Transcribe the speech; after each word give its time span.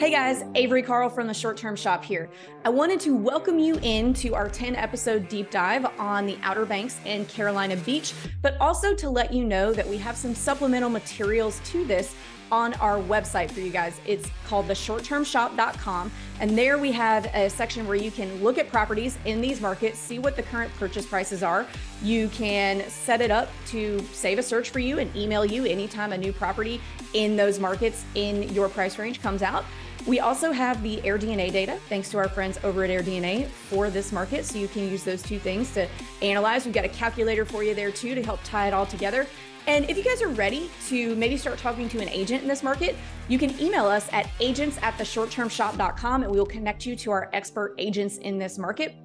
Hey 0.00 0.10
guys, 0.10 0.44
Avery 0.54 0.82
Carl 0.82 1.10
from 1.10 1.26
the 1.26 1.34
Short 1.34 1.58
Term 1.58 1.76
Shop 1.76 2.02
here. 2.02 2.30
I 2.64 2.70
wanted 2.70 3.00
to 3.00 3.14
welcome 3.14 3.58
you 3.58 3.74
into 3.82 4.34
our 4.34 4.48
10 4.48 4.74
episode 4.74 5.28
deep 5.28 5.50
dive 5.50 5.84
on 6.00 6.24
the 6.24 6.38
Outer 6.42 6.64
Banks 6.64 6.98
and 7.04 7.28
Carolina 7.28 7.76
Beach, 7.76 8.14
but 8.40 8.56
also 8.62 8.94
to 8.94 9.10
let 9.10 9.30
you 9.30 9.44
know 9.44 9.74
that 9.74 9.86
we 9.86 9.98
have 9.98 10.16
some 10.16 10.34
supplemental 10.34 10.88
materials 10.88 11.60
to 11.66 11.84
this 11.84 12.14
on 12.50 12.72
our 12.74 12.98
website 12.98 13.50
for 13.50 13.60
you 13.60 13.70
guys. 13.70 14.00
It's 14.06 14.28
called 14.46 14.68
the 14.68 14.74
shorttermshop.com. 14.74 16.10
And 16.40 16.56
there 16.56 16.78
we 16.78 16.92
have 16.92 17.26
a 17.34 17.50
section 17.50 17.86
where 17.86 17.96
you 17.96 18.10
can 18.10 18.42
look 18.42 18.56
at 18.56 18.70
properties 18.70 19.18
in 19.26 19.42
these 19.42 19.60
markets, 19.60 19.98
see 19.98 20.18
what 20.18 20.34
the 20.34 20.42
current 20.42 20.74
purchase 20.78 21.04
prices 21.04 21.42
are. 21.42 21.66
You 22.02 22.28
can 22.30 22.88
set 22.88 23.20
it 23.20 23.30
up 23.30 23.50
to 23.66 24.00
save 24.12 24.38
a 24.38 24.42
search 24.42 24.70
for 24.70 24.78
you 24.78 24.98
and 24.98 25.14
email 25.14 25.44
you 25.44 25.66
anytime 25.66 26.14
a 26.14 26.18
new 26.18 26.32
property 26.32 26.80
in 27.12 27.36
those 27.36 27.58
markets 27.58 28.04
in 28.14 28.48
your 28.54 28.70
price 28.70 28.98
range 28.98 29.20
comes 29.20 29.42
out. 29.42 29.64
We 30.10 30.18
also 30.18 30.50
have 30.50 30.82
the 30.82 30.96
AirDNA 31.02 31.52
data, 31.52 31.78
thanks 31.88 32.10
to 32.10 32.18
our 32.18 32.28
friends 32.28 32.58
over 32.64 32.82
at 32.82 32.90
AirDNA 32.90 33.46
for 33.46 33.90
this 33.90 34.10
market. 34.10 34.44
So 34.44 34.58
you 34.58 34.66
can 34.66 34.90
use 34.90 35.04
those 35.04 35.22
two 35.22 35.38
things 35.38 35.72
to 35.74 35.86
analyze. 36.20 36.64
We've 36.64 36.74
got 36.74 36.84
a 36.84 36.88
calculator 36.88 37.44
for 37.44 37.62
you 37.62 37.76
there 37.76 37.92
too 37.92 38.16
to 38.16 38.22
help 38.24 38.40
tie 38.42 38.66
it 38.66 38.74
all 38.74 38.86
together. 38.86 39.28
And 39.68 39.88
if 39.88 39.96
you 39.96 40.02
guys 40.02 40.20
are 40.20 40.30
ready 40.30 40.68
to 40.88 41.14
maybe 41.14 41.36
start 41.36 41.58
talking 41.58 41.88
to 41.90 42.00
an 42.00 42.08
agent 42.08 42.42
in 42.42 42.48
this 42.48 42.64
market, 42.64 42.96
you 43.28 43.38
can 43.38 43.56
email 43.60 43.86
us 43.86 44.08
at 44.12 44.28
agents 44.40 44.80
at 44.82 44.98
the 44.98 45.04
shorttermshop.com 45.04 46.24
and 46.24 46.32
we 46.32 46.38
will 46.40 46.44
connect 46.44 46.84
you 46.84 46.96
to 46.96 47.12
our 47.12 47.30
expert 47.32 47.76
agents 47.78 48.16
in 48.16 48.36
this 48.36 48.58
market. 48.58 48.96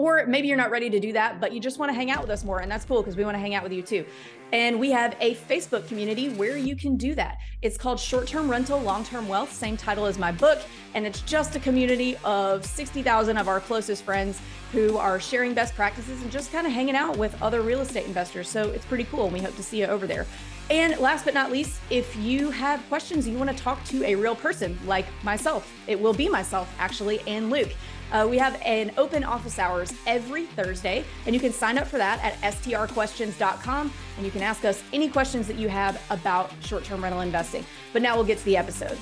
Or 0.00 0.24
maybe 0.26 0.48
you're 0.48 0.56
not 0.56 0.70
ready 0.70 0.88
to 0.88 0.98
do 0.98 1.12
that, 1.12 1.42
but 1.42 1.52
you 1.52 1.60
just 1.60 1.78
want 1.78 1.90
to 1.90 1.94
hang 1.94 2.10
out 2.10 2.22
with 2.22 2.30
us 2.30 2.42
more. 2.42 2.60
And 2.60 2.72
that's 2.72 2.86
cool 2.86 3.02
because 3.02 3.16
we 3.16 3.24
want 3.26 3.34
to 3.34 3.38
hang 3.38 3.54
out 3.54 3.62
with 3.62 3.70
you 3.70 3.82
too. 3.82 4.06
And 4.50 4.80
we 4.80 4.90
have 4.92 5.14
a 5.20 5.34
Facebook 5.34 5.86
community 5.88 6.30
where 6.30 6.56
you 6.56 6.74
can 6.74 6.96
do 6.96 7.14
that. 7.16 7.36
It's 7.60 7.76
called 7.76 8.00
Short 8.00 8.26
Term 8.26 8.50
Rental, 8.50 8.80
Long 8.80 9.04
Term 9.04 9.28
Wealth, 9.28 9.52
same 9.52 9.76
title 9.76 10.06
as 10.06 10.18
my 10.18 10.32
book. 10.32 10.62
And 10.94 11.06
it's 11.06 11.20
just 11.20 11.54
a 11.54 11.60
community 11.60 12.16
of 12.24 12.64
60,000 12.64 13.36
of 13.36 13.46
our 13.46 13.60
closest 13.60 14.02
friends 14.02 14.40
who 14.72 14.96
are 14.96 15.20
sharing 15.20 15.52
best 15.52 15.74
practices 15.74 16.22
and 16.22 16.30
just 16.30 16.50
kind 16.50 16.66
of 16.66 16.72
hanging 16.72 16.96
out 16.96 17.18
with 17.18 17.36
other 17.42 17.60
real 17.60 17.82
estate 17.82 18.06
investors. 18.06 18.48
So 18.48 18.70
it's 18.70 18.86
pretty 18.86 19.04
cool. 19.04 19.24
And 19.24 19.34
we 19.34 19.40
hope 19.40 19.54
to 19.56 19.62
see 19.62 19.80
you 19.80 19.86
over 19.86 20.06
there. 20.06 20.24
And 20.70 20.96
last 20.98 21.26
but 21.26 21.34
not 21.34 21.52
least, 21.52 21.78
if 21.90 22.16
you 22.16 22.50
have 22.52 22.82
questions, 22.88 23.28
you 23.28 23.36
want 23.36 23.54
to 23.54 23.62
talk 23.62 23.84
to 23.84 24.02
a 24.04 24.14
real 24.14 24.34
person 24.34 24.78
like 24.86 25.04
myself, 25.22 25.70
it 25.86 26.00
will 26.00 26.14
be 26.14 26.30
myself 26.30 26.74
actually, 26.78 27.20
and 27.26 27.50
Luke. 27.50 27.74
Uh, 28.12 28.26
we 28.28 28.38
have 28.38 28.60
an 28.64 28.92
open 28.96 29.24
office 29.24 29.58
hours 29.58 29.92
every 30.06 30.46
Thursday, 30.46 31.04
and 31.26 31.34
you 31.34 31.40
can 31.40 31.52
sign 31.52 31.78
up 31.78 31.86
for 31.86 31.98
that 31.98 32.20
at 32.22 32.54
strquestions.com. 32.54 33.92
And 34.16 34.26
you 34.26 34.32
can 34.32 34.42
ask 34.42 34.64
us 34.64 34.82
any 34.92 35.08
questions 35.08 35.46
that 35.46 35.56
you 35.56 35.68
have 35.68 36.00
about 36.10 36.50
short 36.62 36.84
term 36.84 37.02
rental 37.02 37.20
investing. 37.20 37.64
But 37.92 38.02
now 38.02 38.16
we'll 38.16 38.24
get 38.24 38.38
to 38.38 38.44
the 38.44 38.56
episode. 38.56 38.98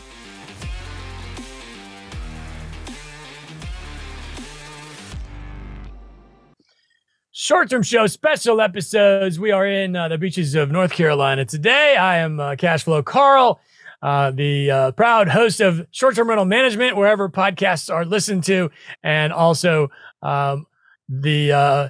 Short 7.30 7.70
term 7.70 7.82
show 7.82 8.06
special 8.06 8.60
episodes. 8.60 9.40
We 9.40 9.52
are 9.52 9.66
in 9.66 9.96
uh, 9.96 10.08
the 10.08 10.18
beaches 10.18 10.54
of 10.54 10.70
North 10.70 10.92
Carolina 10.92 11.46
today. 11.46 11.96
I 11.96 12.18
am 12.18 12.38
uh, 12.38 12.56
Cashflow 12.56 13.02
Carl 13.02 13.58
uh, 14.02 14.30
the 14.30 14.70
uh, 14.70 14.91
proud 14.92 15.28
host 15.28 15.60
of 15.60 15.86
Short 15.91 16.14
Term 16.14 16.28
Rental 16.28 16.44
Management, 16.44 16.96
wherever 16.96 17.28
podcasts 17.28 17.92
are 17.92 18.04
listened 18.04 18.44
to, 18.44 18.70
and 19.02 19.32
also 19.32 19.91
um, 20.22 20.66
the 21.08 21.52
uh, 21.52 21.88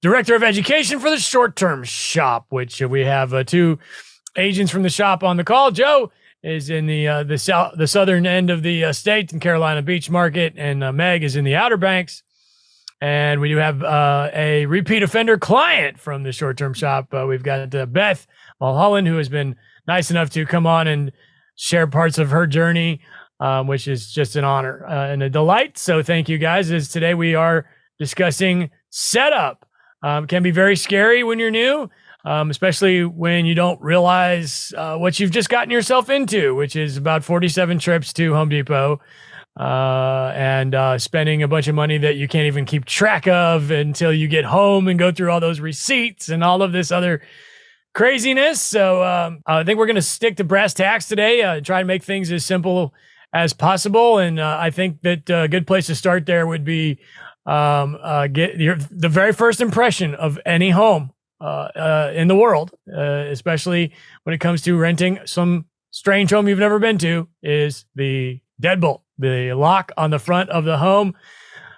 director 0.00 0.34
of 0.34 0.42
education 0.42 1.00
for 1.00 1.10
the 1.10 1.18
Short 1.18 1.56
Term 1.56 1.82
Shop, 1.84 2.46
which 2.50 2.80
we 2.80 3.00
have 3.00 3.34
uh, 3.34 3.44
two 3.44 3.78
agents 4.36 4.70
from 4.70 4.82
the 4.82 4.90
shop 4.90 5.24
on 5.24 5.36
the 5.36 5.44
call. 5.44 5.70
Joe 5.70 6.12
is 6.44 6.70
in 6.70 6.86
the 6.86 7.08
uh, 7.08 7.22
the 7.24 7.38
south 7.38 7.74
the 7.76 7.88
southern 7.88 8.24
end 8.24 8.50
of 8.50 8.62
the 8.62 8.84
uh, 8.84 8.92
state 8.92 9.32
in 9.32 9.40
Carolina 9.40 9.82
Beach 9.82 10.08
Market, 10.08 10.54
and 10.56 10.80
Meg 10.96 11.24
is 11.24 11.34
in 11.34 11.44
the 11.44 11.56
Outer 11.56 11.76
Banks. 11.76 12.22
And 13.00 13.40
we 13.40 13.48
do 13.48 13.58
have 13.58 13.80
a 13.84 14.66
repeat 14.66 15.04
offender 15.04 15.38
client 15.38 16.00
from 16.00 16.24
the 16.24 16.32
short 16.32 16.56
term 16.58 16.74
shop. 16.74 17.12
we've 17.12 17.44
got 17.44 17.70
Beth 17.92 18.26
Mulholland, 18.60 19.06
who 19.06 19.16
has 19.18 19.28
been 19.28 19.54
nice 19.86 20.10
enough 20.10 20.30
to 20.30 20.44
come 20.44 20.66
on 20.66 20.88
and 20.88 21.12
share 21.58 21.86
parts 21.86 22.18
of 22.18 22.30
her 22.30 22.46
journey, 22.46 23.00
um, 23.40 23.66
which 23.66 23.86
is 23.86 24.10
just 24.10 24.36
an 24.36 24.44
honor 24.44 24.86
uh, 24.86 25.08
and 25.08 25.22
a 25.22 25.28
delight. 25.28 25.76
So 25.76 26.02
thank 26.02 26.28
you 26.28 26.38
guys. 26.38 26.70
As 26.70 26.88
today 26.88 27.14
we 27.14 27.34
are 27.34 27.66
discussing 27.98 28.70
setup. 28.90 29.66
Um, 30.02 30.28
can 30.28 30.44
be 30.44 30.52
very 30.52 30.76
scary 30.76 31.24
when 31.24 31.40
you're 31.40 31.50
new, 31.50 31.90
um, 32.24 32.50
especially 32.50 33.04
when 33.04 33.44
you 33.44 33.56
don't 33.56 33.80
realize 33.82 34.72
uh, 34.76 34.96
what 34.96 35.18
you've 35.18 35.32
just 35.32 35.48
gotten 35.48 35.72
yourself 35.72 36.08
into, 36.08 36.54
which 36.54 36.76
is 36.76 36.96
about 36.96 37.24
47 37.24 37.80
trips 37.80 38.12
to 38.12 38.32
Home 38.32 38.48
Depot. 38.48 39.00
Uh, 39.58 40.32
and 40.36 40.76
uh, 40.76 40.96
spending 40.96 41.42
a 41.42 41.48
bunch 41.48 41.66
of 41.66 41.74
money 41.74 41.98
that 41.98 42.14
you 42.14 42.28
can't 42.28 42.46
even 42.46 42.64
keep 42.64 42.84
track 42.84 43.26
of 43.26 43.72
until 43.72 44.12
you 44.12 44.28
get 44.28 44.44
home 44.44 44.86
and 44.86 45.00
go 45.00 45.10
through 45.10 45.32
all 45.32 45.40
those 45.40 45.58
receipts 45.58 46.28
and 46.28 46.44
all 46.44 46.62
of 46.62 46.70
this 46.70 46.92
other 46.92 47.20
craziness. 47.94 48.60
So 48.60 49.02
um, 49.02 49.42
I 49.46 49.64
think 49.64 49.78
we're 49.78 49.86
going 49.86 49.96
to 49.96 50.02
stick 50.02 50.36
to 50.36 50.44
brass 50.44 50.74
tacks 50.74 51.08
today, 51.08 51.42
uh, 51.42 51.60
try 51.60 51.80
to 51.80 51.86
make 51.86 52.02
things 52.02 52.30
as 52.30 52.44
simple 52.44 52.94
as 53.32 53.52
possible. 53.52 54.18
And 54.18 54.38
uh, 54.38 54.56
I 54.60 54.70
think 54.70 55.02
that 55.02 55.30
uh, 55.30 55.36
a 55.36 55.48
good 55.48 55.66
place 55.66 55.86
to 55.86 55.94
start 55.94 56.26
there 56.26 56.46
would 56.46 56.64
be 56.64 56.98
um, 57.46 57.98
uh, 58.02 58.26
get 58.26 58.56
your, 58.58 58.76
the 58.90 59.08
very 59.08 59.32
first 59.32 59.60
impression 59.60 60.14
of 60.14 60.38
any 60.46 60.70
home 60.70 61.12
uh, 61.40 62.12
in 62.14 62.28
the 62.28 62.34
world, 62.34 62.72
especially 62.86 63.92
when 64.24 64.34
it 64.34 64.38
comes 64.38 64.62
to 64.62 64.76
renting 64.76 65.20
some 65.24 65.66
strange 65.90 66.30
home 66.30 66.48
you've 66.48 66.58
never 66.58 66.78
been 66.78 66.98
to, 66.98 67.28
is 67.42 67.84
the 67.94 68.40
deadbolt, 68.60 69.02
the 69.18 69.52
lock 69.52 69.92
on 69.96 70.10
the 70.10 70.18
front 70.18 70.50
of 70.50 70.64
the 70.64 70.76
home. 70.76 71.14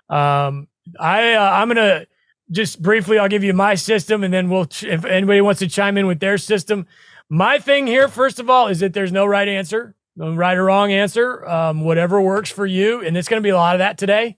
Um, 0.09 0.67
I 0.99 1.37
I'm 1.37 1.69
gonna 1.69 2.07
just 2.51 2.83
briefly, 2.83 3.19
I'll 3.19 3.29
give 3.29 3.45
you 3.45 3.55
my 3.55 3.75
system, 3.75 4.25
and 4.25 4.33
then 4.33 4.49
we'll. 4.49 4.67
If 4.83 5.05
anybody 5.05 5.41
wants 5.41 5.61
to 5.61 5.69
chime 5.69 5.97
in 5.97 6.07
with 6.07 6.21
their 6.21 6.39
system, 6.39 6.87
my 7.29 7.59
thing 7.59 7.87
here, 7.87 8.09
first 8.09 8.41
of 8.41 8.51
all, 8.51 8.69
is 8.69 8.81
that 8.81 8.93
there's 8.93 9.13
no 9.13 9.27
right 9.27 9.49
answer, 9.49 9.95
no 10.17 10.35
right 10.35 10.57
or 10.57 10.65
wrong 10.65 10.93
answer. 10.93 11.47
Um, 11.49 11.83
whatever 11.83 12.21
works 12.21 12.51
for 12.51 12.67
you, 12.67 13.03
and 13.03 13.17
it's 13.17 13.29
going 13.29 13.41
to 13.41 13.47
be 13.47 13.51
a 13.51 13.57
lot 13.57 13.75
of 13.75 13.79
that 13.79 13.99
today. 13.99 14.37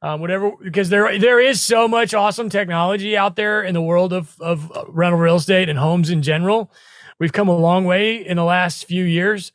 Um, 0.00 0.20
whatever, 0.20 0.52
because 0.62 0.90
there 0.90 1.18
there 1.18 1.40
is 1.40 1.60
so 1.60 1.88
much 1.88 2.14
awesome 2.14 2.48
technology 2.48 3.16
out 3.16 3.36
there 3.36 3.62
in 3.62 3.74
the 3.74 3.82
world 3.82 4.12
of 4.12 4.40
of 4.40 4.70
rental 4.88 5.18
real 5.18 5.36
estate 5.36 5.68
and 5.68 5.78
homes 5.78 6.10
in 6.10 6.22
general. 6.22 6.72
We've 7.18 7.32
come 7.32 7.48
a 7.48 7.56
long 7.56 7.84
way 7.84 8.24
in 8.24 8.36
the 8.36 8.44
last 8.44 8.84
few 8.84 9.04
years. 9.04 9.52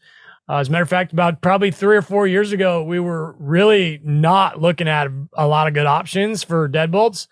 Uh, 0.49 0.57
as 0.57 0.67
a 0.67 0.71
matter 0.71 0.83
of 0.83 0.89
fact, 0.89 1.13
about 1.13 1.41
probably 1.41 1.71
three 1.71 1.95
or 1.95 2.01
four 2.01 2.27
years 2.27 2.51
ago, 2.51 2.83
we 2.83 2.99
were 2.99 3.33
really 3.39 4.01
not 4.03 4.61
looking 4.61 4.89
at 4.89 5.07
a 5.33 5.47
lot 5.47 5.67
of 5.67 5.73
good 5.73 5.85
options 5.85 6.43
for 6.43 6.67
deadbolts. 6.67 7.27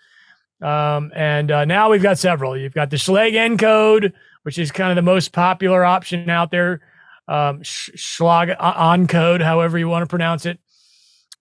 Um, 0.62 1.10
and 1.14 1.50
uh, 1.50 1.64
now 1.64 1.90
we've 1.90 2.02
got 2.02 2.18
several. 2.18 2.56
You've 2.56 2.74
got 2.74 2.90
the 2.90 2.96
Schlage 2.96 3.34
Encode, 3.34 4.12
which 4.44 4.58
is 4.58 4.70
kind 4.70 4.90
of 4.90 4.96
the 4.96 5.02
most 5.02 5.32
popular 5.32 5.84
option 5.84 6.30
out 6.30 6.50
there. 6.50 6.80
Um, 7.28 7.62
Schlag 7.62 8.56
on 8.58 9.06
code, 9.06 9.40
however 9.40 9.78
you 9.78 9.88
want 9.88 10.02
to 10.02 10.06
pronounce 10.06 10.46
it. 10.46 10.58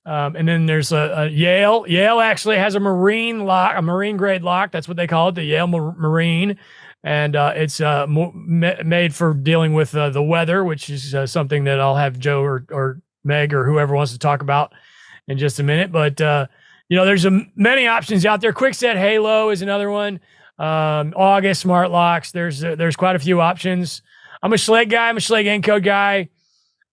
Um, 0.06 0.36
and 0.36 0.48
then 0.48 0.66
there's 0.66 0.92
a, 0.92 1.14
a, 1.16 1.28
Yale. 1.28 1.86
Yale 1.88 2.20
actually 2.20 2.58
has 2.58 2.74
a 2.76 2.80
marine 2.80 3.46
lock, 3.46 3.74
a 3.78 3.82
marine 3.82 4.18
grade 4.18 4.42
lock. 4.42 4.72
That's 4.72 4.88
what 4.88 4.98
they 4.98 5.08
call 5.08 5.30
it, 5.30 5.36
the 5.36 5.44
Yale 5.44 5.68
Marine. 5.68 6.58
And 7.04 7.36
uh, 7.36 7.54
it's 7.56 7.82
uh, 7.82 8.06
made 8.08 9.14
for 9.14 9.34
dealing 9.34 9.74
with 9.74 9.96
uh, 9.96 10.10
the 10.10 10.22
weather, 10.22 10.64
which 10.64 10.90
is 10.90 11.14
uh, 11.14 11.26
something 11.26 11.64
that 11.66 11.80
I'll 11.80 11.96
have 11.96 12.20
Joe 12.20 12.42
or, 12.42 12.66
or 12.72 13.02
Meg 13.24 13.54
or 13.54 13.66
whoever 13.66 13.96
wants 13.96 14.12
to 14.14 14.20
talk 14.20 14.42
about 14.42 14.74
in 15.28 15.38
just 15.38 15.60
a 15.60 15.64
minute. 15.64 15.92
But 15.92 16.22
uh, 16.22 16.48
you 16.92 16.98
know, 16.98 17.06
there's 17.06 17.24
a, 17.24 17.32
many 17.56 17.88
options 17.88 18.26
out 18.26 18.42
there. 18.42 18.52
Kwikset 18.52 18.98
Halo 18.98 19.50
is 19.50 19.62
another 19.62 19.90
one. 19.90 20.20
Um, 20.60 21.14
August 21.16 21.62
smart 21.62 21.90
locks. 21.90 22.34
There's 22.34 22.62
uh, 22.66 22.76
there's 22.76 22.98
quite 22.98 23.16
a 23.16 23.20
few 23.20 23.40
options. 23.40 24.02
I'm 24.44 24.52
a 24.52 24.58
Schlage 24.58 24.90
guy. 24.90 25.08
I'm 25.08 25.16
a 25.16 25.22
Schlage 25.22 25.46
Encode 25.46 25.86
guy. 25.86 26.28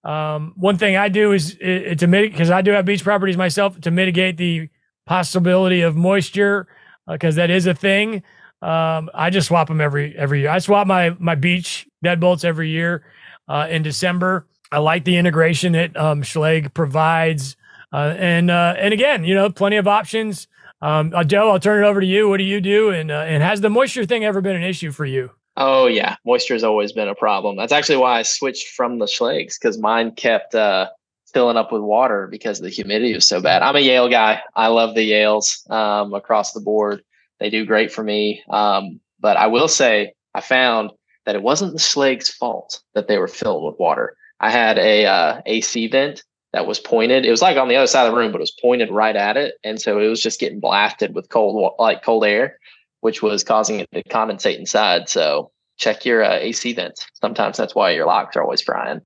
Um, 0.04 0.54
one 0.56 0.78
thing 0.78 0.96
I 0.96 1.08
do 1.08 1.32
is 1.32 1.56
to 1.56 2.06
mitigate 2.06 2.30
because 2.30 2.48
I 2.48 2.62
do 2.62 2.70
have 2.70 2.84
beach 2.84 3.02
properties 3.02 3.36
myself 3.36 3.80
to 3.80 3.90
mitigate 3.90 4.36
the 4.36 4.68
possibility 5.04 5.80
of 5.80 5.96
moisture 5.96 6.68
because 7.08 7.36
uh, 7.36 7.42
that 7.42 7.50
is 7.50 7.66
a 7.66 7.74
thing. 7.74 8.22
Um, 8.62 9.10
I 9.12 9.30
just 9.30 9.48
swap 9.48 9.66
them 9.66 9.80
every 9.80 10.16
every 10.16 10.42
year. 10.42 10.50
I 10.50 10.60
swap 10.60 10.86
my 10.86 11.10
my 11.18 11.34
beach 11.34 11.88
deadbolts 12.04 12.44
every 12.44 12.70
year 12.70 13.02
uh, 13.48 13.66
in 13.68 13.82
December. 13.82 14.46
I 14.70 14.78
like 14.78 15.02
the 15.02 15.16
integration 15.16 15.72
that 15.72 15.96
um, 15.96 16.22
Schlage 16.22 16.72
provides 16.72 17.56
uh, 17.92 18.14
and 18.18 18.50
uh, 18.50 18.74
and 18.78 18.92
again, 18.92 19.24
you 19.24 19.34
know, 19.34 19.50
plenty 19.50 19.76
of 19.76 19.88
options. 19.88 20.48
Um, 20.80 21.12
Joe, 21.26 21.50
I'll 21.50 21.60
turn 21.60 21.82
it 21.82 21.86
over 21.86 22.00
to 22.00 22.06
you. 22.06 22.28
What 22.28 22.36
do 22.36 22.44
you 22.44 22.60
do? 22.60 22.90
And 22.90 23.10
uh, 23.10 23.24
and 23.26 23.42
has 23.42 23.60
the 23.60 23.70
moisture 23.70 24.04
thing 24.04 24.24
ever 24.24 24.40
been 24.40 24.56
an 24.56 24.62
issue 24.62 24.92
for 24.92 25.04
you? 25.04 25.30
Oh 25.56 25.86
yeah, 25.86 26.16
moisture 26.24 26.54
has 26.54 26.64
always 26.64 26.92
been 26.92 27.08
a 27.08 27.14
problem. 27.14 27.56
That's 27.56 27.72
actually 27.72 27.96
why 27.96 28.18
I 28.18 28.22
switched 28.22 28.68
from 28.68 28.98
the 28.98 29.06
Schlages 29.06 29.58
because 29.60 29.78
mine 29.78 30.12
kept 30.12 30.54
uh, 30.54 30.88
filling 31.32 31.56
up 31.56 31.72
with 31.72 31.82
water 31.82 32.28
because 32.30 32.60
the 32.60 32.68
humidity 32.68 33.14
was 33.14 33.26
so 33.26 33.40
bad. 33.40 33.62
I'm 33.62 33.76
a 33.76 33.80
Yale 33.80 34.08
guy. 34.08 34.40
I 34.54 34.68
love 34.68 34.94
the 34.94 35.10
Yales 35.10 35.68
um, 35.70 36.14
across 36.14 36.52
the 36.52 36.60
board. 36.60 37.02
They 37.40 37.50
do 37.50 37.64
great 37.64 37.92
for 37.92 38.04
me. 38.04 38.42
Um, 38.50 39.00
but 39.20 39.36
I 39.36 39.46
will 39.48 39.68
say, 39.68 40.14
I 40.34 40.40
found 40.40 40.92
that 41.26 41.34
it 41.34 41.42
wasn't 41.42 41.72
the 41.72 41.78
Schlage's 41.78 42.30
fault 42.30 42.80
that 42.94 43.08
they 43.08 43.18
were 43.18 43.28
filled 43.28 43.64
with 43.64 43.80
water. 43.80 44.16
I 44.40 44.50
had 44.50 44.78
a 44.78 45.06
uh, 45.06 45.42
AC 45.44 45.88
vent 45.88 46.22
that 46.58 46.66
was 46.66 46.80
pointed. 46.80 47.24
It 47.24 47.30
was 47.30 47.40
like 47.40 47.56
on 47.56 47.68
the 47.68 47.76
other 47.76 47.86
side 47.86 48.06
of 48.06 48.12
the 48.12 48.18
room, 48.18 48.32
but 48.32 48.38
it 48.38 48.40
was 48.40 48.56
pointed 48.60 48.90
right 48.90 49.14
at 49.14 49.36
it, 49.36 49.54
and 49.62 49.80
so 49.80 50.00
it 50.00 50.08
was 50.08 50.20
just 50.20 50.40
getting 50.40 50.58
blasted 50.58 51.14
with 51.14 51.28
cold 51.28 51.74
like 51.78 52.02
cold 52.02 52.24
air, 52.24 52.58
which 53.00 53.22
was 53.22 53.44
causing 53.44 53.78
it 53.78 53.88
to 53.92 54.02
condensate 54.02 54.58
inside. 54.58 55.08
So 55.08 55.52
check 55.76 56.04
your 56.04 56.24
uh, 56.24 56.34
AC 56.34 56.72
vents. 56.72 57.06
Sometimes 57.14 57.56
that's 57.56 57.76
why 57.76 57.92
your 57.92 58.06
locks 58.06 58.36
are 58.36 58.42
always 58.42 58.60
frying. 58.60 59.02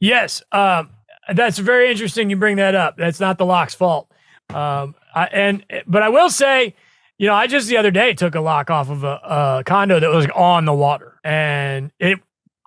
Yes, 0.00 0.42
um, 0.50 0.90
that's 1.32 1.58
very 1.58 1.88
interesting. 1.88 2.30
You 2.30 2.36
bring 2.36 2.56
that 2.56 2.74
up. 2.74 2.96
That's 2.96 3.20
not 3.20 3.38
the 3.38 3.46
lock's 3.46 3.76
fault. 3.76 4.10
Um, 4.50 4.96
I, 5.14 5.26
and 5.26 5.64
but 5.86 6.02
I 6.02 6.08
will 6.08 6.30
say, 6.30 6.74
you 7.16 7.28
know, 7.28 7.34
I 7.34 7.46
just 7.46 7.68
the 7.68 7.76
other 7.76 7.92
day 7.92 8.12
took 8.12 8.34
a 8.34 8.40
lock 8.40 8.70
off 8.70 8.90
of 8.90 9.04
a, 9.04 9.20
a 9.22 9.62
condo 9.64 10.00
that 10.00 10.10
was 10.10 10.26
on 10.34 10.64
the 10.64 10.74
water, 10.74 11.20
and 11.22 11.92
it 12.00 12.18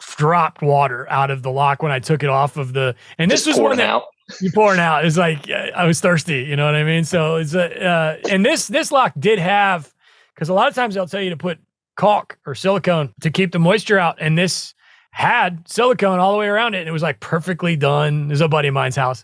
dropped 0.01 0.61
water 0.61 1.07
out 1.09 1.31
of 1.31 1.43
the 1.43 1.51
lock 1.51 1.81
when 1.81 1.91
I 1.91 1.99
took 1.99 2.23
it 2.23 2.29
off 2.29 2.57
of 2.57 2.73
the. 2.73 2.95
And 3.17 3.29
this 3.29 3.45
just 3.45 3.59
was 3.59 3.69
one 3.69 3.77
that 3.77 3.89
out. 3.89 4.03
You 4.39 4.51
pouring 4.51 4.79
out. 4.79 5.05
It's 5.05 5.17
like 5.17 5.49
I 5.49 5.85
was 5.85 5.99
thirsty. 5.99 6.43
You 6.43 6.55
know 6.55 6.65
what 6.65 6.75
I 6.75 6.83
mean? 6.83 7.03
So 7.03 7.37
it's 7.37 7.53
a 7.53 7.83
uh, 7.83 8.17
and 8.29 8.45
this 8.45 8.67
this 8.67 8.91
lock 8.91 9.13
did 9.19 9.39
have 9.39 9.93
because 10.35 10.49
a 10.49 10.53
lot 10.53 10.67
of 10.67 10.75
times 10.75 10.95
they'll 10.95 11.07
tell 11.07 11.21
you 11.21 11.31
to 11.31 11.37
put 11.37 11.59
caulk 11.95 12.37
or 12.45 12.55
silicone 12.55 13.13
to 13.21 13.29
keep 13.29 13.51
the 13.51 13.59
moisture 13.59 13.99
out, 13.99 14.17
and 14.19 14.37
this 14.37 14.73
had 15.11 15.67
silicone 15.67 16.19
all 16.19 16.31
the 16.31 16.37
way 16.37 16.47
around 16.47 16.73
it, 16.73 16.79
and 16.79 16.87
it 16.87 16.91
was 16.91 17.03
like 17.03 17.19
perfectly 17.19 17.75
done. 17.75 18.27
There's 18.27 18.41
a 18.41 18.47
buddy 18.47 18.69
of 18.69 18.73
mine's 18.73 18.95
house, 18.95 19.23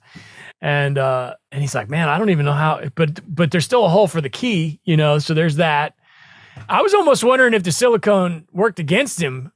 and 0.62 0.98
uh, 0.98 1.36
and 1.52 1.62
he's 1.62 1.76
like, 1.76 1.90
man, 1.90 2.10
I 2.10 2.18
don't 2.18 2.30
even 2.30 2.46
know 2.46 2.54
how, 2.54 2.82
but 2.96 3.20
but 3.34 3.52
there's 3.52 3.66
still 3.66 3.86
a 3.86 3.90
hole 3.90 4.08
for 4.08 4.22
the 4.22 4.30
key, 4.30 4.80
you 4.84 4.98
know. 4.98 5.20
So 5.20 5.34
there's 5.34 5.56
that. 5.56 5.96
I 6.70 6.82
was 6.82 6.94
almost 6.94 7.24
wondering 7.24 7.54
if 7.54 7.64
the 7.64 7.72
silicone 7.72 8.48
worked 8.52 8.80
against 8.80 9.22
him 9.22 9.52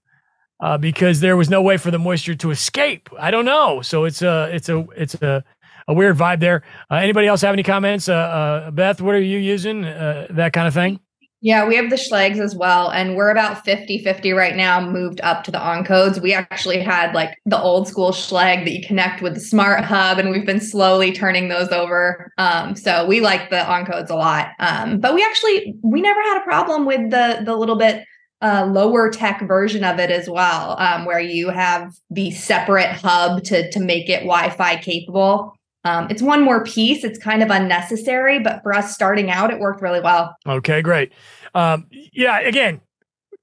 uh, 0.62 0.78
because 0.78 1.20
there 1.20 1.36
was 1.36 1.50
no 1.50 1.62
way 1.62 1.78
for 1.78 1.92
the 1.92 2.00
moisture 2.00 2.36
to 2.36 2.52
escape. 2.52 3.10
I 3.20 3.32
don't 3.32 3.46
know. 3.46 3.82
So 3.82 4.06
it's 4.06 4.22
a 4.22 4.50
it's 4.54 4.70
a 4.70 4.86
it's 4.96 5.16
a 5.16 5.44
a 5.88 5.94
weird 5.94 6.18
vibe 6.18 6.40
there. 6.40 6.64
Uh, 6.90 6.96
anybody 6.96 7.28
else 7.28 7.42
have 7.42 7.54
any 7.54 7.64
comments? 7.64 8.08
Uh, 8.08 8.14
uh 8.14 8.72
Beth, 8.72 9.02
what 9.02 9.16
are 9.16 9.22
you 9.22 9.40
using? 9.40 9.84
Uh, 9.86 10.28
that 10.30 10.54
kind 10.54 10.68
of 10.68 10.74
thing. 10.74 11.00
Yeah, 11.44 11.68
we 11.68 11.76
have 11.76 11.90
the 11.90 11.96
Schlags 11.96 12.40
as 12.40 12.56
well. 12.56 12.92
And 12.92 13.16
we're 13.16 13.32
about 13.32 13.66
50 13.66 14.04
50 14.04 14.32
right 14.32 14.56
now, 14.56 14.80
moved 14.80 15.20
up 15.22 15.44
to 15.46 15.52
the 15.52 15.58
Encodes. 15.58 16.22
We 16.22 16.36
actually 16.36 16.80
had 16.80 17.16
like 17.16 17.36
the 17.48 17.60
old 17.60 17.88
school 17.88 18.12
Schlag 18.12 18.64
that 18.64 18.72
you 18.72 18.86
connect 18.86 19.24
with 19.24 19.34
the 19.34 19.40
smart 19.40 19.84
hub, 19.84 20.20
and 20.20 20.30
we've 20.30 20.46
been 20.46 20.62
slowly 20.62 21.12
turning 21.12 21.50
those 21.50 21.70
over. 21.70 22.32
Um, 22.38 22.76
so 22.76 23.08
we 23.08 23.22
like 23.22 23.50
the 23.50 23.56
Encodes 23.56 24.12
a 24.12 24.16
lot. 24.16 24.50
Um, 24.60 25.00
but 25.00 25.16
we 25.16 25.24
actually, 25.24 25.74
we 25.82 26.00
never 26.00 26.22
had 26.22 26.38
a 26.38 26.44
problem 26.44 26.86
with 26.86 27.10
the, 27.10 27.42
the 27.44 27.56
little 27.56 27.76
bit 27.76 28.06
uh, 28.42 28.66
lower 28.66 29.10
tech 29.10 29.42
version 29.48 29.84
of 29.84 30.00
it 30.00 30.10
as 30.10 30.30
well, 30.30 30.76
um, 30.80 31.06
where 31.06 31.20
you 31.20 31.50
have 31.50 31.94
the 32.10 32.32
separate 32.32 32.92
hub 32.92 33.44
to, 33.44 33.70
to 33.72 33.80
make 33.80 34.10
it 34.10 34.22
Wi 34.22 34.50
Fi 34.50 34.78
capable. 34.78 35.54
Um, 35.84 36.08
it's 36.10 36.22
one 36.22 36.44
more 36.44 36.64
piece. 36.64 37.04
It's 37.04 37.18
kind 37.18 37.42
of 37.42 37.50
unnecessary, 37.50 38.40
but 38.40 38.62
for 38.62 38.74
us 38.74 38.94
starting 38.94 39.32
out, 39.32 39.52
it 39.52 39.60
worked 39.60 39.82
really 39.82 40.00
well. 40.00 40.36
Okay, 40.48 40.82
great. 40.82 41.12
Um, 41.56 41.88
yeah, 41.92 42.40
again, 42.40 42.82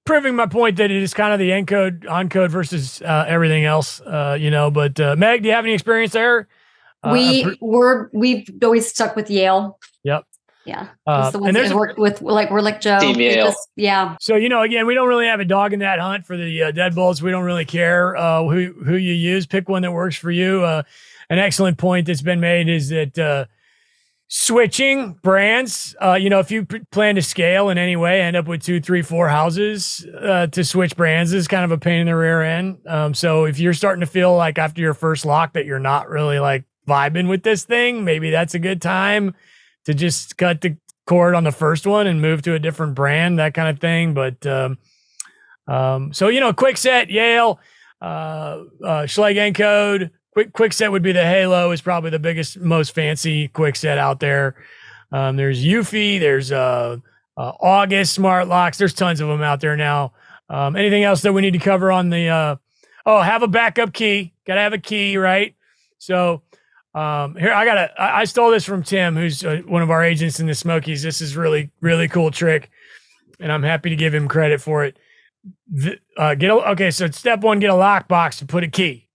proving 0.04 0.36
my 0.36 0.46
point 0.46 0.76
that 0.76 0.90
it 0.90 1.02
is 1.02 1.14
kind 1.14 1.32
of 1.32 1.38
the 1.38 1.50
encode 1.50 2.08
on 2.08 2.28
code 2.28 2.50
versus 2.50 3.02
uh, 3.02 3.24
everything 3.26 3.64
else. 3.64 4.00
Uh, 4.00 4.36
you 4.38 4.50
know, 4.50 4.70
but 4.70 4.98
uh, 5.00 5.16
Meg, 5.16 5.42
do 5.42 5.48
you 5.48 5.54
have 5.54 5.64
any 5.64 5.74
experience 5.74 6.12
there? 6.12 6.48
Uh, 7.02 7.10
we 7.12 7.44
pre- 7.44 7.58
were 7.60 8.10
we've 8.12 8.48
always 8.62 8.88
stuck 8.88 9.14
with 9.16 9.30
Yale. 9.30 9.78
Yep. 10.68 10.76
Yeah. 11.06 11.12
Uh, 11.12 11.30
the 11.30 11.40
and 11.40 11.56
there's 11.56 11.72
worked 11.72 11.98
with 11.98 12.20
like 12.20 12.50
we're 12.50 12.60
like 12.60 12.80
Joe. 12.80 12.98
Just, 13.00 13.68
yeah. 13.74 14.16
So 14.20 14.36
you 14.36 14.48
know, 14.48 14.62
again, 14.62 14.86
we 14.86 14.94
don't 14.94 15.08
really 15.08 15.26
have 15.26 15.40
a 15.40 15.44
dog 15.44 15.72
in 15.72 15.80
that 15.80 15.98
hunt 15.98 16.26
for 16.26 16.36
the 16.36 16.64
uh, 16.64 16.72
deadbolts. 16.72 17.22
We 17.22 17.30
don't 17.30 17.44
really 17.44 17.64
care 17.64 18.14
uh, 18.16 18.44
who 18.44 18.74
who 18.84 18.96
you 18.96 19.14
use. 19.14 19.46
Pick 19.46 19.68
one 19.68 19.82
that 19.82 19.92
works 19.92 20.16
for 20.16 20.30
you. 20.30 20.62
Uh, 20.62 20.82
an 21.30 21.38
excellent 21.38 21.78
point 21.78 22.06
that's 22.06 22.22
been 22.22 22.40
made 22.40 22.68
is 22.68 22.90
that 22.90 23.18
uh, 23.18 23.46
switching 24.28 25.14
brands, 25.22 25.96
uh, 26.02 26.14
you 26.14 26.28
know, 26.28 26.38
if 26.38 26.50
you 26.50 26.66
p- 26.66 26.80
plan 26.90 27.14
to 27.14 27.22
scale 27.22 27.70
in 27.70 27.78
any 27.78 27.96
way, 27.96 28.20
end 28.20 28.36
up 28.36 28.46
with 28.46 28.62
two, 28.62 28.80
three, 28.80 29.02
four 29.02 29.28
houses 29.28 30.06
uh, 30.20 30.46
to 30.48 30.64
switch 30.64 30.96
brands 30.96 31.32
is 31.32 31.48
kind 31.48 31.64
of 31.64 31.72
a 31.72 31.78
pain 31.78 32.00
in 32.00 32.06
the 32.06 32.16
rear 32.16 32.42
end. 32.42 32.78
Um, 32.86 33.14
so 33.14 33.44
if 33.44 33.58
you're 33.58 33.74
starting 33.74 34.00
to 34.00 34.06
feel 34.06 34.36
like 34.36 34.58
after 34.58 34.82
your 34.82 34.94
first 34.94 35.24
lock 35.24 35.54
that 35.54 35.64
you're 35.64 35.78
not 35.78 36.08
really 36.08 36.38
like 36.38 36.64
vibing 36.86 37.28
with 37.28 37.42
this 37.42 37.64
thing, 37.64 38.04
maybe 38.04 38.30
that's 38.30 38.54
a 38.54 38.58
good 38.58 38.82
time 38.82 39.34
to 39.88 39.94
just 39.94 40.36
cut 40.36 40.60
the 40.60 40.76
cord 41.06 41.34
on 41.34 41.42
the 41.42 41.52
first 41.52 41.86
one 41.86 42.06
and 42.06 42.22
move 42.22 42.42
to 42.42 42.54
a 42.54 42.58
different 42.58 42.94
brand, 42.94 43.38
that 43.40 43.54
kind 43.54 43.68
of 43.68 43.80
thing. 43.80 44.14
But 44.14 44.46
um, 44.46 44.78
um, 45.66 46.12
so 46.12 46.28
you 46.28 46.38
know, 46.38 46.52
Kwikset, 46.52 47.10
Yale, 47.10 47.58
uh, 48.00 48.04
uh, 48.84 49.02
Schlage 49.02 49.36
Encode 49.36 50.10
quick 50.38 50.52
Kwikset 50.52 50.92
would 50.92 51.02
be 51.02 51.10
the 51.10 51.24
Halo 51.24 51.72
is 51.72 51.80
probably 51.80 52.10
the 52.10 52.18
biggest, 52.20 52.60
most 52.60 52.94
fancy 52.94 53.48
Kwikset 53.48 53.98
out 53.98 54.20
there. 54.20 54.54
Um, 55.10 55.36
there's 55.36 55.64
Eufy, 55.64 56.20
there's 56.20 56.52
uh, 56.52 56.98
uh, 57.36 57.52
August 57.60 58.14
smart 58.14 58.46
locks. 58.46 58.78
There's 58.78 58.94
tons 58.94 59.20
of 59.20 59.26
them 59.26 59.42
out 59.42 59.60
there 59.60 59.76
now. 59.76 60.12
Um, 60.48 60.76
anything 60.76 61.02
else 61.02 61.22
that 61.22 61.32
we 61.32 61.42
need 61.42 61.54
to 61.54 61.58
cover 61.58 61.90
on 61.90 62.10
the? 62.10 62.28
Uh, 62.28 62.56
oh, 63.04 63.20
have 63.20 63.42
a 63.42 63.48
backup 63.48 63.92
key. 63.92 64.32
Got 64.46 64.54
to 64.54 64.60
have 64.60 64.72
a 64.72 64.78
key, 64.78 65.16
right? 65.16 65.56
So 65.98 66.42
um, 66.94 67.36
here 67.36 67.52
I 67.52 67.64
got. 67.64 67.90
I, 67.98 68.20
I 68.20 68.24
stole 68.24 68.50
this 68.50 68.64
from 68.64 68.82
Tim, 68.82 69.16
who's 69.16 69.44
uh, 69.44 69.62
one 69.66 69.82
of 69.82 69.90
our 69.90 70.02
agents 70.02 70.40
in 70.40 70.46
the 70.46 70.54
Smokies. 70.54 71.02
This 71.02 71.20
is 71.20 71.36
really 71.36 71.70
really 71.80 72.08
cool 72.08 72.30
trick, 72.30 72.70
and 73.40 73.52
I'm 73.52 73.62
happy 73.62 73.90
to 73.90 73.96
give 73.96 74.14
him 74.14 74.28
credit 74.28 74.60
for 74.60 74.84
it. 74.84 74.98
The, 75.70 75.98
uh, 76.16 76.34
get 76.34 76.50
a, 76.50 76.54
okay. 76.70 76.90
So 76.90 77.08
step 77.10 77.40
one, 77.40 77.60
get 77.60 77.70
a 77.70 77.74
lockbox 77.74 78.38
to 78.38 78.46
put 78.46 78.64
a 78.64 78.68
key 78.68 79.08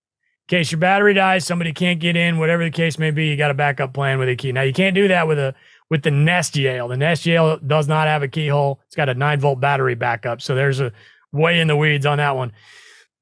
in 0.47 0.57
case 0.57 0.71
your 0.71 0.79
battery 0.79 1.13
dies, 1.13 1.45
somebody 1.45 1.71
can't 1.71 1.99
get 1.99 2.17
in, 2.17 2.37
whatever 2.37 2.63
the 2.63 2.71
case 2.71 2.99
may 2.99 3.11
be, 3.11 3.27
you 3.27 3.37
got 3.37 3.51
a 3.51 3.53
backup 3.53 3.93
plan 3.93 4.19
with 4.19 4.27
a 4.27 4.35
key. 4.35 4.51
Now 4.51 4.63
you 4.63 4.73
can't 4.73 4.95
do 4.95 5.07
that 5.07 5.27
with 5.27 5.39
a 5.39 5.55
with 5.89 6.03
the 6.03 6.11
Nest 6.11 6.55
Yale. 6.55 6.87
The 6.87 6.97
Nest 6.97 7.25
Yale 7.25 7.57
does 7.57 7.87
not 7.87 8.07
have 8.07 8.23
a 8.23 8.27
keyhole. 8.27 8.81
It's 8.87 8.95
got 8.95 9.09
a 9.09 9.13
nine 9.13 9.39
volt 9.39 9.59
battery 9.59 9.95
backup. 9.95 10.41
So 10.41 10.55
there's 10.55 10.79
a 10.79 10.91
way 11.31 11.59
in 11.59 11.67
the 11.67 11.77
weeds 11.77 12.05
on 12.05 12.17
that 12.17 12.35
one. 12.35 12.51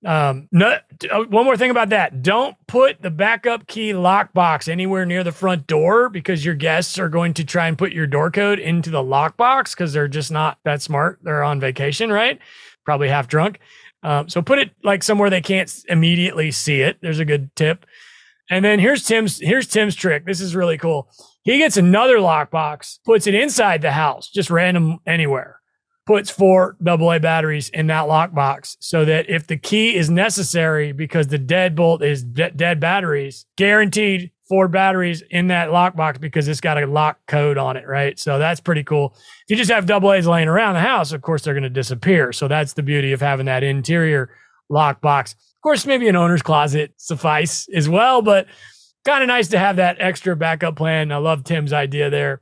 Um, 0.04 0.48
no, 0.52 0.78
uh, 1.12 1.24
one 1.26 1.46
more 1.46 1.58
thing 1.58 1.70
about 1.70 1.90
that. 1.90 2.24
Don't 2.24 2.56
put 2.68 3.02
the 3.02 3.12
backup 3.12 3.68
key 3.68 3.92
lockbox 3.92 4.68
anywhere 4.68 5.06
near 5.06 5.24
the 5.24 5.32
front 5.32 5.68
door 5.68 6.10
because 6.10 6.44
your 6.44 6.56
guests 6.56 6.98
are 6.98 7.10
going 7.10 7.36
to 7.36 7.44
try 7.44 7.68
and 7.68 7.78
put 7.78 7.92
your 7.92 8.08
door 8.08 8.32
code 8.32 8.58
into 8.58 8.90
the 8.90 9.04
lockbox 9.04 9.72
because 9.72 9.94
they're 9.94 10.08
just 10.08 10.32
not 10.32 10.58
that 10.64 10.82
smart. 10.82 11.20
They're 11.22 11.44
on 11.44 11.60
vacation, 11.60 12.12
right? 12.12 12.40
Probably 12.84 13.10
half 13.10 13.28
drunk. 13.28 13.60
Um, 14.04 14.28
so 14.28 14.42
put 14.42 14.58
it 14.58 14.72
like 14.84 15.04
somewhere 15.04 15.30
they 15.30 15.42
can't 15.42 15.72
immediately 15.88 16.50
see 16.50 16.82
it. 16.82 16.98
There's 17.02 17.20
a 17.20 17.26
good 17.26 17.56
tip. 17.56 17.86
And 18.50 18.66
then 18.66 18.80
here's 18.80 19.04
Tim's 19.06 19.40
here's 19.40 19.68
Tim's 19.68 19.96
trick. 19.96 20.26
This 20.26 20.42
is 20.42 20.56
really 20.56 20.78
cool. 20.80 21.10
He 21.44 21.58
gets 21.58 21.78
another 21.78 22.18
lockbox, 22.18 23.00
puts 23.06 23.28
it 23.28 23.36
inside 23.36 23.82
the 23.82 23.92
house, 23.92 24.30
just 24.30 24.50
random 24.50 25.00
anywhere. 25.06 25.61
Puts 26.08 26.30
four 26.32 26.76
AA 26.86 27.20
batteries 27.20 27.70
in 27.70 27.88
that 27.88 28.06
lockbox 28.06 28.76
so 28.80 29.06
that 29.06 29.30
if 29.30 29.48
the 29.48 29.58
key 29.58 29.96
is 29.96 30.10
necessary 30.10 30.92
because 30.92 31.28
the 31.28 31.38
deadbolt 31.38 32.02
is 32.02 32.24
de- 32.24 32.52
dead 32.52 32.80
batteries, 32.80 33.46
guaranteed 33.56 34.32
four 34.50 34.68
batteries 34.68 35.24
in 35.30 35.48
that 35.48 35.70
lockbox 35.70 36.20
because 36.20 36.48
it's 36.48 36.60
got 36.60 36.82
a 36.82 36.86
lock 36.86 37.20
code 37.28 37.58
on 37.58 37.78
it, 37.78 37.88
right? 37.88 38.20
So 38.20 38.38
that's 38.38 38.60
pretty 38.60 38.84
cool. 38.84 39.14
If 39.16 39.52
you 39.52 39.56
just 39.56 39.72
have 39.72 39.86
double 39.86 40.12
A's 40.12 40.28
laying 40.28 40.50
around 40.50 40.74
the 40.74 40.82
house, 40.82 41.14
of 41.14 41.22
course 41.22 41.44
they're 41.44 41.54
going 41.54 41.64
to 41.64 41.70
disappear. 41.70 42.34
So 42.34 42.50
that's 42.50 42.74
the 42.74 42.84
beauty 42.84 43.14
of 43.14 43.22
having 43.22 43.46
that 43.46 43.64
interior 43.64 44.30
lockbox. 44.70 45.36
Of 45.36 45.62
course, 45.64 45.86
maybe 45.86 46.10
an 46.10 46.18
owner's 46.18 46.42
closet 46.42 46.94
suffice 46.98 47.70
as 47.74 47.88
well, 47.88 48.22
but 48.22 48.48
kind 49.06 49.24
of 49.24 49.28
nice 49.28 49.48
to 49.50 49.60
have 49.60 49.78
that 49.78 49.98
extra 50.00 50.36
backup 50.36 50.76
plan. 50.76 51.12
I 51.12 51.18
love 51.18 51.44
Tim's 51.44 51.72
idea 51.72 52.10
there 52.10 52.42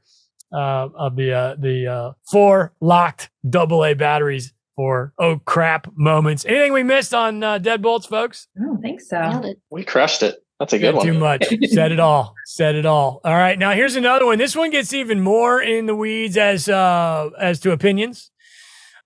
uh, 0.52 0.90
of 0.96 1.16
the 1.16 1.34
uh, 1.34 1.56
the 1.58 1.88
uh, 1.88 2.12
four 2.32 2.74
locked 2.82 3.30
double 3.48 3.86
A 3.86 3.94
batteries 3.94 4.54
for 4.76 5.14
oh 5.20 5.40
crap 5.46 5.92
moments. 5.96 6.46
Anything 6.46 6.74
we 6.74 6.84
missed 6.84 7.14
on 7.14 7.44
uh, 7.44 7.60
deadbolts, 7.60 8.08
folks? 8.08 8.48
I 8.58 8.64
don't 8.64 8.82
think 8.82 9.02
so. 9.02 9.54
We 9.70 9.84
crushed 9.84 10.24
it. 10.24 10.44
That's 10.60 10.74
a 10.74 10.80
good 10.80 10.96
one. 10.96 11.06
Too 11.06 11.14
much. 11.14 11.46
Said 11.70 11.92
it 11.92 12.00
all. 12.00 12.36
Said 12.46 12.76
it 12.76 12.86
all. 12.86 13.22
All 13.24 13.34
right. 13.34 13.58
Now 13.58 13.72
here's 13.72 13.96
another 13.96 14.26
one. 14.26 14.38
This 14.38 14.56
one 14.56 14.72
gets 14.72 14.94
even 14.94 15.22
more 15.22 15.62
in 15.62 15.86
the 15.86 15.96
weeds 15.96 16.38
as 16.38 16.68
uh 16.68 17.30
as 17.40 17.60
to 17.62 17.72
opinions. 17.72 18.32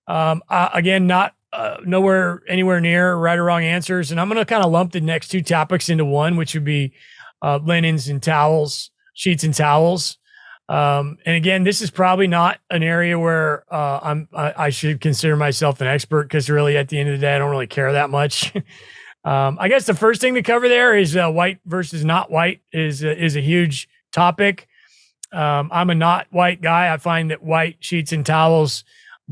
Um 0.08 0.42
uh, 0.48 0.70
again, 0.72 1.06
not 1.06 1.34
uh, 1.54 1.76
nowhere 1.84 2.42
anywhere 2.48 2.80
near 2.80 3.14
right 3.14 3.38
or 3.38 3.44
wrong 3.44 3.62
answers. 3.62 4.10
And 4.10 4.20
I'm 4.20 4.28
going 4.28 4.38
to 4.38 4.44
kind 4.44 4.64
of 4.64 4.72
lump 4.72 4.92
the 4.92 5.00
next 5.00 5.28
two 5.28 5.40
topics 5.42 5.88
into 5.88 6.04
one, 6.04 6.36
which 6.36 6.54
would 6.54 6.64
be 6.64 6.92
uh, 7.42 7.60
linens 7.62 8.08
and 8.08 8.22
towels, 8.22 8.90
sheets 9.14 9.44
and 9.44 9.54
towels. 9.54 10.18
Um, 10.68 11.18
and 11.26 11.36
again, 11.36 11.62
this 11.62 11.82
is 11.82 11.90
probably 11.90 12.26
not 12.26 12.58
an 12.70 12.82
area 12.82 13.18
where 13.18 13.64
uh, 13.72 14.00
I'm 14.02 14.28
I, 14.32 14.54
I 14.56 14.70
should 14.70 15.00
consider 15.00 15.36
myself 15.36 15.80
an 15.80 15.86
expert 15.86 16.24
because 16.24 16.48
really, 16.48 16.76
at 16.76 16.88
the 16.88 16.98
end 16.98 17.10
of 17.10 17.20
the 17.20 17.20
day, 17.20 17.34
I 17.34 17.38
don't 17.38 17.50
really 17.50 17.66
care 17.66 17.92
that 17.92 18.10
much. 18.10 18.52
Um, 19.24 19.56
I 19.58 19.68
guess 19.68 19.86
the 19.86 19.94
first 19.94 20.20
thing 20.20 20.34
to 20.34 20.42
cover 20.42 20.68
there 20.68 20.94
is 20.94 21.16
uh, 21.16 21.30
white 21.30 21.58
versus 21.64 22.04
not 22.04 22.30
white 22.30 22.60
is 22.72 23.02
uh, 23.02 23.08
is 23.08 23.36
a 23.36 23.40
huge 23.40 23.88
topic. 24.12 24.68
Um, 25.32 25.70
I'm 25.72 25.90
a 25.90 25.94
not 25.94 26.26
white 26.30 26.60
guy. 26.60 26.92
I 26.92 26.98
find 26.98 27.30
that 27.30 27.42
white 27.42 27.78
sheets 27.80 28.12
and 28.12 28.24
towels 28.24 28.84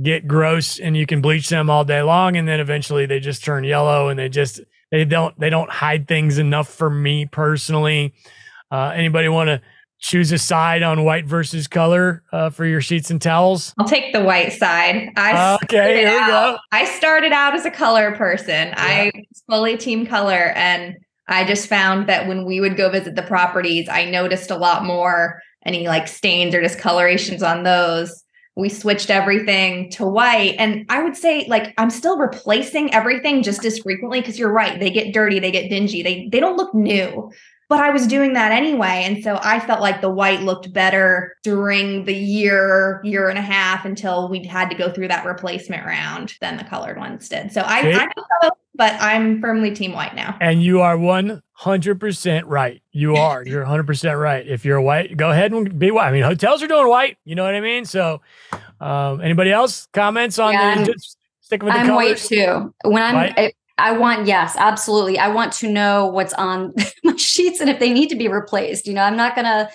get 0.03 0.27
gross, 0.27 0.79
and 0.79 0.97
you 0.97 1.05
can 1.05 1.21
bleach 1.21 1.51
them 1.51 1.69
all 1.69 1.85
day 1.85 2.01
long, 2.01 2.37
and 2.37 2.49
then 2.49 2.59
eventually 2.59 3.05
they 3.05 3.21
just 3.21 3.45
turn 3.45 3.65
yellow, 3.65 4.09
and 4.09 4.19
they 4.19 4.31
just 4.31 4.63
they 4.91 5.05
don't 5.05 5.39
they 5.39 5.51
don't 5.51 5.71
hide 5.71 6.09
things 6.09 6.39
enough 6.39 6.69
for 6.69 6.89
me 6.89 7.27
personally. 7.27 8.15
Uh, 8.71 8.93
anybody 8.95 9.29
want 9.29 9.49
to 9.49 9.61
choose 10.03 10.33
a 10.33 10.39
side 10.39 10.83
on 10.83 11.05
white 11.05 11.25
versus 11.25 11.67
color 11.67 12.23
uh, 12.33 12.51
for 12.51 12.67
your 12.67 12.81
sheets 12.81 13.11
and 13.11 13.23
towels? 13.23 13.73
I'll 13.79 13.89
take 13.89 14.13
the 14.13 14.23
white 14.23 14.53
side. 14.53 15.11
I 15.17 15.59
okay, 15.65 16.01
here 16.01 16.11
we 16.11 16.27
go. 16.27 16.59
I 16.73 16.85
started 16.85 17.33
out 17.33 17.55
as 17.55 17.65
a 17.65 17.71
color 17.71 18.13
person. 18.13 18.69
Yeah. 18.69 18.75
I 18.77 19.13
fully 19.49 19.79
team 19.79 20.05
color, 20.05 20.53
and 20.55 20.97
I 21.29 21.45
just 21.45 21.69
found 21.69 22.09
that 22.09 22.27
when 22.29 22.45
we 22.45 22.61
would 22.61 22.77
go 22.77 22.91
visit 22.91 23.15
the 23.15 23.23
properties, 23.23 23.89
I 23.89 24.05
noticed 24.05 24.51
a 24.51 24.57
lot 24.57 24.85
more 24.85 25.41
any 25.65 25.87
like 25.87 26.09
stains 26.09 26.55
or 26.55 26.61
discolorations 26.61 27.43
on 27.43 27.63
those. 27.63 28.25
We 28.55 28.69
switched 28.69 29.09
everything 29.09 29.91
to 29.93 30.05
white. 30.05 30.57
And 30.59 30.85
I 30.91 31.03
would 31.03 31.17
say, 31.17 31.47
like, 31.49 31.73
I'm 31.79 31.89
still 31.89 32.19
replacing 32.19 32.93
everything 32.93 33.43
just 33.43 33.65
as 33.65 33.79
frequently 33.79 34.21
because 34.21 34.39
you're 34.39 34.53
right. 34.53 34.79
They 34.79 34.91
get 34.91 35.15
dirty, 35.15 35.39
they 35.39 35.51
get 35.51 35.71
dingy, 35.71 36.03
they 36.03 36.29
they 36.31 36.41
don't 36.41 36.57
look 36.57 36.75
new 36.75 37.31
but 37.73 37.81
I 37.81 37.89
was 37.89 38.07
doing 38.07 38.35
that 38.35 38.53
anyway. 38.53 39.03
And 39.07 39.25
so 39.25 39.39
I 39.41 39.59
felt 39.59 39.81
like 39.81 40.03
the 40.03 40.11
white 40.11 40.43
looked 40.43 40.75
better 40.75 41.39
during 41.43 42.05
the 42.05 42.13
year, 42.13 43.01
year 43.03 43.31
and 43.31 43.39
a 43.39 43.43
half 43.43 43.87
until 43.87 44.29
we 44.29 44.45
had 44.45 44.69
to 44.69 44.77
go 44.77 44.93
through 44.93 45.09
that 45.09 45.25
replacement 45.25 45.87
round 45.87 46.35
than 46.43 46.59
the 46.59 46.65
colored 46.65 46.99
ones 46.99 47.31
did. 47.31 47.51
So 47.51 47.63
I, 47.63 47.79
okay. 47.79 48.07
I 48.43 48.51
but 48.75 48.93
I'm 49.01 49.41
firmly 49.41 49.75
team 49.75 49.95
white 49.95 50.15
now. 50.15 50.37
And 50.39 50.63
you 50.63 50.83
are 50.83 50.99
100% 50.99 52.43
right. 52.45 52.83
You 52.93 53.17
are. 53.17 53.43
You're 53.43 53.65
100% 53.65 54.21
right. 54.21 54.47
If 54.47 54.67
you're 54.67 54.83
white, 54.83 55.17
go 55.17 55.31
ahead 55.31 55.53
and 55.53 55.79
be 55.79 55.91
white. 55.91 56.09
I 56.09 56.13
mean, 56.13 56.25
hotels 56.25 56.63
are 56.63 56.67
doing 56.67 56.89
white. 56.89 57.17
You 57.25 57.37
know 57.37 57.45
what 57.45 57.55
I 57.55 57.63
mean? 57.63 57.87
So, 57.87 58.21
um, 58.83 59.23
anybody 59.23 59.51
else 59.51 59.89
comments 59.95 60.39
on 60.39 60.53
yeah, 60.53 60.85
the, 60.85 60.93
just 60.93 61.17
sticking 61.41 61.65
with 61.65 61.75
the 61.75 61.81
I'm 61.81 61.87
colors? 61.87 62.21
white 62.21 62.29
too. 62.29 62.75
When 62.85 63.03
I'm, 63.03 63.15
white? 63.15 63.55
I 63.83 63.91
want, 63.91 64.29
yes, 64.29 64.55
absolutely. 64.57 65.19
I 65.19 65.27
want 65.29 65.53
to 65.55 65.69
know 65.69 66.07
what's 66.07 66.33
on 66.35 66.73
my 67.05 67.17
sheets 67.17 67.61
and 67.61 67.69
if 67.69 67.81
they 67.81 67.93
need 67.93 68.09
to 68.11 68.17
be 68.17 68.29
replaced. 68.29 68.87
You 68.87 68.95
know, 68.95 69.03
I'm 69.03 69.17
not 69.17 69.35
going 69.35 69.45
to 69.45 69.69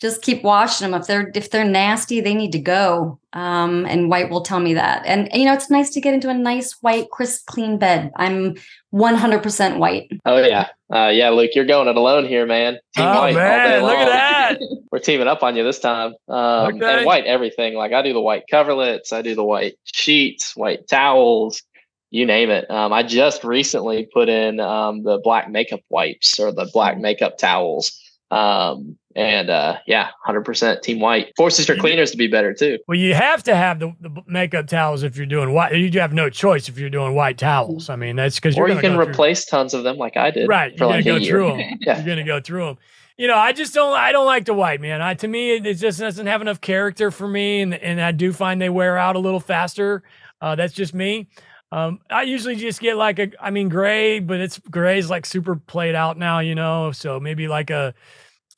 just 0.00 0.22
keep 0.22 0.42
washing 0.42 0.90
them. 0.90 0.98
If 0.98 1.06
they're 1.06 1.30
if 1.34 1.50
they're 1.50 1.64
nasty, 1.64 2.22
they 2.22 2.32
need 2.32 2.52
to 2.52 2.58
go. 2.58 3.20
Um, 3.34 3.84
and 3.84 4.08
white 4.08 4.30
will 4.30 4.40
tell 4.40 4.58
me 4.58 4.74
that. 4.74 5.04
And 5.04 5.28
you 5.34 5.44
know, 5.44 5.52
it's 5.52 5.70
nice 5.70 5.90
to 5.90 6.00
get 6.00 6.14
into 6.14 6.30
a 6.30 6.34
nice 6.34 6.72
white, 6.80 7.10
crisp, 7.10 7.46
clean 7.46 7.78
bed. 7.78 8.10
I'm 8.16 8.56
100% 8.94 9.76
white. 9.76 10.10
Oh 10.24 10.38
yeah, 10.38 10.68
uh, 10.92 11.10
yeah, 11.12 11.28
Luke, 11.28 11.50
you're 11.54 11.66
going 11.66 11.86
it 11.86 11.96
alone 11.96 12.26
here, 12.26 12.46
man. 12.46 12.78
Team 12.96 13.06
oh 13.06 13.20
white 13.20 13.34
man, 13.34 13.82
look 13.82 13.92
at 13.92 14.06
that. 14.06 14.58
We're 14.90 15.00
teaming 15.00 15.28
up 15.28 15.42
on 15.42 15.54
you 15.54 15.62
this 15.62 15.78
time. 15.78 16.14
Um, 16.28 16.76
okay. 16.76 16.96
And 16.96 17.06
white 17.06 17.26
everything. 17.26 17.74
Like 17.74 17.92
I 17.92 18.00
do 18.00 18.14
the 18.14 18.22
white 18.22 18.44
coverlets, 18.50 19.12
I 19.12 19.20
do 19.20 19.34
the 19.34 19.44
white 19.44 19.74
sheets, 19.84 20.56
white 20.56 20.88
towels 20.88 21.62
you 22.10 22.26
name 22.26 22.50
it. 22.50 22.70
Um, 22.70 22.92
I 22.92 23.02
just 23.02 23.44
recently 23.44 24.08
put 24.12 24.28
in 24.28 24.60
um, 24.60 25.04
the 25.04 25.18
black 25.22 25.50
makeup 25.50 25.80
wipes 25.88 26.38
or 26.38 26.52
the 26.52 26.68
black 26.72 26.94
mm-hmm. 26.94 27.02
makeup 27.02 27.38
towels. 27.38 27.96
Um, 28.30 28.96
and 29.16 29.50
uh, 29.50 29.78
yeah, 29.86 30.10
100% 30.26 30.82
team 30.82 31.00
white 31.00 31.32
forces 31.36 31.66
your 31.66 31.76
cleaners 31.76 32.12
to 32.12 32.16
be 32.16 32.28
better 32.28 32.54
too. 32.54 32.78
Well, 32.86 32.96
you 32.96 33.12
have 33.14 33.42
to 33.44 33.56
have 33.56 33.80
the, 33.80 33.92
the 34.00 34.10
makeup 34.26 34.68
towels 34.68 35.02
if 35.02 35.16
you're 35.16 35.26
doing 35.26 35.52
white. 35.52 35.74
You 35.74 35.90
have 36.00 36.12
no 36.12 36.30
choice 36.30 36.68
if 36.68 36.78
you're 36.78 36.90
doing 36.90 37.14
white 37.14 37.36
towels. 37.36 37.88
I 37.88 37.96
mean, 37.96 38.14
that's 38.14 38.36
because 38.36 38.56
or 38.56 38.68
you 38.68 38.78
can 38.78 38.96
replace 38.96 39.44
through. 39.44 39.58
tons 39.58 39.74
of 39.74 39.82
them 39.82 39.96
like 39.96 40.16
I 40.16 40.30
did. 40.30 40.48
Right, 40.48 40.76
you're 40.78 40.88
like 40.88 41.04
gonna 41.04 41.18
go 41.18 41.26
through 41.26 41.48
them. 41.48 41.58
yeah. 41.80 41.96
You're 41.96 42.06
gonna 42.06 42.24
go 42.24 42.40
through 42.40 42.66
them. 42.66 42.78
You 43.16 43.26
know, 43.26 43.36
I 43.36 43.52
just 43.52 43.74
don't. 43.74 43.96
I 43.98 44.12
don't 44.12 44.26
like 44.26 44.44
the 44.44 44.54
white 44.54 44.80
man. 44.80 45.02
I, 45.02 45.14
to 45.14 45.26
me, 45.26 45.56
it, 45.56 45.66
it 45.66 45.74
just 45.74 45.98
doesn't 45.98 46.26
have 46.26 46.40
enough 46.40 46.60
character 46.60 47.10
for 47.10 47.26
me, 47.26 47.62
and 47.62 47.74
and 47.74 48.00
I 48.00 48.12
do 48.12 48.32
find 48.32 48.62
they 48.62 48.70
wear 48.70 48.96
out 48.96 49.16
a 49.16 49.18
little 49.18 49.40
faster. 49.40 50.04
Uh, 50.40 50.54
that's 50.54 50.72
just 50.72 50.94
me. 50.94 51.28
Um, 51.72 52.00
I 52.10 52.22
usually 52.22 52.56
just 52.56 52.80
get 52.80 52.96
like 52.96 53.18
a, 53.18 53.30
I 53.40 53.50
mean, 53.50 53.68
gray, 53.68 54.18
but 54.18 54.40
it's 54.40 54.58
gray's 54.58 55.08
like 55.08 55.24
super 55.24 55.54
played 55.54 55.94
out 55.94 56.18
now, 56.18 56.40
you 56.40 56.54
know. 56.54 56.90
So 56.92 57.20
maybe 57.20 57.46
like 57.46 57.70
a 57.70 57.94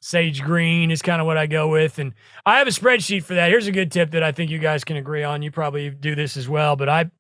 sage 0.00 0.42
green 0.42 0.90
is 0.90 1.02
kind 1.02 1.20
of 1.20 1.26
what 1.26 1.36
I 1.36 1.46
go 1.46 1.68
with. 1.68 1.98
And 1.98 2.14
I 2.46 2.58
have 2.58 2.66
a 2.66 2.70
spreadsheet 2.70 3.24
for 3.24 3.34
that. 3.34 3.50
Here's 3.50 3.66
a 3.66 3.72
good 3.72 3.92
tip 3.92 4.12
that 4.12 4.22
I 4.22 4.32
think 4.32 4.50
you 4.50 4.58
guys 4.58 4.84
can 4.84 4.96
agree 4.96 5.24
on. 5.24 5.42
You 5.42 5.50
probably 5.50 5.90
do 5.90 6.14
this 6.14 6.36
as 6.36 6.48
well, 6.48 6.74
but 6.74 6.88
I, 6.88 7.10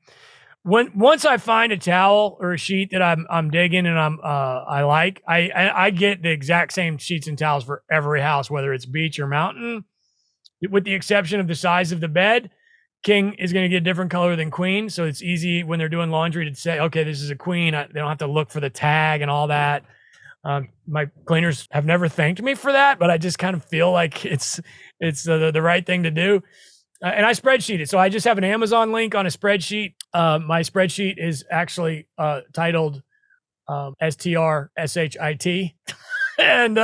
when 0.64 0.92
once 0.94 1.24
I 1.24 1.38
find 1.38 1.72
a 1.72 1.76
towel 1.76 2.36
or 2.40 2.52
a 2.52 2.58
sheet 2.58 2.90
that 2.92 3.02
I'm 3.02 3.26
I'm 3.28 3.50
digging 3.50 3.86
and 3.86 3.98
I'm 3.98 4.20
uh 4.22 4.64
I 4.64 4.82
like, 4.84 5.20
I, 5.26 5.50
I 5.50 5.86
I 5.86 5.90
get 5.90 6.22
the 6.22 6.30
exact 6.30 6.72
same 6.72 6.98
sheets 6.98 7.26
and 7.26 7.36
towels 7.36 7.64
for 7.64 7.82
every 7.90 8.20
house, 8.20 8.48
whether 8.48 8.72
it's 8.72 8.86
beach 8.86 9.18
or 9.18 9.26
mountain, 9.26 9.84
with 10.70 10.84
the 10.84 10.94
exception 10.94 11.40
of 11.40 11.48
the 11.48 11.56
size 11.56 11.90
of 11.90 12.00
the 12.00 12.08
bed 12.08 12.50
King 13.02 13.34
is 13.34 13.52
going 13.52 13.64
to 13.64 13.68
get 13.68 13.78
a 13.78 13.80
different 13.80 14.10
color 14.10 14.36
than 14.36 14.50
Queen, 14.50 14.88
so 14.88 15.04
it's 15.04 15.22
easy 15.22 15.64
when 15.64 15.78
they're 15.78 15.88
doing 15.88 16.10
laundry 16.10 16.48
to 16.48 16.54
say, 16.54 16.78
okay, 16.78 17.02
this 17.02 17.20
is 17.20 17.30
a 17.30 17.36
Queen. 17.36 17.74
I, 17.74 17.86
they 17.86 17.94
don't 17.94 18.08
have 18.08 18.18
to 18.18 18.26
look 18.26 18.50
for 18.50 18.60
the 18.60 18.70
tag 18.70 19.22
and 19.22 19.30
all 19.30 19.48
that. 19.48 19.84
Um, 20.44 20.68
my 20.86 21.06
cleaners 21.24 21.68
have 21.70 21.84
never 21.84 22.08
thanked 22.08 22.42
me 22.42 22.54
for 22.54 22.72
that, 22.72 22.98
but 22.98 23.10
I 23.10 23.18
just 23.18 23.38
kind 23.38 23.56
of 23.56 23.64
feel 23.64 23.90
like 23.92 24.24
it's 24.26 24.60
it's 25.00 25.24
the, 25.24 25.50
the 25.52 25.62
right 25.62 25.84
thing 25.84 26.04
to 26.04 26.10
do. 26.10 26.42
Uh, 27.02 27.08
and 27.08 27.26
I 27.26 27.32
spreadsheet 27.32 27.80
it, 27.80 27.90
so 27.90 27.98
I 27.98 28.08
just 28.08 28.26
have 28.26 28.38
an 28.38 28.44
Amazon 28.44 28.92
link 28.92 29.14
on 29.14 29.26
a 29.26 29.30
spreadsheet. 29.30 29.94
Uh, 30.14 30.38
my 30.38 30.60
spreadsheet 30.60 31.18
is 31.18 31.44
actually 31.50 32.06
uh, 32.16 32.42
titled 32.52 33.02
um, 33.66 33.94
and 36.38 36.78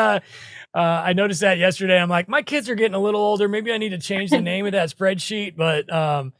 uh, 0.78 1.02
I 1.06 1.12
noticed 1.12 1.40
that 1.40 1.58
yesterday. 1.58 1.98
I'm 1.98 2.08
like, 2.08 2.28
my 2.28 2.40
kids 2.40 2.70
are 2.70 2.76
getting 2.76 2.94
a 2.94 3.00
little 3.00 3.20
older. 3.20 3.48
Maybe 3.48 3.72
I 3.72 3.78
need 3.78 3.88
to 3.88 3.98
change 3.98 4.30
the 4.30 4.40
name 4.40 4.64
of 4.64 4.72
that 4.72 4.90
spreadsheet, 4.90 5.56
but 5.56 5.92
um, 5.92 6.32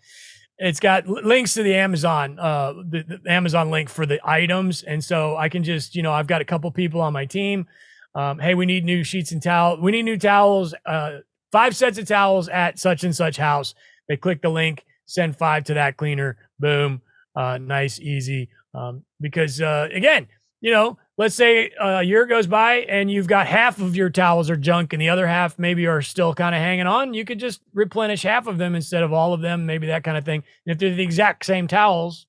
it's 0.59 0.79
got 0.79 1.09
links 1.09 1.55
to 1.55 1.65
the 1.65 1.75
Amazon, 1.75 2.39
uh, 2.39 2.73
the, 2.75 3.19
the, 3.25 3.33
Amazon 3.33 3.71
link 3.71 3.89
for 3.89 4.07
the 4.07 4.21
items, 4.23 4.85
and 4.85 5.03
so 5.03 5.37
I 5.37 5.49
can 5.49 5.65
just, 5.65 5.97
you 5.97 6.05
know, 6.05 6.13
I've 6.13 6.29
got 6.29 6.41
a 6.41 6.45
couple 6.45 6.71
people 6.71 7.01
on 7.01 7.13
my 7.13 7.25
team. 7.25 7.67
Um, 8.15 8.39
hey, 8.39 8.55
we 8.55 8.65
need 8.65 8.85
new 8.85 9.03
sheets 9.03 9.33
and 9.33 9.43
towels. 9.43 9.81
We 9.81 9.91
need 9.91 10.05
new 10.05 10.17
towels. 10.17 10.73
Uh, 10.87 11.19
five 11.51 11.75
sets 11.75 11.99
of 11.99 12.07
towels 12.07 12.49
at 12.49 12.79
such 12.79 13.03
and 13.03 13.17
such 13.17 13.39
house. 13.39 13.75
They 14.09 14.17
click 14.17 14.41
the 14.41 14.51
link, 14.51 14.85
send 15.07 15.37
five 15.37 15.65
to 15.65 15.75
that 15.75 15.97
cleaner. 15.97 16.37
Boom, 16.61 17.03
uh, 17.35 17.59
nice, 17.59 17.99
easy. 17.99 18.51
Um, 18.73 19.03
because 19.21 19.61
uh, 19.61 19.89
again, 19.93 20.29
you 20.61 20.71
know, 20.71 20.97
let's 21.19 21.35
say 21.35 21.71
a 21.81 22.03
year 22.03 22.25
goes 22.25 22.47
by 22.47 22.77
and 22.89 23.11
you've 23.11 23.27
got 23.27 23.47
half 23.49 23.81
of 23.81 23.97
your 23.97 24.09
towels 24.09 24.49
are 24.49 24.57
junk 24.57 24.93
and 24.93 25.03
the 25.03 25.09
other 25.09 25.27
half 25.27 25.59
maybe 25.59 25.87
are 25.87 26.01
still 26.01 26.33
kind 26.33 26.55
of 26.55 26.61
hanging 26.61 26.87
on, 26.87 27.13
you 27.13 27.25
could 27.25 27.41
just 27.41 27.61
replenish 27.75 28.23
half 28.23 28.47
of 28.47 28.57
them 28.57 28.75
instead 28.75 29.03
of 29.03 29.13
all 29.13 29.35
of 29.35 29.41
them, 29.41 29.67
maybe 29.67 29.89
that 29.89 30.05
kind 30.05 30.17
of 30.17 30.25
thing. 30.25 30.45
And 30.65 30.73
if 30.73 30.79
they're 30.79 30.95
the 30.95 31.03
exact 31.03 31.45
same 31.45 31.67
towels, 31.67 32.27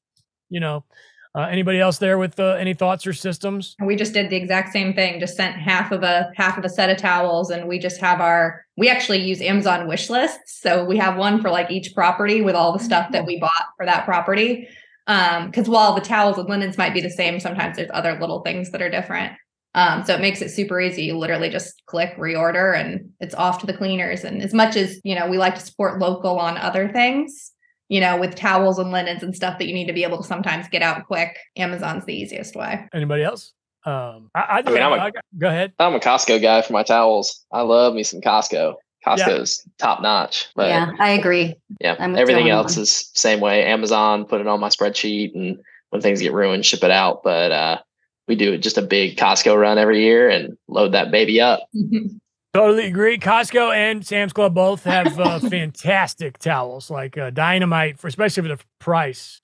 you 0.50 0.60
know, 0.60 0.84
uh, 1.36 1.41
anybody 1.41 1.79
else 1.79 2.00
there 2.00 2.17
with 2.17 2.39
uh, 2.39 2.53
any 2.53 2.74
thoughts 2.74 3.05
or 3.05 3.13
systems? 3.13 3.75
We 3.86 3.96
just 3.96 4.13
did 4.13 4.31
the 4.31 4.36
exact 4.36 4.74
same 4.74 4.96
thing. 4.96 5.19
Just 5.19 5.38
sent 5.38 5.55
half 5.55 5.91
of 5.91 6.01
a 6.01 6.31
half 6.36 6.58
of 6.58 6.65
a 6.65 6.69
set 6.69 6.89
of 6.89 6.98
towels, 6.98 7.51
and 7.51 7.67
we 7.67 7.77
just 7.77 8.01
have 8.01 8.19
our. 8.19 8.65
We 8.77 8.89
actually 8.89 9.22
use 9.22 9.39
Amazon 9.39 9.88
wish 9.88 10.10
lists, 10.10 10.60
so 10.60 10.84
we 10.84 10.98
have 10.98 11.17
one 11.17 11.39
for 11.39 11.51
like 11.51 11.69
each 11.69 11.93
property 11.93 12.41
with 12.41 12.55
all 12.55 12.74
the 12.74 12.84
stuff 12.84 13.12
that 13.12 13.27
we 13.27 13.39
bought 13.39 13.65
for 13.77 13.86
that 13.86 14.05
property. 14.05 14.67
Because 15.09 15.67
um, 15.67 15.73
while 15.73 15.95
the 15.95 16.01
towels 16.01 16.37
and 16.37 16.47
linens 16.47 16.77
might 16.77 16.93
be 16.93 17.01
the 17.01 17.09
same, 17.09 17.39
sometimes 17.39 17.77
there's 17.77 17.89
other 17.91 18.15
little 18.19 18.41
things 18.41 18.69
that 18.69 18.81
are 18.81 18.91
different. 18.91 19.33
Um, 19.73 20.03
so 20.05 20.13
it 20.13 20.21
makes 20.21 20.39
it 20.43 20.49
super 20.51 20.79
easy. 20.79 21.05
You 21.05 21.17
literally 21.17 21.49
just 21.49 21.81
click 21.87 22.15
reorder 22.15 22.79
and 22.79 23.09
it's 23.19 23.33
off 23.33 23.59
to 23.61 23.65
the 23.65 23.73
cleaners. 23.73 24.23
And 24.23 24.43
as 24.43 24.53
much 24.53 24.75
as, 24.75 25.01
you 25.03 25.15
know, 25.15 25.27
we 25.27 25.39
like 25.39 25.55
to 25.55 25.61
support 25.61 25.97
local 25.97 26.37
on 26.37 26.57
other 26.57 26.89
things, 26.89 27.51
you 27.87 27.99
know, 27.99 28.19
with 28.19 28.35
towels 28.35 28.77
and 28.77 28.91
linens 28.91 29.23
and 29.23 29.35
stuff 29.35 29.57
that 29.57 29.67
you 29.67 29.73
need 29.73 29.87
to 29.87 29.93
be 29.93 30.03
able 30.03 30.17
to 30.17 30.27
sometimes 30.27 30.67
get 30.69 30.83
out 30.83 31.07
quick, 31.07 31.35
Amazon's 31.57 32.05
the 32.05 32.13
easiest 32.13 32.55
way. 32.55 32.87
Anybody 32.93 33.23
else? 33.23 33.53
Um, 33.85 34.29
I, 34.35 34.41
I, 34.41 34.63
I 34.65 34.71
mean, 34.71 34.83
I'm 34.83 34.93
a, 34.93 35.11
go 35.39 35.47
ahead. 35.47 35.73
I'm 35.79 35.95
a 35.95 35.99
Costco 35.99 36.39
guy 36.39 36.61
for 36.61 36.73
my 36.73 36.83
towels. 36.83 37.45
I 37.51 37.61
love 37.61 37.95
me 37.95 38.03
some 38.03 38.21
Costco. 38.21 38.75
Costco's 39.06 39.63
yeah. 39.65 39.72
top 39.77 40.01
notch. 40.01 40.48
But 40.56 40.70
yeah, 40.70 40.91
I 41.00 41.12
agree. 41.12 41.56
Yeah, 41.79 41.96
everything 42.00 42.50
else 42.50 42.75
one. 42.75 42.84
is 42.84 43.10
same 43.13 43.39
way. 43.39 43.65
Amazon 43.65 44.25
put 44.25 44.41
it 44.41 44.48
on 44.48 44.60
my 44.60 44.70
spreadsheet, 44.70 45.36
and 45.36 45.60
when 45.89 46.01
things 46.01 46.22
get 46.22 46.34
ruined, 46.34 46.65
ship 46.65 46.84
it 46.84 46.91
out. 46.91 47.24
But 47.24 47.51
uh, 47.51 47.77
we 48.27 48.36
do 48.36 48.58
just 48.58 48.77
a 48.77 48.82
big 48.82 49.18
Costco 49.18 49.60
run 49.60 49.77
every 49.77 50.03
year 50.03 50.29
and 50.29 50.58
load 50.68 50.94
that 50.94 51.12
baby 51.12 51.41
up. 51.41 51.62
Totally 52.53 52.88
agree. 52.88 53.20
Costco 53.20 53.75
and 53.75 54.06
Sam's 54.06 54.34
Club 54.34 54.56
both 54.56 54.84
have 54.84 55.20
uh, 55.20 55.39
fantastic 55.50 56.39
towels, 56.39 56.89
like 56.89 57.15
uh, 57.15 57.29
dynamite, 57.29 58.00
for 58.00 58.08
especially 58.08 58.41
for 58.44 58.56
the 58.56 58.60
price. 58.79 59.39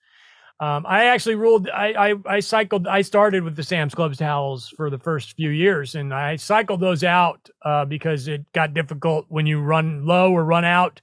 Um, 0.58 0.86
I 0.88 1.06
actually 1.06 1.34
ruled. 1.34 1.68
I, 1.68 1.92
I, 2.10 2.14
I 2.26 2.40
cycled. 2.40 2.86
I 2.86 3.02
started 3.02 3.42
with 3.42 3.56
the 3.56 3.62
Sam's 3.62 3.94
Club 3.94 4.14
towels 4.14 4.72
for 4.76 4.88
the 4.88 4.98
first 4.98 5.34
few 5.34 5.50
years, 5.50 5.94
and 5.94 6.14
I 6.14 6.36
cycled 6.36 6.80
those 6.80 7.04
out 7.04 7.50
uh, 7.62 7.84
because 7.84 8.26
it 8.26 8.50
got 8.52 8.72
difficult 8.72 9.26
when 9.28 9.46
you 9.46 9.60
run 9.60 10.06
low 10.06 10.32
or 10.32 10.44
run 10.44 10.64
out. 10.64 11.02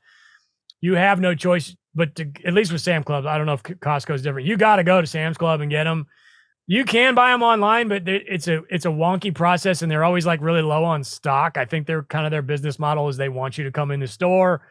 You 0.82 0.96
have 0.96 1.20
no 1.20 1.36
choice 1.36 1.76
but 1.94 2.16
to, 2.16 2.32
at 2.46 2.54
least 2.54 2.72
with 2.72 2.82
Sam's 2.82 3.06
Club. 3.06 3.28
I 3.28 3.38
don't 3.38 3.46
know 3.46 3.54
if 3.54 3.64
Costco 3.64 4.16
is 4.16 4.24
different. 4.24 4.48
You 4.48 4.58
got 4.58 4.78
to 4.78 4.84
go 4.84 5.00
to 5.00 5.06
Sam's 5.06 5.38
Club 5.38 5.62
and 5.62 5.70
get 5.70 5.84
them. 5.84 6.08
You 6.66 6.84
can 6.84 7.14
buy 7.14 7.30
them 7.30 7.44
online, 7.44 7.90
but 7.90 8.08
it's 8.08 8.48
a 8.48 8.64
it's 8.70 8.86
a 8.86 8.90
wonky 8.90 9.36
process, 9.36 9.84
and 9.84 9.92
they're 9.92 10.04
always 10.04 10.26
like 10.26 10.42
really 10.42 10.64
low 10.64 10.84
on 10.84 11.04
stock. 11.04 11.58
I 11.58 11.66
think 11.66 11.86
they're 11.86 12.04
kind 12.04 12.26
of 12.26 12.32
their 12.32 12.42
business 12.42 12.80
model 12.80 13.08
is 13.08 13.18
they 13.18 13.30
want 13.30 13.60
you 13.60 13.66
to 13.66 13.72
come 13.72 13.92
in 13.92 14.00
the 14.00 14.08
store 14.08 14.64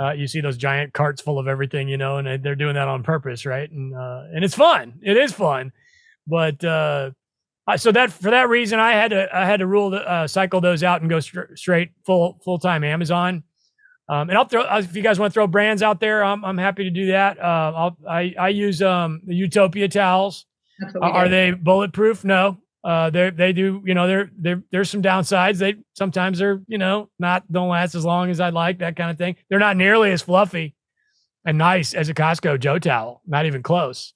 uh, 0.00 0.12
you 0.12 0.26
see 0.26 0.40
those 0.40 0.56
giant 0.56 0.92
carts 0.92 1.20
full 1.22 1.38
of 1.38 1.48
everything, 1.48 1.88
you 1.88 1.96
know, 1.96 2.18
and 2.18 2.42
they're 2.44 2.54
doing 2.54 2.74
that 2.74 2.88
on 2.88 3.02
purpose, 3.02 3.44
right? 3.46 3.70
And 3.70 3.94
uh, 3.94 4.24
and 4.34 4.44
it's 4.44 4.54
fun. 4.54 5.00
It 5.02 5.16
is 5.16 5.32
fun, 5.32 5.72
but 6.26 6.62
uh, 6.64 7.10
Uh, 7.68 7.76
so 7.76 7.92
that 7.92 8.10
for 8.10 8.30
that 8.30 8.48
reason, 8.48 8.78
I 8.80 8.92
had 8.92 9.10
to 9.10 9.28
I 9.30 9.44
had 9.44 9.60
to 9.60 9.66
rule 9.66 9.90
the, 9.90 10.00
uh, 10.10 10.26
cycle 10.26 10.60
those 10.62 10.82
out 10.82 11.02
and 11.02 11.10
go 11.10 11.20
str- 11.20 11.54
straight 11.54 11.90
full 12.06 12.38
full 12.42 12.58
time 12.58 12.82
Amazon. 12.82 13.42
Um, 14.08 14.30
and 14.30 14.38
I'll 14.38 14.48
throw 14.48 14.64
if 14.78 14.96
you 14.96 15.02
guys 15.02 15.18
want 15.18 15.32
to 15.32 15.34
throw 15.34 15.46
brands 15.46 15.82
out 15.82 16.00
there, 16.00 16.24
I'm 16.24 16.42
I'm 16.44 16.56
happy 16.56 16.84
to 16.84 16.90
do 16.90 17.08
that. 17.08 17.38
Uh, 17.38 17.72
I'll 17.76 17.96
I 18.08 18.34
I 18.38 18.48
use 18.48 18.80
um 18.80 19.20
the 19.26 19.34
Utopia 19.34 19.86
towels. 19.88 20.46
Are 21.02 21.28
they 21.28 21.50
bulletproof? 21.50 22.24
No. 22.24 22.56
Uh, 22.84 23.10
they 23.10 23.30
they 23.30 23.52
do 23.52 23.82
you 23.84 23.94
know 23.94 24.06
there 24.06 24.30
there 24.38 24.62
there's 24.70 24.90
some 24.90 25.02
downsides. 25.02 25.58
They 25.58 25.76
sometimes 25.94 26.38
they're 26.38 26.62
you 26.68 26.78
know 26.78 27.10
not 27.18 27.50
don't 27.50 27.68
last 27.68 27.94
as 27.94 28.04
long 28.04 28.30
as 28.30 28.40
I'd 28.40 28.54
like 28.54 28.78
that 28.78 28.96
kind 28.96 29.10
of 29.10 29.18
thing. 29.18 29.36
They're 29.48 29.58
not 29.58 29.76
nearly 29.76 30.12
as 30.12 30.22
fluffy 30.22 30.74
and 31.44 31.58
nice 31.58 31.94
as 31.94 32.08
a 32.08 32.14
Costco 32.14 32.60
Joe 32.60 32.78
towel. 32.78 33.22
Not 33.26 33.46
even 33.46 33.62
close. 33.62 34.14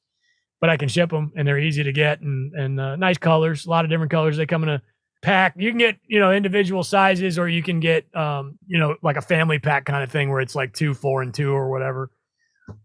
But 0.61 0.71
I 0.71 0.77
can 0.77 0.89
ship 0.89 1.11
them 1.11 1.33
and 1.35 1.47
they're 1.47 1.59
easy 1.59 1.83
to 1.83 1.93
get 1.93 2.21
and 2.21 2.53
and 2.55 2.81
uh, 2.81 2.97
nice 2.97 3.19
colors. 3.19 3.67
A 3.67 3.71
lot 3.71 3.85
of 3.85 3.91
different 3.91 4.13
colors. 4.13 4.37
They 4.37 4.47
come 4.47 4.63
in 4.63 4.69
a 4.69 4.83
pack. 5.23 5.55
You 5.57 5.71
can 5.71 5.79
get, 5.79 5.97
you 6.07 6.21
know, 6.21 6.33
individual 6.33 6.83
sizes 6.83 7.39
or 7.39 7.49
you 7.49 7.63
can 7.63 7.81
get, 7.81 8.15
um, 8.15 8.59
you 8.67 8.79
know, 8.79 8.97
like 9.03 9.17
a 9.17 9.23
family 9.23 9.59
pack 9.59 9.87
kind 9.87 10.03
of 10.03 10.11
thing 10.11 10.31
where 10.31 10.41
it's 10.41 10.55
like 10.55 10.75
two, 10.75 10.93
four, 10.95 11.23
and 11.23 11.33
two 11.33 11.53
or 11.53 11.71
whatever. 11.71 12.11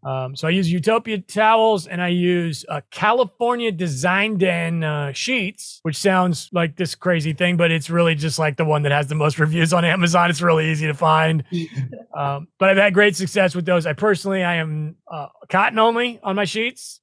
Um, 0.03 0.35
so 0.35 0.47
I 0.47 0.51
use 0.51 0.71
Utopia 0.71 1.19
towels 1.19 1.87
and 1.87 2.01
I 2.01 2.09
use 2.09 2.65
a 2.69 2.81
California 2.91 3.71
Design 3.71 4.37
Den 4.37 4.83
uh, 4.83 5.11
sheets, 5.11 5.79
which 5.83 5.97
sounds 5.97 6.49
like 6.51 6.75
this 6.75 6.95
crazy 6.95 7.33
thing, 7.33 7.57
but 7.57 7.71
it's 7.71 7.89
really 7.89 8.15
just 8.15 8.39
like 8.39 8.57
the 8.57 8.65
one 8.65 8.83
that 8.83 8.91
has 8.91 9.07
the 9.07 9.15
most 9.15 9.39
reviews 9.39 9.73
on 9.73 9.85
Amazon. 9.85 10.29
It's 10.29 10.41
really 10.41 10.69
easy 10.71 10.87
to 10.87 10.93
find. 10.93 11.43
um, 12.17 12.47
but 12.59 12.69
I've 12.69 12.77
had 12.77 12.93
great 12.93 13.15
success 13.15 13.55
with 13.55 13.65
those. 13.65 13.85
I 13.85 13.93
personally, 13.93 14.43
I 14.43 14.55
am 14.55 14.95
uh, 15.11 15.27
cotton 15.49 15.79
only 15.79 16.19
on 16.23 16.35
my 16.35 16.45
sheets. 16.45 17.01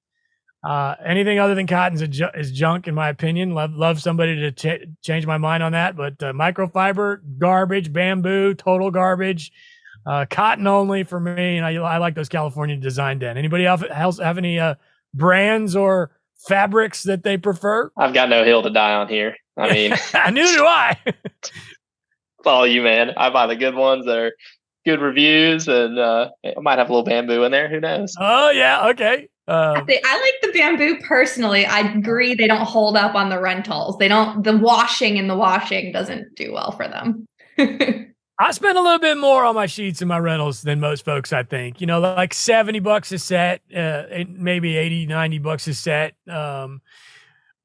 Uh, 0.66 0.94
anything 1.04 1.38
other 1.38 1.54
than 1.54 1.66
cotton 1.66 2.00
is, 2.00 2.08
ju- 2.08 2.30
is, 2.34 2.50
junk, 2.50 2.88
in 2.88 2.94
my 2.94 3.10
opinion. 3.10 3.50
Love, 3.50 3.72
love 3.74 4.00
somebody 4.00 4.50
to 4.50 4.50
ch- 4.50 4.86
change 5.02 5.26
my 5.26 5.36
mind 5.36 5.62
on 5.62 5.72
that. 5.72 5.94
But 5.94 6.14
uh, 6.22 6.32
microfiber, 6.32 7.18
garbage, 7.38 7.92
bamboo, 7.92 8.54
total 8.54 8.90
garbage. 8.90 9.52
Uh, 10.06 10.26
cotton 10.28 10.66
only 10.66 11.04
for 11.04 11.18
me, 11.18 11.56
and 11.56 11.64
I, 11.64 11.74
I 11.76 11.98
like 11.98 12.14
those 12.14 12.28
California 12.28 12.76
design 12.76 13.18
den. 13.18 13.38
Anybody 13.38 13.66
else 13.66 14.18
have 14.18 14.38
any 14.38 14.58
uh, 14.58 14.74
brands 15.14 15.74
or 15.74 16.10
fabrics 16.46 17.04
that 17.04 17.22
they 17.22 17.38
prefer? 17.38 17.90
I've 17.96 18.12
got 18.12 18.28
no 18.28 18.44
hill 18.44 18.62
to 18.62 18.70
die 18.70 18.94
on 18.94 19.08
here. 19.08 19.34
I 19.56 19.72
mean, 19.72 19.90
neither 20.14 20.56
do 20.56 20.66
I. 20.66 20.96
follow 22.44 22.64
you, 22.64 22.82
man. 22.82 23.12
I 23.16 23.30
buy 23.30 23.46
the 23.46 23.56
good 23.56 23.74
ones 23.74 24.04
that 24.04 24.18
are 24.18 24.32
good 24.84 25.00
reviews, 25.00 25.66
and 25.66 25.98
uh, 25.98 26.30
I 26.44 26.60
might 26.60 26.78
have 26.78 26.90
a 26.90 26.92
little 26.92 27.04
bamboo 27.04 27.42
in 27.42 27.50
there. 27.50 27.68
Who 27.68 27.80
knows? 27.80 28.14
Oh 28.20 28.50
yeah, 28.50 28.88
okay. 28.88 29.28
Um, 29.46 29.84
I, 29.88 30.00
I 30.04 30.20
like 30.20 30.34
the 30.42 30.58
bamboo 30.58 30.98
personally. 31.00 31.66
I 31.66 31.80
agree 31.80 32.34
they 32.34 32.46
don't 32.46 32.64
hold 32.64 32.96
up 32.96 33.14
on 33.14 33.30
the 33.30 33.40
rentals. 33.40 33.98
They 33.98 34.08
don't. 34.08 34.44
The 34.44 34.56
washing 34.56 35.18
and 35.18 35.28
the 35.28 35.36
washing 35.36 35.90
doesn't 35.92 36.36
do 36.36 36.52
well 36.52 36.70
for 36.72 36.86
them. 36.86 37.26
I 38.38 38.50
spend 38.50 38.76
a 38.76 38.80
little 38.80 38.98
bit 38.98 39.16
more 39.16 39.44
on 39.44 39.54
my 39.54 39.66
sheets 39.66 40.02
and 40.02 40.08
my 40.08 40.18
rentals 40.18 40.62
than 40.62 40.80
most 40.80 41.04
folks, 41.04 41.32
I 41.32 41.44
think. 41.44 41.80
You 41.80 41.86
know, 41.86 42.00
like 42.00 42.34
70 42.34 42.80
bucks 42.80 43.12
a 43.12 43.18
set, 43.18 43.60
uh, 43.74 44.04
maybe 44.28 44.76
80, 44.76 45.06
90 45.06 45.38
bucks 45.38 45.68
a 45.68 45.74
set, 45.74 46.14
um, 46.28 46.82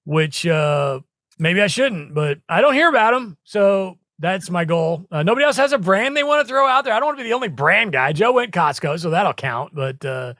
which 0.05 0.45
uh, 0.45 0.99
maybe 1.39 1.61
I 1.61 1.67
shouldn't, 1.67 2.13
but 2.13 2.39
I 2.47 2.61
don't 2.61 2.75
hear 2.75 2.89
about 2.89 3.13
them. 3.13 3.37
So 3.45 3.97
that's 4.19 4.51
my 4.51 4.63
goal. 4.63 5.07
Uh, 5.09 5.23
nobody 5.23 5.45
else 5.45 5.57
has 5.57 5.71
a 5.71 5.79
brand 5.79 6.15
they 6.15 6.23
want 6.23 6.45
to 6.45 6.47
throw 6.47 6.67
out 6.67 6.83
there. 6.83 6.93
I 6.93 6.99
don't 6.99 7.07
want 7.07 7.17
to 7.17 7.23
be 7.23 7.29
the 7.29 7.35
only 7.35 7.47
brand 7.47 7.93
guy. 7.93 8.13
Joe 8.13 8.33
went 8.33 8.53
Costco, 8.53 8.99
so 8.99 9.09
that'll 9.09 9.33
count. 9.33 9.73
But 9.73 10.05
uh, 10.05 10.35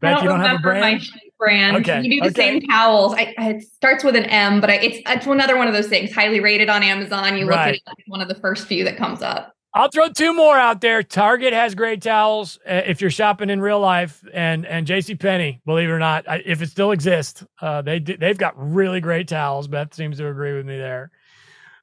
Beth, 0.00 0.10
I 0.10 0.14
don't, 0.14 0.22
you 0.24 0.28
don't 0.28 0.40
have 0.40 0.58
a 0.58 0.62
brand. 0.62 0.80
My 0.80 1.00
brand. 1.38 1.76
Okay. 1.76 2.02
You 2.02 2.10
do 2.10 2.20
the 2.20 2.30
okay. 2.30 2.58
same 2.58 2.62
towels. 2.62 3.14
I, 3.14 3.34
it 3.38 3.62
starts 3.62 4.02
with 4.02 4.16
an 4.16 4.24
M, 4.24 4.60
but 4.60 4.70
I, 4.70 4.74
it's 4.74 4.98
it's 5.06 5.26
another 5.26 5.56
one 5.56 5.68
of 5.68 5.74
those 5.74 5.88
things. 5.88 6.12
Highly 6.12 6.40
rated 6.40 6.68
on 6.68 6.82
Amazon. 6.82 7.38
You 7.38 7.44
look 7.44 7.54
right. 7.54 7.68
at 7.68 7.74
it, 7.74 7.82
it's 7.98 8.08
one 8.08 8.20
of 8.20 8.28
the 8.28 8.34
first 8.34 8.66
few 8.66 8.82
that 8.84 8.96
comes 8.96 9.22
up. 9.22 9.54
I'll 9.74 9.90
throw 9.90 10.08
two 10.08 10.34
more 10.34 10.56
out 10.56 10.80
there. 10.80 11.02
Target 11.02 11.52
has 11.52 11.74
great 11.74 12.02
towels 12.02 12.58
uh, 12.68 12.82
if 12.86 13.00
you're 13.00 13.10
shopping 13.10 13.50
in 13.50 13.60
real 13.60 13.80
life, 13.80 14.24
and 14.32 14.66
and 14.66 14.86
J.C. 14.86 15.14
Penney, 15.14 15.60
believe 15.66 15.88
it 15.88 15.92
or 15.92 15.98
not, 15.98 16.28
I, 16.28 16.42
if 16.44 16.62
it 16.62 16.70
still 16.70 16.90
exists, 16.90 17.44
uh, 17.60 17.82
they 17.82 17.98
do, 18.00 18.16
they've 18.16 18.38
got 18.38 18.54
really 18.56 19.00
great 19.00 19.28
towels. 19.28 19.68
Beth 19.68 19.92
seems 19.94 20.18
to 20.18 20.28
agree 20.28 20.54
with 20.54 20.66
me 20.66 20.78
there. 20.78 21.10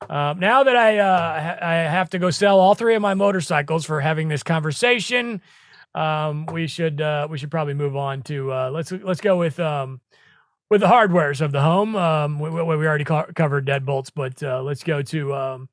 Um, 0.09 0.39
now 0.39 0.63
that 0.63 0.75
I 0.75 0.97
uh, 0.97 1.57
I 1.61 1.73
have 1.75 2.09
to 2.11 2.19
go 2.19 2.31
sell 2.31 2.59
all 2.59 2.75
three 2.75 2.95
of 2.95 3.01
my 3.01 3.13
motorcycles 3.13 3.85
for 3.85 4.01
having 4.01 4.27
this 4.29 4.43
conversation, 4.43 5.41
um, 5.93 6.47
we 6.47 6.67
should 6.67 6.99
uh, 7.01 7.27
we 7.29 7.37
should 7.37 7.51
probably 7.51 7.75
move 7.75 7.95
on 7.95 8.23
to 8.23 8.51
uh, 8.51 8.69
let's 8.71 8.91
let's 8.91 9.21
go 9.21 9.37
with 9.37 9.59
um, 9.59 10.01
with 10.69 10.81
the 10.81 10.87
hardwares 10.87 11.39
of 11.39 11.51
the 11.51 11.61
home. 11.61 11.95
Um, 11.95 12.39
we, 12.39 12.49
we 12.49 12.61
already 12.61 13.03
co- 13.05 13.29
covered 13.35 13.65
deadbolts, 13.67 14.11
but 14.13 14.41
uh, 14.43 14.61
let's 14.63 14.83
go 14.83 15.01
to 15.03 15.33
um, 15.33 15.69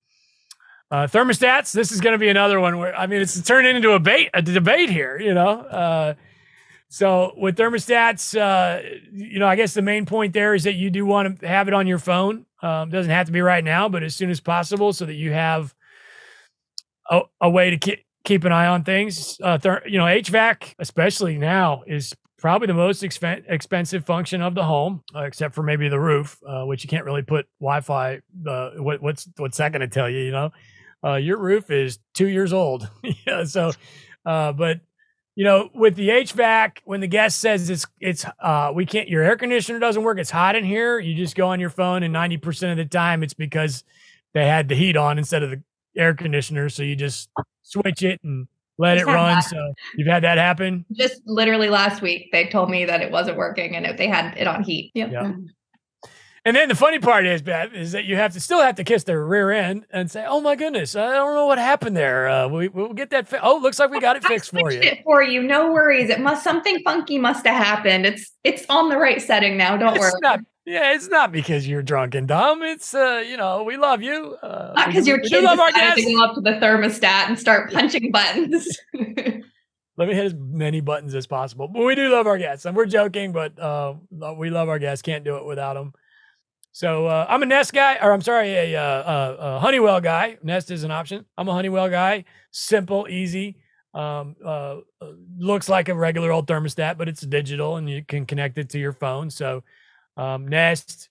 uh, 0.92 1.06
thermostats. 1.06 1.72
This 1.72 1.90
is 1.90 2.02
going 2.02 2.12
to 2.12 2.18
be 2.18 2.28
another 2.28 2.60
one 2.60 2.76
where 2.78 2.94
I 2.94 3.06
mean 3.06 3.22
it's 3.22 3.40
turned 3.42 3.66
into 3.66 3.94
a 3.94 3.98
debate 3.98 4.28
a 4.34 4.42
debate 4.42 4.90
here. 4.90 5.18
You 5.18 5.32
know, 5.32 5.48
uh, 5.48 6.14
so 6.88 7.32
with 7.36 7.56
thermostats, 7.56 8.38
uh, 8.38 8.82
you 9.10 9.38
know, 9.38 9.48
I 9.48 9.56
guess 9.56 9.72
the 9.72 9.80
main 9.80 10.04
point 10.04 10.34
there 10.34 10.54
is 10.54 10.64
that 10.64 10.74
you 10.74 10.90
do 10.90 11.06
want 11.06 11.40
to 11.40 11.48
have 11.48 11.66
it 11.66 11.74
on 11.74 11.86
your 11.86 11.98
phone. 11.98 12.44
Um, 12.62 12.90
doesn't 12.90 13.10
have 13.10 13.26
to 13.26 13.32
be 13.32 13.40
right 13.40 13.64
now, 13.64 13.88
but 13.88 14.02
as 14.02 14.14
soon 14.14 14.30
as 14.30 14.38
possible, 14.38 14.92
so 14.92 15.06
that 15.06 15.14
you 15.14 15.32
have 15.32 15.74
a, 17.10 17.22
a 17.40 17.48
way 17.48 17.70
to 17.70 17.78
keep 17.78 18.04
keep 18.24 18.44
an 18.44 18.52
eye 18.52 18.66
on 18.66 18.84
things. 18.84 19.40
Uh, 19.42 19.56
th- 19.56 19.80
you 19.86 19.96
know, 19.96 20.04
HVAC, 20.04 20.74
especially 20.78 21.38
now, 21.38 21.82
is 21.86 22.14
probably 22.38 22.66
the 22.66 22.74
most 22.74 23.02
expen- 23.02 23.44
expensive 23.48 24.04
function 24.04 24.42
of 24.42 24.54
the 24.54 24.64
home, 24.64 25.02
uh, 25.14 25.22
except 25.22 25.54
for 25.54 25.62
maybe 25.62 25.88
the 25.88 25.98
roof, 25.98 26.38
uh, 26.46 26.64
which 26.64 26.84
you 26.84 26.88
can't 26.88 27.06
really 27.06 27.22
put 27.22 27.46
Wi-Fi. 27.60 28.20
Uh, 28.46 28.70
what, 28.76 29.00
what's 29.00 29.26
what's 29.38 29.56
that 29.56 29.72
going 29.72 29.80
to 29.80 29.88
tell 29.88 30.10
you? 30.10 30.18
You 30.18 30.32
know, 30.32 30.50
uh, 31.04 31.14
your 31.16 31.38
roof 31.38 31.70
is 31.70 31.98
two 32.14 32.28
years 32.28 32.52
old. 32.52 32.88
yeah, 33.26 33.44
so, 33.44 33.72
uh, 34.24 34.52
but 34.52 34.80
you 35.34 35.44
know, 35.44 35.70
with 35.74 35.96
the 35.96 36.08
HVAC, 36.08 36.78
when 36.84 37.00
the 37.00 37.06
guest 37.06 37.40
says 37.40 37.70
it's 37.70 37.86
it's 38.00 38.24
uh, 38.40 38.72
we 38.74 38.84
can't, 38.84 39.08
your 39.08 39.22
air 39.22 39.36
conditioner 39.36 39.78
doesn't 39.78 40.02
work, 40.02 40.18
it's 40.18 40.30
hot 40.30 40.56
in 40.56 40.64
here. 40.64 40.98
You 40.98 41.14
just 41.14 41.36
go 41.36 41.48
on 41.48 41.60
your 41.60 41.70
phone, 41.70 42.02
and 42.02 42.12
ninety 42.12 42.36
percent 42.36 42.72
of 42.72 42.76
the 42.78 42.90
time, 42.90 43.22
it's 43.22 43.34
because 43.34 43.84
they 44.34 44.46
had 44.46 44.68
the 44.68 44.74
heat 44.74 44.96
on 44.96 45.18
instead 45.18 45.42
of 45.42 45.50
the 45.50 45.62
air 45.96 46.14
conditioner. 46.14 46.68
So 46.68 46.82
you 46.82 46.96
just 46.96 47.30
switch 47.62 48.02
it 48.02 48.20
and 48.22 48.46
let 48.78 48.98
it 48.98 49.06
run. 49.06 49.36
That. 49.36 49.44
So 49.44 49.74
you've 49.96 50.08
had 50.08 50.22
that 50.24 50.38
happen? 50.38 50.84
Just 50.92 51.22
literally 51.26 51.68
last 51.68 52.02
week, 52.02 52.28
they 52.32 52.48
told 52.48 52.70
me 52.70 52.84
that 52.84 53.00
it 53.00 53.10
wasn't 53.10 53.36
working 53.36 53.76
and 53.76 53.98
they 53.98 54.08
had 54.08 54.36
it 54.36 54.46
on 54.46 54.62
heat. 54.62 54.92
Yep. 54.94 55.12
Yeah. 55.12 55.32
And 56.44 56.56
then 56.56 56.68
the 56.68 56.74
funny 56.74 56.98
part 56.98 57.24
is, 57.24 57.40
Beth, 57.40 57.72
is 57.72 57.92
that 57.92 58.04
you 58.04 58.16
have 58.16 58.32
to 58.32 58.40
still 58.40 58.60
have 58.60 58.74
to 58.74 58.84
kiss 58.84 59.04
their 59.04 59.24
rear 59.24 59.52
end 59.52 59.86
and 59.92 60.10
say, 60.10 60.24
"Oh 60.26 60.40
my 60.40 60.56
goodness, 60.56 60.96
I 60.96 61.12
don't 61.12 61.34
know 61.34 61.46
what 61.46 61.58
happened 61.58 61.96
there. 61.96 62.28
Uh, 62.28 62.48
we 62.48 62.66
we'll 62.66 62.94
get 62.94 63.10
that. 63.10 63.28
Fi- 63.28 63.38
oh, 63.40 63.58
looks 63.58 63.78
like 63.78 63.90
we 63.90 64.00
got 64.00 64.16
it 64.16 64.24
fixed 64.24 64.50
for 64.50 64.72
you. 64.72 64.80
It 64.80 65.02
for 65.04 65.22
you, 65.22 65.40
no 65.40 65.72
worries. 65.72 66.10
It 66.10 66.18
must 66.18 66.42
something 66.42 66.80
funky 66.84 67.16
must 67.16 67.46
have 67.46 67.62
happened. 67.62 68.06
It's 68.06 68.32
it's 68.42 68.64
on 68.68 68.88
the 68.88 68.96
right 68.96 69.22
setting 69.22 69.56
now. 69.56 69.76
Don't 69.76 69.94
it's 69.94 70.00
worry. 70.00 70.12
Not, 70.20 70.40
yeah, 70.66 70.94
it's 70.94 71.08
not 71.08 71.30
because 71.30 71.68
you're 71.68 71.82
drunk 71.82 72.16
and 72.16 72.26
dumb. 72.26 72.62
It's 72.62 72.92
uh, 72.92 73.22
you 73.24 73.36
know, 73.36 73.62
we 73.62 73.76
love 73.76 74.02
you. 74.02 74.36
Uh, 74.42 74.72
not 74.74 74.88
because 74.88 75.06
your 75.06 75.20
kids 75.20 75.44
love 75.44 75.58
decided 75.58 76.04
to 76.04 76.12
go 76.12 76.24
up 76.24 76.34
to 76.34 76.40
the 76.40 76.52
thermostat 76.52 77.28
and 77.28 77.38
start 77.38 77.72
punching 77.72 78.10
buttons. 78.10 78.66
Let 79.96 80.08
me 80.08 80.14
hit 80.14 80.24
as 80.24 80.34
many 80.34 80.80
buttons 80.80 81.14
as 81.14 81.28
possible. 81.28 81.68
But 81.68 81.84
we 81.84 81.94
do 81.94 82.08
love 82.08 82.26
our 82.26 82.38
guests, 82.38 82.64
and 82.64 82.74
we're 82.74 82.86
joking, 82.86 83.30
but 83.30 83.56
uh, 83.60 83.94
we 84.36 84.50
love 84.50 84.68
our 84.68 84.80
guests. 84.80 85.02
Can't 85.02 85.22
do 85.22 85.36
it 85.36 85.44
without 85.44 85.74
them. 85.74 85.92
So 86.72 87.06
uh, 87.06 87.26
I'm 87.28 87.42
a 87.42 87.46
Nest 87.46 87.74
guy, 87.74 87.98
or 88.00 88.12
I'm 88.12 88.22
sorry, 88.22 88.54
a, 88.54 88.74
a, 88.74 89.36
a, 89.38 89.58
Honeywell 89.60 90.00
guy. 90.00 90.38
Nest 90.42 90.70
is 90.70 90.84
an 90.84 90.90
option. 90.90 91.26
I'm 91.36 91.46
a 91.46 91.52
Honeywell 91.52 91.90
guy. 91.90 92.24
Simple, 92.50 93.06
easy. 93.10 93.58
Um, 93.92 94.36
uh, 94.42 94.78
uh, 95.02 95.12
looks 95.36 95.68
like 95.68 95.90
a 95.90 95.94
regular 95.94 96.32
old 96.32 96.46
thermostat, 96.46 96.96
but 96.96 97.10
it's 97.10 97.20
digital, 97.20 97.76
and 97.76 97.90
you 97.90 98.02
can 98.02 98.24
connect 98.24 98.56
it 98.56 98.70
to 98.70 98.78
your 98.78 98.94
phone. 98.94 99.28
So 99.28 99.64
um, 100.16 100.48
Nest, 100.48 101.10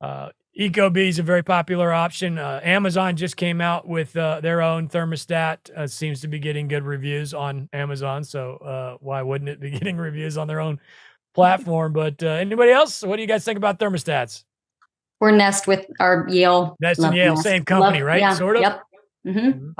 uh, 0.00 0.28
Ecobee 0.56 1.08
is 1.08 1.18
a 1.18 1.24
very 1.24 1.42
popular 1.42 1.92
option. 1.92 2.38
Uh, 2.38 2.60
Amazon 2.62 3.16
just 3.16 3.36
came 3.36 3.60
out 3.60 3.88
with 3.88 4.16
uh, 4.16 4.40
their 4.40 4.62
own 4.62 4.88
thermostat. 4.88 5.68
Uh, 5.76 5.88
seems 5.88 6.20
to 6.20 6.28
be 6.28 6.38
getting 6.38 6.68
good 6.68 6.84
reviews 6.84 7.34
on 7.34 7.68
Amazon. 7.72 8.22
So 8.22 8.98
why 9.00 9.22
wouldn't 9.22 9.50
it 9.50 9.58
be 9.58 9.70
getting 9.78 9.96
reviews 9.96 10.38
on 10.38 10.46
their 10.46 10.60
own 10.60 10.78
platform? 11.34 11.92
But 11.92 12.22
anybody 12.22 12.70
else? 12.70 13.02
What 13.02 13.16
do 13.16 13.22
you 13.22 13.28
guys 13.28 13.44
think 13.44 13.56
about 13.56 13.80
thermostats? 13.80 14.44
We're 15.20 15.30
Nest 15.30 15.66
with 15.66 15.86
our 15.98 16.26
Yale. 16.28 16.76
Nest 16.80 17.00
and 17.00 17.16
Yale, 17.16 17.34
Nest. 17.34 17.44
same 17.44 17.64
company, 17.64 17.98
Love, 17.98 18.06
right? 18.06 18.20
Yeah, 18.20 18.34
sort 18.34 18.56
of. 18.56 18.62
Yep. 18.62 18.82
Mm-hmm. 19.26 19.38
mm-hmm. 19.38 19.70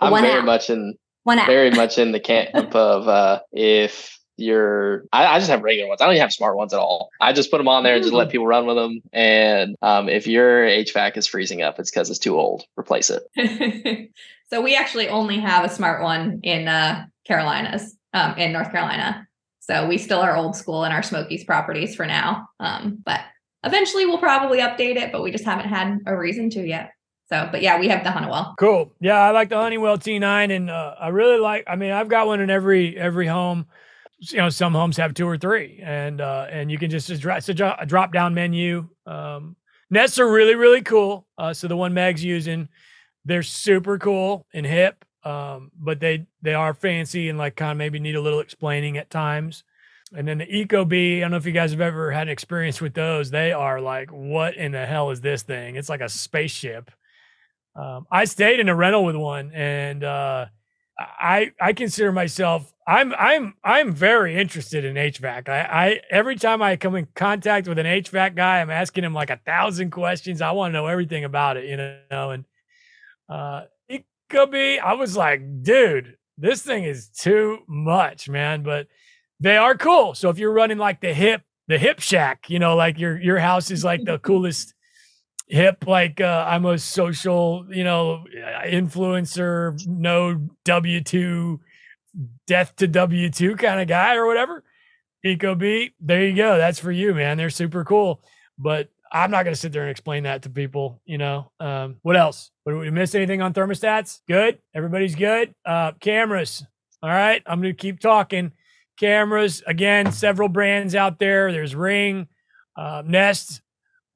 I'm 0.00 0.12
One 0.12 0.22
very 0.22 0.38
app. 0.38 0.44
much 0.44 0.70
in 0.70 0.94
One 1.24 1.38
very 1.46 1.70
much 1.70 1.98
in 1.98 2.12
the 2.12 2.20
camp 2.20 2.54
of 2.74 3.40
if 3.52 4.18
your 4.38 5.04
I, 5.12 5.26
I, 5.26 5.38
just 5.38 5.50
have 5.50 5.62
regular 5.62 5.88
ones. 5.88 6.00
I 6.00 6.04
don't 6.04 6.14
even 6.14 6.22
have 6.22 6.32
smart 6.32 6.56
ones 6.56 6.72
at 6.72 6.78
all. 6.78 7.10
I 7.20 7.32
just 7.32 7.50
put 7.50 7.58
them 7.58 7.68
on 7.68 7.82
there 7.82 7.94
and 7.94 8.02
just 8.02 8.14
let 8.14 8.28
mm. 8.28 8.30
people 8.30 8.46
run 8.46 8.66
with 8.66 8.76
them. 8.76 9.00
And 9.12 9.76
um, 9.82 10.08
if 10.08 10.26
your 10.26 10.64
HVAC 10.64 11.16
is 11.16 11.26
freezing 11.26 11.62
up, 11.62 11.78
it's 11.78 11.90
because 11.90 12.08
it's 12.08 12.18
too 12.18 12.38
old. 12.38 12.62
Replace 12.78 13.10
it. 13.10 14.10
so 14.50 14.62
we 14.62 14.76
actually 14.76 15.08
only 15.08 15.40
have 15.40 15.64
a 15.64 15.68
smart 15.68 16.02
one 16.02 16.40
in 16.44 16.68
uh, 16.68 17.06
Carolinas, 17.26 17.96
um, 18.14 18.38
in 18.38 18.52
North 18.52 18.70
Carolina. 18.70 19.26
So 19.60 19.86
we 19.86 19.98
still 19.98 20.20
are 20.20 20.36
old 20.36 20.56
school 20.56 20.84
in 20.84 20.92
our 20.92 21.02
Smokies 21.02 21.44
properties 21.44 21.94
for 21.94 22.06
now. 22.06 22.48
Um, 22.60 23.02
but 23.04 23.20
eventually 23.64 24.06
we'll 24.06 24.18
probably 24.18 24.58
update 24.58 24.96
it, 24.96 25.12
but 25.12 25.22
we 25.22 25.30
just 25.30 25.44
haven't 25.44 25.68
had 25.68 25.98
a 26.06 26.16
reason 26.16 26.50
to 26.50 26.66
yet. 26.66 26.92
So, 27.28 27.48
but 27.52 27.60
yeah, 27.60 27.78
we 27.78 27.88
have 27.88 28.04
the 28.04 28.10
Honeywell. 28.10 28.54
Cool. 28.58 28.90
Yeah, 29.00 29.18
I 29.18 29.30
like 29.32 29.50
the 29.50 29.56
Honeywell 29.56 29.98
T9, 29.98 30.54
and 30.54 30.70
uh, 30.70 30.94
I 30.98 31.08
really 31.08 31.38
like. 31.38 31.64
I 31.66 31.76
mean, 31.76 31.90
I've 31.90 32.08
got 32.08 32.26
one 32.26 32.40
in 32.40 32.48
every 32.48 32.96
every 32.96 33.26
home. 33.26 33.66
You 34.20 34.38
know, 34.38 34.48
some 34.48 34.72
homes 34.72 34.96
have 34.96 35.14
two 35.14 35.28
or 35.28 35.36
three, 35.36 35.80
and 35.84 36.20
uh, 36.20 36.46
and 36.50 36.70
you 36.70 36.78
can 36.78 36.90
just, 36.90 37.08
drop, 37.20 37.42
a 37.46 37.86
drop 37.86 38.12
down 38.12 38.34
menu. 38.34 38.88
Um, 39.06 39.56
Nests 39.90 40.18
are 40.18 40.30
really 40.30 40.54
really 40.54 40.82
cool. 40.82 41.26
Uh, 41.36 41.52
so 41.52 41.68
the 41.68 41.76
one 41.76 41.94
Meg's 41.94 42.24
using, 42.24 42.68
they're 43.24 43.42
super 43.42 43.98
cool 43.98 44.46
and 44.52 44.66
hip, 44.66 45.04
um, 45.24 45.70
but 45.78 46.00
they 46.00 46.26
they 46.42 46.54
are 46.54 46.74
fancy 46.74 47.28
and 47.28 47.38
like 47.38 47.56
kind 47.56 47.72
of 47.72 47.76
maybe 47.78 47.98
need 47.98 48.16
a 48.16 48.20
little 48.20 48.40
explaining 48.40 48.98
at 48.98 49.10
times. 49.10 49.64
And 50.14 50.26
then 50.26 50.38
the 50.38 50.46
Ecobee, 50.46 51.18
I 51.18 51.20
don't 51.20 51.32
know 51.32 51.36
if 51.36 51.46
you 51.46 51.52
guys 51.52 51.72
have 51.72 51.80
ever 51.80 52.10
had 52.10 52.28
an 52.28 52.32
experience 52.32 52.80
with 52.80 52.94
those. 52.94 53.30
They 53.30 53.52
are 53.52 53.80
like, 53.80 54.10
what 54.10 54.56
in 54.56 54.72
the 54.72 54.86
hell 54.86 55.10
is 55.10 55.20
this 55.20 55.42
thing? 55.42 55.76
It's 55.76 55.88
like 55.88 56.00
a 56.00 56.08
spaceship. 56.08 56.90
Um, 57.76 58.06
I 58.10 58.24
stayed 58.24 58.58
in 58.58 58.68
a 58.68 58.74
rental 58.74 59.04
with 59.04 59.16
one, 59.16 59.52
and 59.52 60.02
uh, 60.02 60.46
I 60.98 61.52
I 61.60 61.74
consider 61.74 62.10
myself 62.10 62.72
I'm 62.88 63.12
I'm 63.18 63.54
I'm 63.62 63.92
very 63.92 64.34
interested 64.34 64.82
in 64.82 64.94
HVAC. 64.94 65.50
I, 65.50 65.60
I 65.60 66.00
every 66.10 66.36
time 66.36 66.62
I 66.62 66.76
come 66.76 66.94
in 66.94 67.06
contact 67.14 67.68
with 67.68 67.78
an 67.78 67.84
HVAC 67.84 68.34
guy, 68.34 68.62
I'm 68.62 68.70
asking 68.70 69.04
him 69.04 69.12
like 69.12 69.28
a 69.28 69.36
thousand 69.44 69.90
questions. 69.90 70.40
I 70.40 70.52
want 70.52 70.70
to 70.70 70.72
know 70.72 70.86
everything 70.86 71.24
about 71.24 71.58
it, 71.58 71.66
you 71.66 71.76
know. 71.76 72.30
And 72.30 72.46
uh, 73.28 73.64
Ecobee. 73.90 74.80
I 74.80 74.94
was 74.94 75.18
like, 75.18 75.62
dude, 75.62 76.16
this 76.38 76.62
thing 76.62 76.84
is 76.84 77.10
too 77.10 77.58
much, 77.68 78.26
man. 78.26 78.62
But 78.62 78.86
they 79.40 79.56
are 79.56 79.76
cool. 79.76 80.14
So 80.14 80.30
if 80.30 80.38
you're 80.38 80.52
running 80.52 80.78
like 80.78 81.00
the 81.00 81.14
hip, 81.14 81.42
the 81.68 81.78
hip 81.78 82.00
shack, 82.00 82.48
you 82.48 82.58
know, 82.58 82.76
like 82.76 82.98
your 82.98 83.20
your 83.20 83.38
house 83.38 83.70
is 83.70 83.84
like 83.84 84.04
the 84.04 84.18
coolest 84.22 84.74
hip, 85.46 85.86
like 85.86 86.20
uh, 86.20 86.46
I'm 86.48 86.64
a 86.64 86.78
social, 86.78 87.66
you 87.70 87.84
know, 87.84 88.24
influencer, 88.66 89.78
no 89.86 90.48
W 90.64 91.00
two, 91.02 91.60
death 92.46 92.74
to 92.76 92.88
W 92.88 93.30
two 93.30 93.56
kind 93.56 93.80
of 93.80 93.88
guy 93.88 94.16
or 94.16 94.26
whatever. 94.26 94.64
Ecobee, 95.24 95.92
there 96.00 96.24
you 96.24 96.36
go. 96.36 96.58
That's 96.58 96.78
for 96.78 96.92
you, 96.92 97.14
man. 97.14 97.36
They're 97.36 97.50
super 97.50 97.84
cool. 97.84 98.22
But 98.58 98.88
I'm 99.10 99.30
not 99.30 99.44
going 99.44 99.54
to 99.54 99.60
sit 99.60 99.72
there 99.72 99.82
and 99.82 99.90
explain 99.90 100.24
that 100.24 100.42
to 100.42 100.50
people. 100.50 101.00
You 101.04 101.18
know, 101.18 101.50
um, 101.60 101.96
what 102.02 102.16
else? 102.16 102.50
Did 102.66 102.76
we 102.76 102.90
miss 102.90 103.14
anything 103.14 103.42
on 103.42 103.52
thermostats? 103.52 104.20
Good. 104.28 104.58
Everybody's 104.74 105.14
good. 105.14 105.54
Uh, 105.64 105.92
cameras. 106.00 106.64
All 107.02 107.10
right. 107.10 107.42
I'm 107.46 107.60
going 107.60 107.74
to 107.74 107.80
keep 107.80 108.00
talking. 108.00 108.52
Cameras. 108.98 109.62
Again, 109.66 110.12
several 110.12 110.48
brands 110.48 110.94
out 110.94 111.18
there. 111.18 111.52
There's 111.52 111.74
Ring, 111.74 112.28
uh, 112.76 113.02
Nest. 113.06 113.62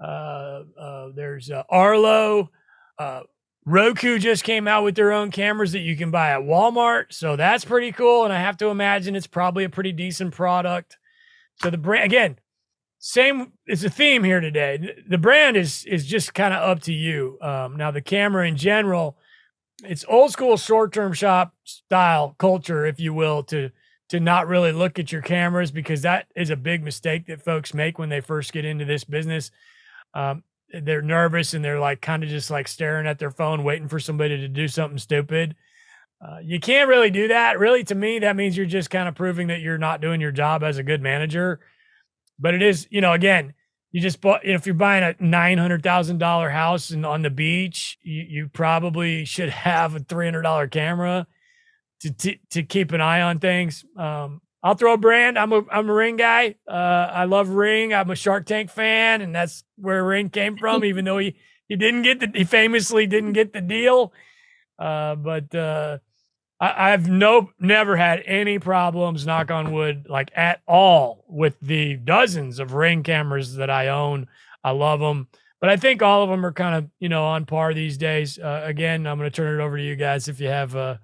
Uh, 0.03 0.65
uh 0.79 1.09
there's 1.15 1.51
uh, 1.51 1.63
Arlo. 1.69 2.51
Uh, 2.99 3.21
Roku 3.65 4.19
just 4.19 4.43
came 4.43 4.67
out 4.67 4.83
with 4.83 4.97
their 4.97 5.13
own 5.13 5.31
cameras 5.31 5.73
that 5.73 5.81
you 5.81 5.97
can 5.97 6.11
buy 6.11 6.31
at 6.31 6.41
Walmart. 6.41 7.13
So 7.13 7.37
that's 7.37 7.65
pretty 7.65 7.93
cool. 7.93 8.25
And 8.25 8.33
I 8.33 8.41
have 8.41 8.57
to 8.59 8.69
imagine 8.69 9.15
it's 9.15 9.29
probably 9.29 9.65
a 9.65 9.71
pretty 9.71 9.93
decent 9.93 10.35
product. 10.35 10.99
So 11.63 11.71
the 11.71 11.79
brand, 11.79 12.05
again, 12.05 12.39
same 13.05 13.53
it's 13.67 13.83
a 13.83 13.91
theme 13.91 14.23
here 14.23 14.39
today 14.39 14.95
the 15.09 15.19
brand 15.19 15.57
is 15.57 15.85
is 15.87 16.07
just 16.07 16.35
kind 16.35 16.55
of 16.55 16.63
up 16.63 16.81
to 16.81 16.93
you 16.93 17.37
um, 17.43 17.77
now 17.77 17.91
the 17.91 18.01
camera 18.01 18.47
in 18.47 18.57
general 18.57 19.19
it's 19.83 20.05
old 20.07 20.31
school 20.31 20.57
short 20.57 20.93
term 20.93 21.13
shop 21.13 21.53
style 21.65 22.37
culture 22.39 22.87
if 22.87 23.01
you 23.01 23.13
will 23.13 23.43
to 23.43 23.71
to 24.13 24.21
not 24.21 24.47
really 24.47 24.73
look 24.73 24.99
at 24.99 25.11
your 25.11 25.23
cameras 25.23 25.71
because 25.71 26.03
that 26.03 26.27
is 26.37 26.51
a 26.51 26.57
big 26.57 26.85
mistake 26.85 27.25
that 27.25 27.41
folks 27.41 27.73
make 27.73 27.99
when 27.99 28.11
they 28.11 28.21
first 28.21 28.53
get 28.53 28.63
into 28.63 28.85
this 28.85 29.05
business. 29.05 29.51
Um, 30.13 30.45
they're 30.69 31.01
nervous 31.01 31.55
and 31.55 31.65
they're 31.65 31.81
like 31.81 32.03
kind 32.03 32.23
of 32.23 32.29
just 32.29 32.51
like 32.51 32.69
staring 32.69 33.07
at 33.07 33.19
their 33.19 33.31
phone 33.31 33.65
waiting 33.65 33.89
for 33.89 33.99
somebody 33.99 34.37
to 34.37 34.49
do 34.49 34.69
something 34.69 34.99
stupid. 34.99 35.57
Uh, 36.21 36.41
you 36.43 36.61
can't 36.61 36.91
really 36.91 37.09
do 37.09 37.29
that. 37.29 37.59
Really 37.59 37.85
to 37.85 37.95
me 37.95 38.19
that 38.19 38.37
means 38.37 38.55
you're 38.55 38.67
just 38.67 38.91
kind 38.91 39.09
of 39.09 39.15
proving 39.15 39.47
that 39.47 39.63
you're 39.63 39.79
not 39.79 40.03
doing 40.03 40.21
your 40.21 40.31
job 40.31 40.63
as 40.63 40.77
a 40.77 40.83
good 40.83 41.01
manager. 41.01 41.61
But 42.39 42.53
it 42.53 42.61
is, 42.61 42.87
you 42.91 43.01
know, 43.01 43.15
again, 43.15 43.55
you 43.93 44.03
just 44.03 44.21
bought, 44.21 44.45
if 44.45 44.67
you're 44.67 44.75
buying 44.75 45.05
a 45.05 45.15
$900,000 45.25 46.53
house 46.53 46.91
and 46.91 47.07
on 47.07 47.23
the 47.23 47.31
beach, 47.31 47.97
you, 48.03 48.27
you 48.29 48.49
probably 48.53 49.25
should 49.25 49.49
have 49.65 49.97
a 49.97 50.01
$300 50.01 50.71
camera 50.71 51.27
to, 52.03 52.13
to, 52.13 52.37
to 52.51 52.63
keep 52.63 52.93
an 52.93 53.01
eye 53.01 53.23
on 53.23 53.39
things. 53.39 53.85
Um, 53.97 54.41
I'll 54.63 54.75
throw 54.75 54.93
a 54.93 54.99
brand. 54.99 55.39
I'm 55.39 55.53
a 55.53 55.63
I'm 55.71 55.89
a 55.89 55.93
Ring 55.93 56.17
guy. 56.17 56.55
Uh, 56.69 56.73
I 57.13 57.25
love 57.25 57.49
Ring. 57.49 57.93
I'm 57.93 58.11
a 58.11 58.15
Shark 58.15 58.47
Tank 58.47 58.71
fan, 58.71 59.21
and 59.21 59.35
that's 59.35 59.65
where 59.77 60.05
Ring 60.05 60.31
came 60.31 60.57
from. 60.57 60.85
even 60.85 61.05
though 61.05 61.19
he 61.19 61.37
he 61.69 61.77
didn't 61.77 62.03
get 62.03 62.21
the 62.21 62.31
he 62.33 62.45
famously 62.45 63.07
didn't 63.07 63.33
get 63.33 63.53
the 63.53 63.61
deal, 63.61 64.13
uh, 64.79 65.17
but 65.17 65.53
uh, 65.55 65.99
I, 66.61 66.91
have 66.91 67.09
no 67.09 67.51
never 67.59 67.97
had 67.97 68.23
any 68.25 68.61
problems, 68.61 69.27
knock 69.27 69.51
on 69.51 69.73
wood, 69.73 70.07
like 70.09 70.31
at 70.37 70.61
all 70.69 71.25
with 71.29 71.59
the 71.61 71.97
dozens 71.97 72.61
of 72.61 72.73
ring 72.75 73.03
cameras 73.03 73.57
that 73.57 73.71
I 73.71 73.89
own. 73.89 74.29
I 74.63 74.71
love 74.71 75.01
them, 75.01 75.27
but 75.61 75.71
I 75.71 75.77
think 75.77 76.03
all 76.03 76.23
of 76.23 76.31
them 76.31 76.47
are 76.47 76.53
kind 76.53 76.77
of 76.77 76.89
you 77.01 77.09
know 77.09 77.25
on 77.25 77.47
par 77.47 77.75
these 77.75 77.99
days. 77.99 78.39
Uh, 78.39 78.63
again, 78.65 79.09
I'm 79.09 79.19
going 79.19 79.29
to 79.29 79.35
turn 79.35 79.59
it 79.59 79.63
over 79.63 79.77
to 79.77 79.83
you 79.83 79.97
guys 79.97 80.29
if 80.29 80.41
you 80.41 80.47
have 80.47 80.77
uh, 80.77 80.99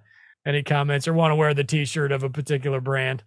any 0.47 0.63
comments 0.63 1.07
or 1.09 1.13
want 1.13 1.33
to 1.33 1.37
wear 1.37 1.55
the 1.55 1.65
T-shirt 1.65 2.13
of 2.13 2.23
a 2.23 2.31
particular 2.31 2.81
brand. 2.81 3.25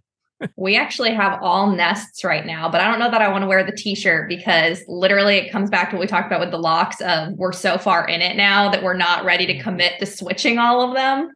we 0.57 0.75
actually 0.75 1.13
have 1.13 1.41
all 1.41 1.71
nests 1.71 2.23
right 2.23 2.45
now, 2.45 2.69
but 2.69 2.81
I 2.81 2.89
don't 2.89 2.99
know 2.99 3.11
that 3.11 3.21
I 3.21 3.29
want 3.29 3.43
to 3.43 3.47
wear 3.47 3.63
the 3.63 3.71
t-shirt 3.71 4.27
because 4.27 4.81
literally 4.87 5.37
it 5.37 5.51
comes 5.51 5.69
back 5.69 5.89
to 5.89 5.95
what 5.95 6.01
we 6.01 6.07
talked 6.07 6.27
about 6.27 6.39
with 6.39 6.51
the 6.51 6.57
locks 6.57 7.01
of 7.01 7.33
we're 7.33 7.51
so 7.51 7.77
far 7.77 8.07
in 8.07 8.21
it 8.21 8.35
now 8.35 8.71
that 8.71 8.83
we're 8.83 8.95
not 8.95 9.25
ready 9.25 9.45
to 9.47 9.59
commit 9.59 9.99
to 9.99 10.05
switching 10.05 10.57
all 10.57 10.81
of 10.81 10.95
them. 10.95 11.31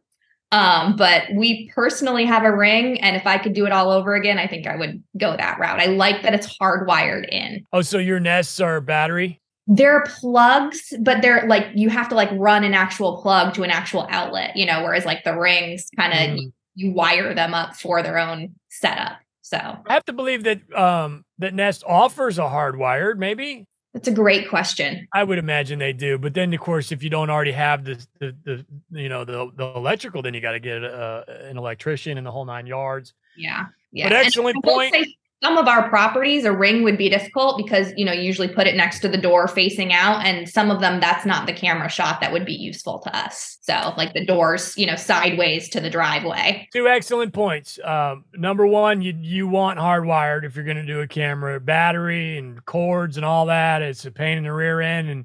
Um, 0.52 0.94
but 0.96 1.24
we 1.34 1.70
personally 1.74 2.24
have 2.24 2.44
a 2.44 2.54
ring, 2.54 3.00
and 3.00 3.16
if 3.16 3.26
I 3.26 3.36
could 3.36 3.52
do 3.52 3.66
it 3.66 3.72
all 3.72 3.90
over 3.90 4.14
again, 4.14 4.38
I 4.38 4.46
think 4.46 4.66
I 4.66 4.76
would 4.76 5.02
go 5.18 5.36
that 5.36 5.58
route. 5.58 5.80
I 5.80 5.86
like 5.86 6.22
that 6.22 6.34
it's 6.34 6.56
hardwired 6.58 7.28
in. 7.28 7.66
Oh, 7.72 7.82
so 7.82 7.98
your 7.98 8.20
nests 8.20 8.60
are 8.60 8.80
battery? 8.80 9.40
They're 9.66 10.04
plugs, 10.06 10.92
but 11.00 11.22
they're 11.22 11.46
like 11.48 11.66
you 11.74 11.88
have 11.88 12.08
to 12.10 12.14
like 12.14 12.30
run 12.32 12.62
an 12.62 12.74
actual 12.74 13.20
plug 13.20 13.54
to 13.54 13.62
an 13.62 13.70
actual 13.70 14.06
outlet, 14.10 14.56
you 14.56 14.64
know, 14.64 14.82
whereas 14.82 15.04
like 15.04 15.24
the 15.24 15.36
rings 15.36 15.88
kind 15.96 16.12
of 16.12 16.18
mm. 16.18 16.42
you, 16.42 16.52
you 16.74 16.92
wire 16.92 17.34
them 17.34 17.52
up 17.52 17.74
for 17.74 18.02
their 18.02 18.18
own 18.18 18.54
setup. 18.68 19.18
So 19.42 19.58
I 19.58 19.92
have 19.92 20.04
to 20.04 20.12
believe 20.12 20.44
that 20.44 20.72
um 20.72 21.24
that 21.38 21.52
Nest 21.52 21.82
offers 21.86 22.38
a 22.38 22.42
hardwired, 22.42 23.16
maybe. 23.18 23.66
That's 23.96 24.08
a 24.08 24.12
great 24.12 24.48
question. 24.50 25.08
I 25.14 25.24
would 25.24 25.38
imagine 25.38 25.78
they 25.78 25.94
do, 25.94 26.18
but 26.18 26.34
then 26.34 26.52
of 26.52 26.60
course, 26.60 26.92
if 26.92 27.02
you 27.02 27.08
don't 27.08 27.30
already 27.30 27.52
have 27.52 27.82
the 27.82 28.06
the, 28.20 28.36
the 28.44 28.66
you 28.90 29.08
know 29.08 29.24
the 29.24 29.50
the 29.56 29.64
electrical, 29.74 30.20
then 30.20 30.34
you 30.34 30.42
got 30.42 30.52
to 30.52 30.60
get 30.60 30.84
uh, 30.84 31.24
an 31.26 31.56
electrician 31.56 32.18
and 32.18 32.26
the 32.26 32.30
whole 32.30 32.44
nine 32.44 32.66
yards. 32.66 33.14
Yeah, 33.36 33.66
yeah. 33.92 34.10
But 34.10 34.12
excellent 34.12 34.62
point. 34.62 34.92
Say, 34.92 35.16
some 35.42 35.58
of 35.58 35.68
our 35.68 35.88
properties 35.88 36.44
a 36.44 36.52
ring 36.52 36.82
would 36.82 36.96
be 36.96 37.10
difficult 37.10 37.58
because 37.58 37.92
you 37.96 38.04
know 38.04 38.12
you 38.12 38.22
usually 38.22 38.48
put 38.48 38.66
it 38.66 38.74
next 38.74 39.00
to 39.00 39.08
the 39.08 39.18
door 39.18 39.46
facing 39.46 39.92
out 39.92 40.24
and 40.24 40.48
some 40.48 40.70
of 40.70 40.80
them 40.80 40.98
that's 40.98 41.26
not 41.26 41.46
the 41.46 41.52
camera 41.52 41.88
shot 41.88 42.20
that 42.20 42.32
would 42.32 42.46
be 42.46 42.54
useful 42.54 42.98
to 43.00 43.14
us. 43.16 43.58
So 43.60 43.92
like 43.96 44.14
the 44.14 44.24
doors 44.24 44.76
you 44.76 44.86
know 44.86 44.96
sideways 44.96 45.68
to 45.70 45.80
the 45.80 45.90
driveway. 45.90 46.68
Two 46.72 46.88
excellent 46.88 47.34
points. 47.34 47.78
Um, 47.84 48.24
number 48.34 48.66
one 48.66 49.02
you 49.02 49.14
you 49.20 49.46
want 49.46 49.78
hardwired 49.78 50.44
if 50.44 50.56
you're 50.56 50.64
going 50.64 50.78
to 50.78 50.86
do 50.86 51.00
a 51.00 51.06
camera. 51.06 51.60
Battery 51.60 52.38
and 52.38 52.64
cords 52.64 53.16
and 53.16 53.26
all 53.26 53.46
that 53.46 53.82
it's 53.82 54.06
a 54.06 54.10
pain 54.10 54.38
in 54.38 54.44
the 54.44 54.52
rear 54.52 54.80
end 54.80 55.08
and 55.10 55.24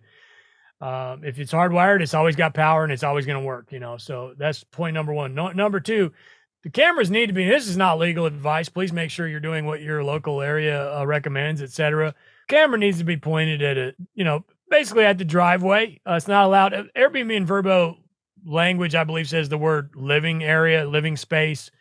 um, 0.82 1.24
if 1.24 1.39
it's 1.39 1.54
hardwired 1.54 2.02
it's 2.02 2.13
always 2.13 2.36
got 2.36 2.54
power 2.54 2.84
and 2.84 2.91
it's 2.91 3.04
always 3.04 3.26
going 3.26 3.39
to 3.39 3.45
work 3.45 3.71
you 3.71 3.80
know? 3.80 3.95
So 3.97 4.34
that's 4.38 4.63
point 4.65 4.93
number 4.93 5.13
one. 5.13 5.34
No, 5.34 5.52
number 5.52 5.80
two 5.80 6.12
the 6.63 6.69
cameras 6.69 7.10
need 7.10 7.28
to 7.28 7.34
be 7.34 7.47
this 7.47 7.67
is 7.67 7.78
not 7.78 8.00
legal 8.00 8.26
advice. 8.26 8.69
Please 8.69 8.93
make 8.93 9.12
sure 9.12 9.28
you're 9.28 9.39
doing 9.39 9.65
what 9.65 9.82
your 9.82 10.04
local 10.04 10.41
area 10.41 10.97
uh, 10.97 11.06
recommends 11.06 11.62
etc 11.62 12.13
camera 12.52 12.78
needs 12.78 12.97
to 12.97 13.06
be 13.06 13.17
pointed 13.17 13.62
at 13.62 13.78
a 13.78 13.95
you 14.13 14.24
know 14.24 14.43
basically 14.69 15.06
at 15.06 15.17
the 15.17 15.26
driveway. 15.26 16.00
Uh, 16.08 16.13
it's 16.13 16.28
not 16.28 16.45
allowed. 16.45 16.74
Uh, 16.74 16.84
airbnb 16.95 17.36
and 17.36 17.47
VRBO 17.47 17.97
language 18.43 18.95
i 18.95 19.04
believe 19.04 19.30
says 19.30 19.50
the 19.50 19.58
word 19.58 19.91
living 19.95 20.43
area 20.43 20.86
living 20.86 21.15
space. 21.15 21.71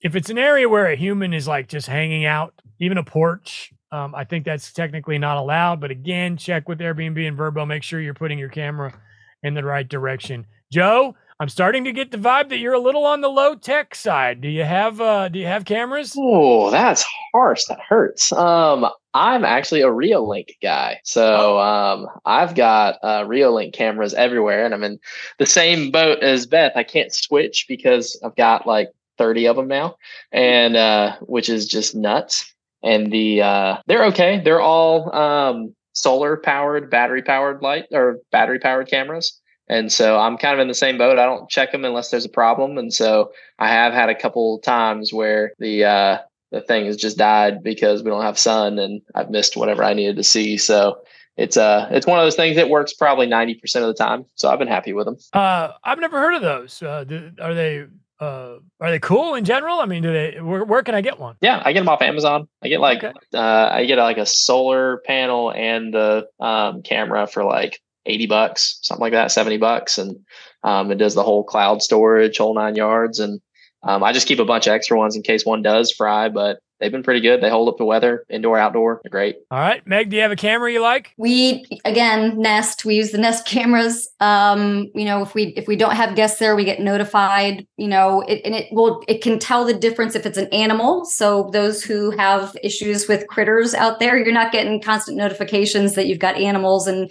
If 0.00 0.16
it's 0.16 0.30
an 0.30 0.38
area 0.38 0.68
where 0.68 0.86
a 0.86 0.96
human 0.96 1.34
is 1.34 1.46
like 1.46 1.68
just 1.68 1.86
hanging 1.86 2.24
out 2.24 2.54
even 2.80 2.98
a 2.98 3.04
porch 3.04 3.72
um, 3.92 4.14
i 4.14 4.24
think 4.24 4.44
that's 4.44 4.72
technically 4.72 5.18
not 5.18 5.36
allowed. 5.36 5.80
But 5.80 5.90
again 5.90 6.36
check 6.36 6.68
with 6.68 6.80
airbnb 6.80 7.28
and 7.28 7.38
VRBO. 7.38 7.66
Make 7.66 7.82
sure 7.82 8.00
you're 8.00 8.14
putting 8.14 8.38
your 8.38 8.48
camera 8.48 8.98
in 9.42 9.54
the 9.54 9.64
right 9.64 9.86
direction. 9.86 10.46
Joe 10.72 11.16
I'm 11.38 11.48
starting 11.50 11.84
to 11.84 11.92
get 11.92 12.10
the 12.10 12.18
vibe 12.18 12.48
that 12.48 12.58
you're 12.58 12.72
a 12.72 12.80
little 12.80 13.04
on 13.04 13.20
the 13.20 13.28
low 13.28 13.54
tech 13.54 13.94
side. 13.94 14.40
Do 14.40 14.48
you 14.48 14.64
have 14.64 15.00
uh 15.00 15.28
do 15.28 15.38
you 15.38 15.46
have 15.46 15.64
cameras? 15.64 16.14
Oh, 16.18 16.70
that's 16.70 17.04
harsh. 17.32 17.64
That 17.66 17.80
hurts. 17.80 18.32
Um 18.32 18.86
I'm 19.12 19.44
actually 19.44 19.82
a 19.82 19.88
Reolink 19.88 20.50
guy. 20.62 21.00
So 21.04 21.58
oh. 21.58 21.58
um 21.58 22.06
I've 22.24 22.54
got 22.54 22.96
uh 23.02 23.24
Reolink 23.24 23.74
cameras 23.74 24.14
everywhere 24.14 24.64
and 24.64 24.72
I'm 24.72 24.84
in 24.84 24.98
the 25.38 25.46
same 25.46 25.90
boat 25.90 26.22
as 26.22 26.46
Beth. 26.46 26.72
I 26.74 26.84
can't 26.84 27.12
switch 27.12 27.66
because 27.68 28.18
I've 28.24 28.36
got 28.36 28.66
like 28.66 28.88
30 29.18 29.48
of 29.48 29.56
them 29.56 29.68
now 29.68 29.96
and 30.32 30.76
uh 30.76 31.16
which 31.20 31.48
is 31.48 31.66
just 31.66 31.94
nuts 31.94 32.54
and 32.82 33.10
the 33.10 33.42
uh, 33.42 33.76
they're 33.86 34.06
okay. 34.06 34.40
They're 34.42 34.60
all 34.60 35.14
um, 35.14 35.74
solar 35.92 36.36
powered, 36.36 36.88
battery 36.90 37.22
powered 37.22 37.62
light 37.62 37.86
or 37.90 38.20
battery 38.30 38.58
powered 38.58 38.88
cameras. 38.88 39.40
And 39.68 39.92
so 39.92 40.18
I'm 40.18 40.36
kind 40.36 40.54
of 40.54 40.60
in 40.60 40.68
the 40.68 40.74
same 40.74 40.96
boat. 40.96 41.18
I 41.18 41.26
don't 41.26 41.48
check 41.48 41.72
them 41.72 41.84
unless 41.84 42.10
there's 42.10 42.24
a 42.24 42.30
problem. 42.30 42.78
And 42.78 42.92
so 42.92 43.32
I 43.58 43.68
have 43.68 43.92
had 43.92 44.08
a 44.08 44.14
couple 44.14 44.60
times 44.60 45.12
where 45.12 45.52
the 45.58 45.84
uh, 45.84 46.18
the 46.52 46.60
thing 46.60 46.86
has 46.86 46.96
just 46.96 47.18
died 47.18 47.62
because 47.62 48.02
we 48.02 48.10
don't 48.10 48.22
have 48.22 48.38
sun 48.38 48.78
and 48.78 49.02
I've 49.14 49.30
missed 49.30 49.56
whatever 49.56 49.82
I 49.82 49.94
needed 49.94 50.16
to 50.16 50.24
see. 50.24 50.56
So 50.56 51.00
it's 51.36 51.56
uh 51.56 51.88
it's 51.90 52.06
one 52.06 52.18
of 52.18 52.24
those 52.24 52.36
things 52.36 52.56
that 52.56 52.70
works 52.70 52.92
probably 52.92 53.26
90% 53.26 53.60
of 53.76 53.88
the 53.88 53.94
time. 53.94 54.24
So 54.34 54.48
I've 54.48 54.58
been 54.58 54.68
happy 54.68 54.92
with 54.92 55.06
them. 55.06 55.16
Uh 55.32 55.72
I've 55.84 55.98
never 55.98 56.18
heard 56.18 56.34
of 56.34 56.42
those. 56.42 56.82
Uh, 56.82 57.04
do, 57.04 57.32
are 57.40 57.54
they 57.54 57.84
uh 58.20 58.56
are 58.80 58.90
they 58.90 58.98
cool 58.98 59.34
in 59.34 59.44
general? 59.44 59.80
I 59.80 59.86
mean, 59.86 60.02
do 60.02 60.12
they 60.12 60.40
where, 60.40 60.64
where 60.64 60.82
can 60.82 60.94
I 60.94 61.02
get 61.02 61.18
one? 61.18 61.36
Yeah, 61.40 61.60
I 61.62 61.72
get 61.72 61.80
them 61.80 61.88
off 61.88 62.00
Amazon. 62.00 62.48
I 62.62 62.68
get 62.68 62.80
like 62.80 63.04
okay. 63.04 63.12
uh 63.34 63.68
I 63.72 63.84
get 63.84 63.98
like 63.98 64.18
a 64.18 64.26
solar 64.26 64.98
panel 64.98 65.52
and 65.52 65.92
the 65.92 66.28
um 66.40 66.82
camera 66.82 67.26
for 67.26 67.44
like 67.44 67.80
80 68.06 68.26
bucks, 68.26 68.78
something 68.82 69.02
like 69.02 69.12
that, 69.12 69.32
70 69.32 69.58
bucks. 69.58 69.98
And 69.98 70.16
um, 70.62 70.90
it 70.90 70.96
does 70.96 71.14
the 71.14 71.22
whole 71.22 71.44
cloud 71.44 71.82
storage, 71.82 72.38
whole 72.38 72.54
nine 72.54 72.76
yards. 72.76 73.20
And 73.20 73.40
um, 73.82 74.02
I 74.02 74.12
just 74.12 74.26
keep 74.26 74.38
a 74.38 74.44
bunch 74.44 74.66
of 74.66 74.72
extra 74.72 74.96
ones 74.96 75.16
in 75.16 75.22
case 75.22 75.44
one 75.44 75.62
does 75.62 75.92
fry, 75.92 76.28
but 76.28 76.58
they've 76.80 76.92
been 76.92 77.02
pretty 77.02 77.20
good. 77.20 77.40
They 77.40 77.50
hold 77.50 77.68
up 77.68 77.78
to 77.78 77.84
weather, 77.84 78.24
indoor, 78.28 78.58
outdoor. 78.58 79.00
They're 79.02 79.10
great. 79.10 79.36
All 79.50 79.58
right. 79.58 79.86
Meg, 79.86 80.10
do 80.10 80.16
you 80.16 80.22
have 80.22 80.32
a 80.32 80.36
camera 80.36 80.72
you 80.72 80.80
like? 80.80 81.12
We 81.16 81.64
again, 81.84 82.38
Nest, 82.40 82.84
we 82.84 82.96
use 82.96 83.12
the 83.12 83.18
Nest 83.18 83.46
cameras. 83.46 84.08
Um, 84.20 84.90
you 84.94 85.04
know, 85.04 85.22
if 85.22 85.34
we 85.34 85.54
if 85.56 85.66
we 85.66 85.76
don't 85.76 85.94
have 85.94 86.16
guests 86.16 86.38
there, 86.38 86.56
we 86.56 86.64
get 86.64 86.80
notified, 86.80 87.66
you 87.76 87.88
know, 87.88 88.22
it, 88.22 88.42
and 88.44 88.54
it 88.54 88.72
will 88.72 89.02
it 89.08 89.22
can 89.22 89.38
tell 89.38 89.64
the 89.64 89.74
difference 89.74 90.14
if 90.14 90.26
it's 90.26 90.38
an 90.38 90.48
animal. 90.48 91.04
So 91.04 91.50
those 91.52 91.82
who 91.82 92.10
have 92.12 92.56
issues 92.62 93.08
with 93.08 93.26
critters 93.28 93.74
out 93.74 94.00
there, 94.00 94.16
you're 94.16 94.32
not 94.32 94.52
getting 94.52 94.80
constant 94.80 95.16
notifications 95.16 95.94
that 95.94 96.06
you've 96.06 96.18
got 96.18 96.36
animals 96.36 96.86
and 96.86 97.10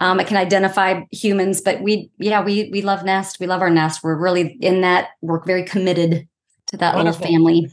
um, 0.00 0.20
it 0.20 0.26
can 0.26 0.36
identify 0.36 1.02
humans, 1.10 1.60
but 1.60 1.80
we, 1.80 2.10
yeah, 2.18 2.42
we 2.42 2.68
we 2.72 2.82
love 2.82 3.04
Nest. 3.04 3.38
We 3.40 3.46
love 3.46 3.62
our 3.62 3.70
Nest. 3.70 4.02
We're 4.02 4.16
really 4.16 4.56
in 4.60 4.80
that. 4.80 5.10
We're 5.22 5.42
very 5.44 5.64
committed 5.64 6.28
to 6.66 6.76
that 6.78 6.94
Wonderful. 6.94 7.20
little 7.20 7.34
family. 7.34 7.70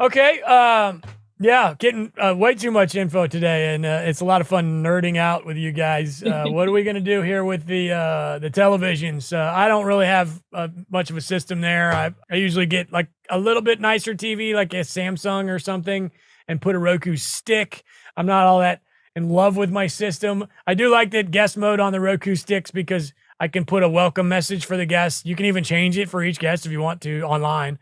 Okay. 0.00 0.40
Um, 0.42 1.02
yeah, 1.40 1.74
getting 1.78 2.12
uh, 2.16 2.34
way 2.36 2.54
too 2.54 2.70
much 2.70 2.94
info 2.94 3.26
today, 3.26 3.74
and 3.74 3.84
uh, 3.84 4.02
it's 4.04 4.20
a 4.20 4.24
lot 4.24 4.40
of 4.40 4.46
fun 4.46 4.84
nerding 4.84 5.16
out 5.16 5.44
with 5.44 5.56
you 5.56 5.72
guys. 5.72 6.22
Uh, 6.22 6.44
what 6.48 6.68
are 6.68 6.72
we 6.72 6.84
going 6.84 6.94
to 6.94 7.02
do 7.02 7.22
here 7.22 7.44
with 7.44 7.66
the 7.66 7.90
uh, 7.90 8.38
the 8.38 8.50
televisions? 8.50 9.36
Uh, 9.36 9.52
I 9.52 9.66
don't 9.66 9.84
really 9.84 10.06
have 10.06 10.40
uh, 10.52 10.68
much 10.90 11.10
of 11.10 11.16
a 11.16 11.20
system 11.20 11.60
there. 11.60 11.92
I, 11.92 12.14
I 12.30 12.36
usually 12.36 12.66
get 12.66 12.92
like 12.92 13.08
a 13.28 13.38
little 13.38 13.62
bit 13.62 13.80
nicer 13.80 14.14
TV, 14.14 14.54
like 14.54 14.72
a 14.74 14.78
Samsung 14.80 15.50
or 15.50 15.58
something, 15.58 16.12
and 16.46 16.62
put 16.62 16.76
a 16.76 16.78
Roku 16.78 17.16
stick. 17.16 17.82
I'm 18.16 18.26
not 18.26 18.46
all 18.46 18.60
that 18.60 18.83
in 19.16 19.28
love 19.28 19.56
with 19.56 19.70
my 19.70 19.86
system. 19.86 20.46
I 20.66 20.74
do 20.74 20.90
like 20.90 21.10
that 21.12 21.30
guest 21.30 21.56
mode 21.56 21.80
on 21.80 21.92
the 21.92 22.00
Roku 22.00 22.34
sticks 22.34 22.70
because 22.70 23.12
I 23.38 23.48
can 23.48 23.64
put 23.64 23.82
a 23.82 23.88
welcome 23.88 24.28
message 24.28 24.66
for 24.66 24.76
the 24.76 24.86
guests. 24.86 25.24
You 25.24 25.36
can 25.36 25.46
even 25.46 25.64
change 25.64 25.98
it 25.98 26.08
for 26.08 26.22
each 26.22 26.38
guest 26.38 26.66
if 26.66 26.72
you 26.72 26.80
want 26.80 27.00
to 27.02 27.22
online. 27.22 27.78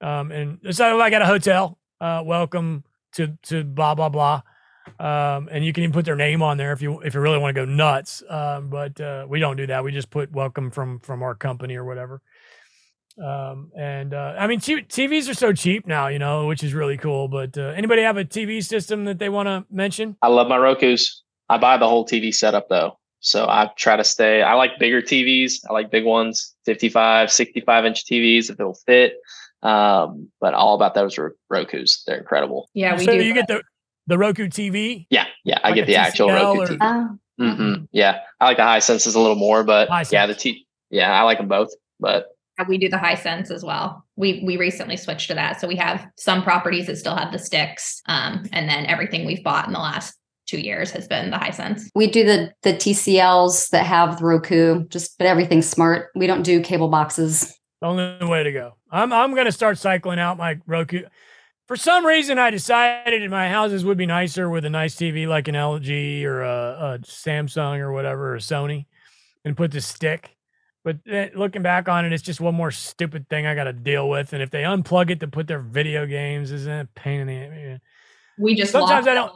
Um, 0.00 0.32
and 0.32 0.58
so 0.70 0.96
like 0.96 1.12
at 1.12 1.22
a 1.22 1.26
hotel, 1.26 1.78
uh, 2.00 2.22
welcome 2.24 2.84
to 3.12 3.38
to 3.44 3.64
blah 3.64 3.94
blah 3.94 4.08
blah. 4.08 4.42
Um, 4.98 5.48
and 5.50 5.64
you 5.64 5.72
can 5.72 5.84
even 5.84 5.92
put 5.92 6.04
their 6.04 6.16
name 6.16 6.42
on 6.42 6.56
there 6.56 6.72
if 6.72 6.82
you 6.82 7.00
if 7.00 7.14
you 7.14 7.20
really 7.20 7.38
want 7.38 7.54
to 7.54 7.60
go 7.60 7.64
nuts. 7.64 8.22
Um, 8.28 8.68
but 8.68 9.00
uh, 9.00 9.26
we 9.28 9.38
don't 9.38 9.56
do 9.56 9.66
that. 9.68 9.84
We 9.84 9.92
just 9.92 10.10
put 10.10 10.32
welcome 10.32 10.70
from 10.70 10.98
from 11.00 11.22
our 11.22 11.34
company 11.34 11.76
or 11.76 11.84
whatever. 11.84 12.20
Um, 13.18 13.70
and 13.76 14.14
uh, 14.14 14.34
I 14.38 14.46
mean, 14.46 14.60
t- 14.60 14.82
TVs 14.82 15.28
are 15.28 15.34
so 15.34 15.52
cheap 15.52 15.86
now, 15.86 16.08
you 16.08 16.18
know, 16.18 16.46
which 16.46 16.62
is 16.62 16.74
really 16.74 16.96
cool. 16.96 17.28
But 17.28 17.56
uh, 17.56 17.72
anybody 17.76 18.02
have 18.02 18.16
a 18.16 18.24
TV 18.24 18.64
system 18.64 19.04
that 19.04 19.18
they 19.18 19.28
want 19.28 19.48
to 19.48 19.64
mention? 19.70 20.16
I 20.22 20.28
love 20.28 20.48
my 20.48 20.56
Roku's. 20.56 21.22
I 21.48 21.58
buy 21.58 21.76
the 21.76 21.88
whole 21.88 22.06
TV 22.06 22.34
setup 22.34 22.68
though. 22.68 22.98
So 23.20 23.46
I 23.46 23.70
try 23.76 23.96
to 23.96 24.04
stay, 24.04 24.42
I 24.42 24.54
like 24.54 24.78
bigger 24.78 25.00
TVs. 25.00 25.60
I 25.68 25.72
like 25.72 25.90
big 25.90 26.04
ones, 26.04 26.54
55, 26.64 27.30
65 27.30 27.84
inch 27.84 28.04
TVs 28.04 28.50
if 28.50 28.58
it'll 28.58 28.74
fit. 28.74 29.14
Um, 29.62 30.28
but 30.40 30.54
all 30.54 30.74
about 30.74 30.94
those 30.94 31.18
Roku's. 31.48 32.02
They're 32.06 32.18
incredible. 32.18 32.68
Yeah. 32.74 32.96
We 32.96 33.04
so 33.04 33.12
do. 33.12 33.22
you 33.22 33.32
get 33.32 33.46
the, 33.46 33.62
the 34.08 34.18
Roku 34.18 34.48
TV? 34.48 35.06
Yeah. 35.08 35.26
Yeah. 35.44 35.60
Like 35.62 35.72
I 35.72 35.74
get 35.74 35.86
the 35.86 35.96
actual 35.96 36.30
Roku 36.30 36.60
or, 36.62 36.66
TV. 36.66 36.78
Oh. 36.80 37.18
Mm-hmm. 37.40 37.84
Yeah. 37.92 38.20
I 38.40 38.46
like 38.46 38.56
the 38.56 38.64
Hisenses 38.64 39.14
a 39.14 39.20
little 39.20 39.36
more, 39.36 39.62
but 39.62 39.88
yeah, 40.10 40.26
the 40.26 40.34
T, 40.34 40.66
yeah, 40.90 41.12
I 41.12 41.22
like 41.22 41.38
them 41.38 41.48
both, 41.48 41.70
but 42.00 42.26
we 42.68 42.78
do 42.78 42.88
the 42.88 42.96
Hisense 42.96 43.50
as 43.50 43.64
well. 43.64 44.04
We 44.16 44.42
we 44.44 44.56
recently 44.56 44.96
switched 44.96 45.28
to 45.28 45.34
that. 45.34 45.60
So 45.60 45.66
we 45.66 45.76
have 45.76 46.06
some 46.16 46.42
properties 46.42 46.86
that 46.86 46.96
still 46.96 47.16
have 47.16 47.32
the 47.32 47.38
sticks. 47.38 48.00
Um, 48.06 48.44
and 48.52 48.68
then 48.68 48.86
everything 48.86 49.26
we've 49.26 49.44
bought 49.44 49.66
in 49.66 49.72
the 49.72 49.78
last 49.78 50.16
two 50.46 50.60
years 50.60 50.90
has 50.90 51.08
been 51.08 51.30
the 51.30 51.36
Hisense. 51.36 51.88
We 51.94 52.08
do 52.08 52.24
the 52.24 52.52
the 52.62 52.74
TCLs 52.74 53.70
that 53.70 53.86
have 53.86 54.18
the 54.18 54.24
Roku, 54.24 54.86
just 54.88 55.16
but 55.18 55.26
everything's 55.26 55.68
smart. 55.68 56.10
We 56.14 56.26
don't 56.26 56.42
do 56.42 56.60
cable 56.60 56.88
boxes. 56.88 57.58
Only 57.80 58.18
way 58.24 58.42
to 58.42 58.52
go. 58.52 58.76
I'm 58.90 59.12
I'm 59.12 59.34
gonna 59.34 59.52
start 59.52 59.78
cycling 59.78 60.18
out 60.18 60.36
my 60.36 60.58
Roku. 60.66 61.02
For 61.68 61.76
some 61.76 62.04
reason, 62.04 62.38
I 62.38 62.50
decided 62.50 63.30
my 63.30 63.48
houses 63.48 63.84
would 63.84 63.96
be 63.96 64.04
nicer 64.04 64.50
with 64.50 64.64
a 64.64 64.70
nice 64.70 64.94
TV 64.94 65.26
like 65.26 65.48
an 65.48 65.54
LG 65.54 66.22
or 66.24 66.42
a, 66.42 66.48
a 66.48 66.98
Samsung 66.98 67.78
or 67.78 67.92
whatever, 67.92 68.34
or 68.34 68.38
Sony, 68.38 68.86
and 69.44 69.56
put 69.56 69.70
the 69.70 69.80
stick. 69.80 70.36
But 70.84 70.98
looking 71.36 71.62
back 71.62 71.88
on 71.88 72.04
it, 72.04 72.12
it's 72.12 72.22
just 72.22 72.40
one 72.40 72.54
more 72.54 72.72
stupid 72.72 73.28
thing 73.28 73.46
I 73.46 73.54
got 73.54 73.64
to 73.64 73.72
deal 73.72 74.08
with. 74.08 74.32
And 74.32 74.42
if 74.42 74.50
they 74.50 74.62
unplug 74.62 75.10
it 75.10 75.20
to 75.20 75.28
put 75.28 75.46
their 75.46 75.60
video 75.60 76.06
games, 76.06 76.50
isn't 76.50 76.72
it 76.72 76.88
a 76.96 77.00
pain 77.00 77.20
in 77.20 77.26
the? 77.28 77.80
We 78.38 78.54
just 78.54 78.72
sometimes 78.72 79.06
I 79.06 79.14
don't. 79.14 79.32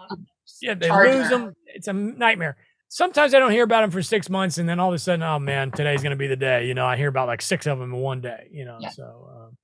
Yeah, 0.61 0.75
they 0.75 0.89
charger. 0.89 1.19
lose 1.19 1.29
them. 1.29 1.55
It's 1.67 1.87
a 1.87 1.93
nightmare. 1.93 2.57
Sometimes 2.89 3.35
I 3.35 3.39
don't 3.39 3.51
hear 3.51 3.65
about 3.65 3.83
them 3.83 3.91
for 3.91 4.03
six 4.03 4.31
months, 4.31 4.59
and 4.59 4.69
then 4.69 4.81
all 4.81 4.89
of 4.89 4.95
a 4.95 4.99
sudden, 4.99 5.23
oh 5.23 5.39
man, 5.39 5.71
today's 5.71 6.03
going 6.03 6.11
to 6.11 6.17
be 6.17 6.29
the 6.29 6.37
day. 6.37 6.67
You 6.67 6.75
know, 6.75 6.87
I 6.87 6.97
hear 6.97 7.09
about 7.09 7.29
like 7.29 7.43
six 7.43 7.67
of 7.67 7.79
them 7.79 7.93
in 7.93 8.01
one 8.01 8.21
day. 8.21 8.49
You 8.51 8.65
know, 8.65 8.79
yeah. 8.81 8.91
so. 8.91 9.31
Um, 9.33 9.57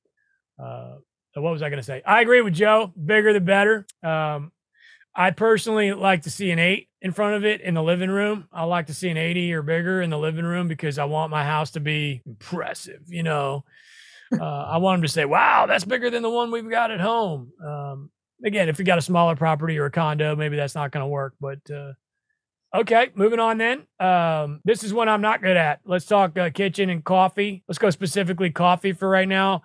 uh, 0.64 0.96
so 1.34 1.40
what 1.40 1.52
was 1.52 1.62
I 1.62 1.70
going 1.70 1.78
to 1.78 1.84
say? 1.84 2.02
I 2.04 2.20
agree 2.20 2.42
with 2.42 2.52
Joe. 2.54 2.92
Bigger 3.02 3.32
the 3.32 3.40
better. 3.40 3.86
Um, 4.02 4.52
I 5.14 5.31
personally 5.31 5.92
like 5.92 6.22
to 6.22 6.31
see 6.31 6.51
an 6.51 6.59
eight 6.59 6.88
in 7.03 7.12
front 7.12 7.35
of 7.35 7.44
it 7.44 7.61
in 7.61 7.75
the 7.75 7.83
living 7.83 8.11
room. 8.11 8.48
I 8.53 8.64
like 8.64 8.87
to 8.87 8.94
see 8.94 9.11
an 9.11 9.16
80 9.16 9.53
or 9.53 9.62
bigger 9.62 10.01
in 10.01 10.11
the 10.11 10.18
living 10.18 10.44
room 10.44 10.68
because 10.68 10.98
I 10.98 11.05
want 11.05 11.31
my 11.31 11.44
house 11.44 11.72
to 11.72 11.81
be 11.81 12.22
impressive. 12.25 13.03
You 13.09 13.22
know, 13.22 13.64
uh, 14.33 14.44
I 14.44 14.79
want 14.79 14.98
them 14.98 15.03
to 15.03 15.12
say, 15.12 15.25
wow, 15.25 15.66
that's 15.66 15.85
bigger 15.85 16.09
than 16.09 16.22
the 16.22 16.31
one 16.31 16.51
we've 16.51 16.68
got 16.68 16.90
at 16.90 17.01
home. 17.01 17.53
Um, 17.62 18.11
again, 18.44 18.68
if 18.68 18.79
you 18.79 18.85
got 18.85 18.98
a 18.98 19.03
smaller 19.03 19.37
property 19.37 19.79
or 19.79 19.87
a 19.87 19.90
condo, 19.90 20.35
maybe 20.35 20.57
that's 20.57 20.75
not 20.75 20.92
going 20.92 21.03
to 21.05 21.09
work. 21.09 21.35
But 21.40 21.59
uh, 21.70 21.92
okay, 22.75 23.11
moving 23.14 23.40
on 23.40 23.59
then. 23.59 23.87
Um, 24.01 24.61
this 24.64 24.83
is 24.83 24.94
one 24.94 25.09
I'm 25.09 25.20
not 25.20 25.42
good 25.42 25.57
at. 25.57 25.81
Let's 25.85 26.07
talk 26.07 26.38
uh, 26.38 26.51
kitchen 26.51 26.88
and 26.88 27.05
coffee. 27.05 27.64
Let's 27.68 27.79
go 27.79 27.90
specifically 27.90 28.51
coffee 28.51 28.92
for 28.92 29.09
right 29.09 29.29
now. 29.29 29.62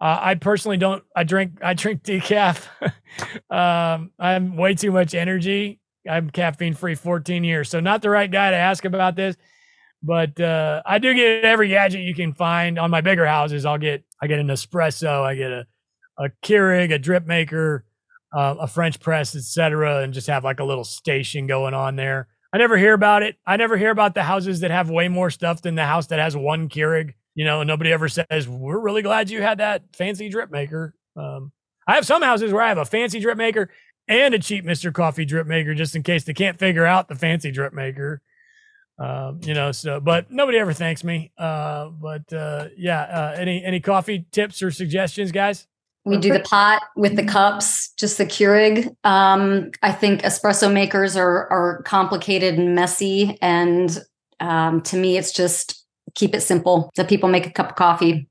Uh, 0.00 0.18
I 0.20 0.34
personally 0.34 0.76
don't. 0.76 1.02
I 1.14 1.24
drink. 1.24 1.58
I 1.62 1.74
drink 1.74 2.02
decaf. 2.02 2.66
um, 3.50 4.10
I'm 4.18 4.56
way 4.56 4.74
too 4.74 4.92
much 4.92 5.14
energy. 5.14 5.80
I'm 6.08 6.28
caffeine 6.30 6.74
free 6.74 6.94
14 6.94 7.44
years, 7.44 7.70
so 7.70 7.80
not 7.80 8.02
the 8.02 8.10
right 8.10 8.30
guy 8.30 8.50
to 8.50 8.56
ask 8.56 8.84
about 8.84 9.16
this. 9.16 9.36
But 10.02 10.38
uh, 10.38 10.82
I 10.84 10.98
do 10.98 11.14
get 11.14 11.44
every 11.44 11.68
gadget 11.68 12.02
you 12.02 12.14
can 12.14 12.34
find 12.34 12.78
on 12.78 12.90
my 12.90 13.00
bigger 13.00 13.26
houses. 13.26 13.64
I'll 13.64 13.78
get. 13.78 14.04
I 14.20 14.26
get 14.26 14.38
an 14.38 14.48
espresso. 14.48 15.22
I 15.22 15.34
get 15.34 15.50
a 15.50 15.66
a 16.18 16.30
Keurig, 16.42 16.92
a 16.92 16.98
drip 16.98 17.26
maker, 17.26 17.84
uh, 18.36 18.56
a 18.60 18.66
French 18.66 19.00
press, 19.00 19.34
etc., 19.34 20.02
and 20.02 20.12
just 20.12 20.26
have 20.26 20.44
like 20.44 20.60
a 20.60 20.64
little 20.64 20.84
station 20.84 21.46
going 21.46 21.74
on 21.74 21.96
there. 21.96 22.28
I 22.52 22.58
never 22.58 22.76
hear 22.76 22.94
about 22.94 23.22
it. 23.22 23.36
I 23.46 23.56
never 23.56 23.76
hear 23.76 23.90
about 23.90 24.14
the 24.14 24.22
houses 24.22 24.60
that 24.60 24.70
have 24.70 24.88
way 24.88 25.08
more 25.08 25.30
stuff 25.30 25.62
than 25.62 25.74
the 25.74 25.84
house 25.84 26.06
that 26.08 26.20
has 26.20 26.36
one 26.36 26.68
Keurig 26.68 27.14
you 27.34 27.44
know, 27.44 27.62
nobody 27.62 27.92
ever 27.92 28.08
says, 28.08 28.48
we're 28.48 28.78
really 28.78 29.02
glad 29.02 29.30
you 29.30 29.42
had 29.42 29.58
that 29.58 29.82
fancy 29.94 30.28
drip 30.28 30.50
maker. 30.50 30.94
Um, 31.16 31.52
I 31.86 31.94
have 31.96 32.06
some 32.06 32.22
houses 32.22 32.52
where 32.52 32.62
I 32.62 32.68
have 32.68 32.78
a 32.78 32.84
fancy 32.84 33.20
drip 33.20 33.36
maker 33.36 33.70
and 34.08 34.34
a 34.34 34.38
cheap 34.38 34.64
Mr. 34.64 34.92
Coffee 34.92 35.24
drip 35.24 35.46
maker 35.46 35.74
just 35.74 35.96
in 35.96 36.02
case 36.02 36.24
they 36.24 36.34
can't 36.34 36.58
figure 36.58 36.86
out 36.86 37.08
the 37.08 37.14
fancy 37.14 37.50
drip 37.50 37.72
maker. 37.72 38.22
Um, 38.98 39.40
you 39.42 39.54
know, 39.54 39.72
so, 39.72 39.98
but 39.98 40.30
nobody 40.30 40.58
ever 40.58 40.72
thanks 40.72 41.02
me. 41.02 41.32
Uh, 41.36 41.88
but, 41.88 42.32
uh, 42.32 42.68
yeah, 42.76 43.02
uh, 43.02 43.36
any, 43.36 43.64
any 43.64 43.80
coffee 43.80 44.26
tips 44.30 44.62
or 44.62 44.70
suggestions, 44.70 45.32
guys? 45.32 45.66
We 46.06 46.18
do 46.18 46.32
the 46.32 46.40
pot 46.40 46.82
with 46.96 47.16
the 47.16 47.24
cups, 47.24 47.90
just 47.94 48.18
the 48.18 48.26
Keurig. 48.26 48.94
Um, 49.04 49.70
I 49.82 49.90
think 49.90 50.20
espresso 50.20 50.70
makers 50.70 51.16
are 51.16 51.50
are 51.50 51.82
complicated 51.84 52.58
and 52.58 52.74
messy, 52.74 53.38
and 53.40 53.98
um, 54.38 54.82
to 54.82 54.98
me, 54.98 55.16
it's 55.16 55.32
just 55.32 55.83
keep 56.14 56.34
it 56.34 56.40
simple. 56.40 56.90
So 56.94 57.04
people 57.04 57.28
make 57.28 57.46
a 57.46 57.50
cup 57.50 57.70
of 57.70 57.76
coffee. 57.76 58.28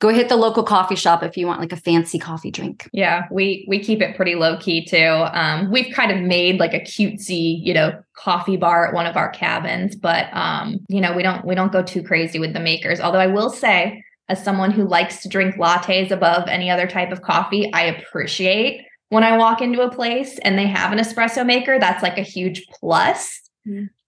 Go 0.00 0.10
hit 0.10 0.28
the 0.28 0.36
local 0.36 0.62
coffee 0.62 0.94
shop 0.94 1.24
if 1.24 1.36
you 1.36 1.46
want 1.46 1.60
like 1.60 1.72
a 1.72 1.76
fancy 1.76 2.20
coffee 2.20 2.52
drink. 2.52 2.88
Yeah, 2.92 3.26
we 3.32 3.64
we 3.68 3.80
keep 3.80 4.00
it 4.00 4.14
pretty 4.14 4.36
low 4.36 4.56
key 4.58 4.84
too. 4.84 5.26
Um, 5.32 5.72
we've 5.72 5.92
kind 5.92 6.12
of 6.12 6.20
made 6.20 6.60
like 6.60 6.72
a 6.72 6.78
cutesy, 6.78 7.58
you 7.60 7.74
know, 7.74 8.00
coffee 8.16 8.56
bar 8.56 8.86
at 8.86 8.94
one 8.94 9.06
of 9.06 9.16
our 9.16 9.30
cabins, 9.30 9.96
but 9.96 10.28
um, 10.32 10.78
you 10.88 11.00
know, 11.00 11.16
we 11.16 11.24
don't 11.24 11.44
we 11.44 11.56
don't 11.56 11.72
go 11.72 11.82
too 11.82 12.04
crazy 12.04 12.38
with 12.38 12.52
the 12.52 12.60
makers. 12.60 13.00
Although 13.00 13.18
I 13.18 13.26
will 13.26 13.50
say, 13.50 14.04
as 14.28 14.42
someone 14.42 14.70
who 14.70 14.86
likes 14.86 15.20
to 15.22 15.28
drink 15.28 15.56
lattes 15.56 16.12
above 16.12 16.46
any 16.46 16.70
other 16.70 16.86
type 16.86 17.10
of 17.10 17.22
coffee, 17.22 17.72
I 17.72 17.82
appreciate 17.86 18.84
when 19.08 19.24
I 19.24 19.36
walk 19.36 19.62
into 19.62 19.80
a 19.80 19.90
place 19.90 20.38
and 20.38 20.58
they 20.58 20.66
have 20.66 20.92
an 20.92 20.98
espresso 20.98 21.44
maker, 21.44 21.78
that's 21.78 22.02
like 22.02 22.18
a 22.18 22.22
huge 22.22 22.66
plus. 22.68 23.40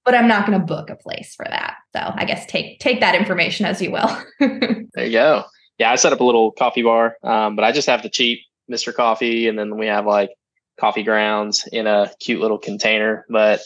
But 0.05 0.15
I'm 0.15 0.29
not 0.29 0.47
going 0.47 0.59
to 0.59 0.65
book 0.65 0.89
a 0.91 0.97
place 0.97 1.35
for 1.35 1.45
that. 1.49 1.77
So 1.95 2.01
I 2.15 2.25
guess 2.25 2.47
take 2.47 2.81
take 2.81 3.01
that 3.01 3.15
information 3.15 3.67
as 3.67 3.83
you 3.83 3.91
will. 3.91 4.23
there 4.41 5.05
you 5.05 5.13
go. 5.13 5.45
Yeah, 5.79 5.93
I 5.93 5.97
set 5.97 6.13
up 6.13 6.21
a 6.21 6.25
little 6.25 6.53
coffee 6.53 6.83
bar, 6.83 7.17
um, 7.23 7.57
but 7.57 7.65
I 7.65 7.73
just 7.73 7.89
have 7.89 8.03
the 8.03 8.11
cheap 8.11 8.41
Mr. 8.71 8.95
Coffee, 8.95 9.49
and 9.49 9.59
then 9.59 9.77
we 9.79 9.87
have 9.87 10.07
like 10.07 10.31
coffee 10.79 11.03
grounds 11.03 11.69
in 11.73 11.87
a 11.87 12.11
cute 12.21 12.41
little 12.41 12.59
container. 12.59 13.27
But 13.29 13.61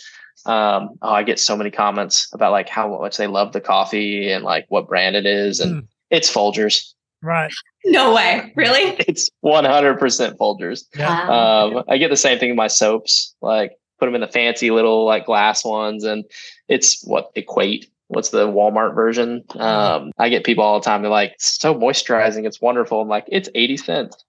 um, 0.46 0.90
oh, 1.02 1.10
I 1.10 1.22
get 1.22 1.38
so 1.38 1.56
many 1.56 1.70
comments 1.70 2.28
about 2.32 2.52
like 2.52 2.68
how 2.68 2.98
much 3.00 3.16
they 3.16 3.26
love 3.26 3.52
the 3.52 3.60
coffee 3.60 4.30
and 4.30 4.44
like 4.44 4.66
what 4.68 4.88
brand 4.88 5.16
it 5.16 5.26
is, 5.26 5.60
and 5.60 5.82
mm. 5.82 5.86
it's 6.10 6.32
Folgers. 6.32 6.94
Right. 7.22 7.52
No 7.86 8.14
way. 8.14 8.52
Really? 8.54 8.96
It's 9.08 9.30
100% 9.42 10.36
Folgers. 10.36 10.84
Yeah. 10.94 11.22
Um, 11.22 11.82
I 11.88 11.96
get 11.96 12.10
the 12.10 12.18
same 12.18 12.38
thing 12.38 12.50
in 12.50 12.56
my 12.56 12.66
soaps, 12.66 13.34
like 13.40 13.72
put 14.04 14.12
them 14.12 14.14
in 14.14 14.20
the 14.20 14.32
fancy 14.32 14.70
little 14.70 15.04
like 15.04 15.26
glass 15.26 15.64
ones, 15.64 16.04
and 16.04 16.24
it's 16.68 17.02
what 17.04 17.30
equate. 17.34 17.90
What's 18.08 18.28
the 18.28 18.46
Walmart 18.46 18.94
version? 18.94 19.44
Um, 19.56 20.12
I 20.18 20.28
get 20.28 20.44
people 20.44 20.62
all 20.62 20.78
the 20.78 20.84
time. 20.84 21.00
They're 21.00 21.10
like, 21.10 21.34
so 21.38 21.74
moisturizing. 21.74 22.46
It's 22.46 22.60
wonderful. 22.60 23.00
I'm 23.00 23.08
like, 23.08 23.24
it's 23.28 23.48
80 23.54 23.76
cents. 23.78 24.24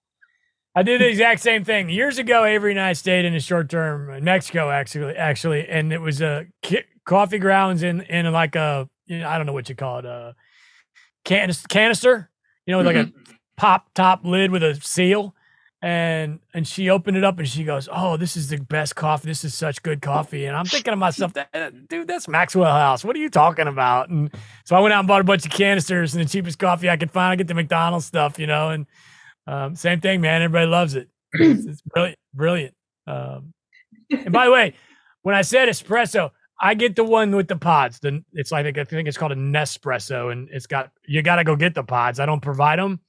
I 0.74 0.82
did 0.82 1.00
the 1.00 1.08
exact 1.08 1.42
same 1.42 1.62
thing 1.62 1.90
years 1.90 2.18
ago. 2.18 2.44
Avery 2.44 2.72
and 2.72 2.80
I 2.80 2.94
stayed 2.94 3.26
in 3.26 3.34
a 3.34 3.40
short 3.40 3.68
term 3.68 4.10
in 4.10 4.24
Mexico, 4.24 4.70
actually, 4.70 5.14
actually, 5.14 5.68
and 5.68 5.92
it 5.92 6.00
was 6.00 6.20
a 6.22 6.46
coffee 7.04 7.38
grounds 7.38 7.82
in 7.82 8.00
in 8.02 8.30
like 8.32 8.56
a 8.56 8.88
you 9.06 9.20
know, 9.20 9.28
I 9.28 9.36
don't 9.36 9.46
know 9.46 9.52
what 9.52 9.68
you 9.68 9.74
call 9.74 9.98
it 10.00 10.04
a 10.04 10.34
canister, 11.24 12.30
you 12.66 12.72
know, 12.72 12.78
mm-hmm. 12.78 12.86
like 12.86 12.96
a 12.96 13.04
mm-hmm. 13.04 13.32
pop 13.56 13.92
top 13.94 14.24
lid 14.24 14.50
with 14.50 14.62
a 14.62 14.74
seal. 14.74 15.34
And 15.82 16.40
and 16.54 16.66
she 16.66 16.88
opened 16.88 17.18
it 17.18 17.24
up 17.24 17.38
and 17.38 17.46
she 17.46 17.62
goes, 17.62 17.88
"Oh, 17.92 18.16
this 18.16 18.36
is 18.36 18.48
the 18.48 18.56
best 18.56 18.96
coffee. 18.96 19.28
This 19.28 19.44
is 19.44 19.54
such 19.54 19.82
good 19.82 20.00
coffee." 20.00 20.46
And 20.46 20.56
I'm 20.56 20.64
thinking 20.64 20.92
to 20.92 20.96
myself, 20.96 21.34
that, 21.34 21.88
"Dude, 21.88 22.08
that's 22.08 22.28
Maxwell 22.28 22.72
House. 22.72 23.04
What 23.04 23.14
are 23.14 23.18
you 23.18 23.28
talking 23.28 23.68
about?" 23.68 24.08
And 24.08 24.30
so 24.64 24.74
I 24.74 24.80
went 24.80 24.94
out 24.94 25.00
and 25.00 25.08
bought 25.08 25.20
a 25.20 25.24
bunch 25.24 25.44
of 25.44 25.52
canisters 25.52 26.14
and 26.14 26.24
the 26.24 26.28
cheapest 26.28 26.58
coffee 26.58 26.88
I 26.88 26.96
could 26.96 27.10
find. 27.10 27.32
I 27.32 27.36
get 27.36 27.46
the 27.46 27.54
McDonald's 27.54 28.06
stuff, 28.06 28.38
you 28.38 28.46
know, 28.46 28.70
and 28.70 28.86
um, 29.46 29.76
same 29.76 30.00
thing, 30.00 30.22
man. 30.22 30.40
Everybody 30.40 30.66
loves 30.66 30.94
it. 30.94 31.08
It's, 31.34 31.66
it's 31.66 31.82
brilliant, 31.94 32.18
brilliant. 32.32 32.74
Um, 33.06 33.52
and 34.10 34.32
by 34.32 34.46
the 34.46 34.52
way, 34.52 34.74
when 35.22 35.34
I 35.34 35.42
said 35.42 35.68
espresso, 35.68 36.30
I 36.60 36.74
get 36.74 36.96
the 36.96 37.04
one 37.04 37.34
with 37.34 37.48
the 37.48 37.56
pods. 37.56 37.98
Then 38.00 38.24
it's 38.32 38.50
like 38.50 38.66
I 38.66 38.84
think 38.84 39.08
it's 39.08 39.18
called 39.18 39.32
a 39.32 39.36
Nespresso, 39.36 40.32
and 40.32 40.48
it's 40.50 40.66
got 40.66 40.90
you 41.06 41.22
got 41.22 41.36
to 41.36 41.44
go 41.44 41.54
get 41.54 41.74
the 41.74 41.84
pods. 41.84 42.18
I 42.18 42.26
don't 42.26 42.40
provide 42.40 42.78
them, 42.78 43.00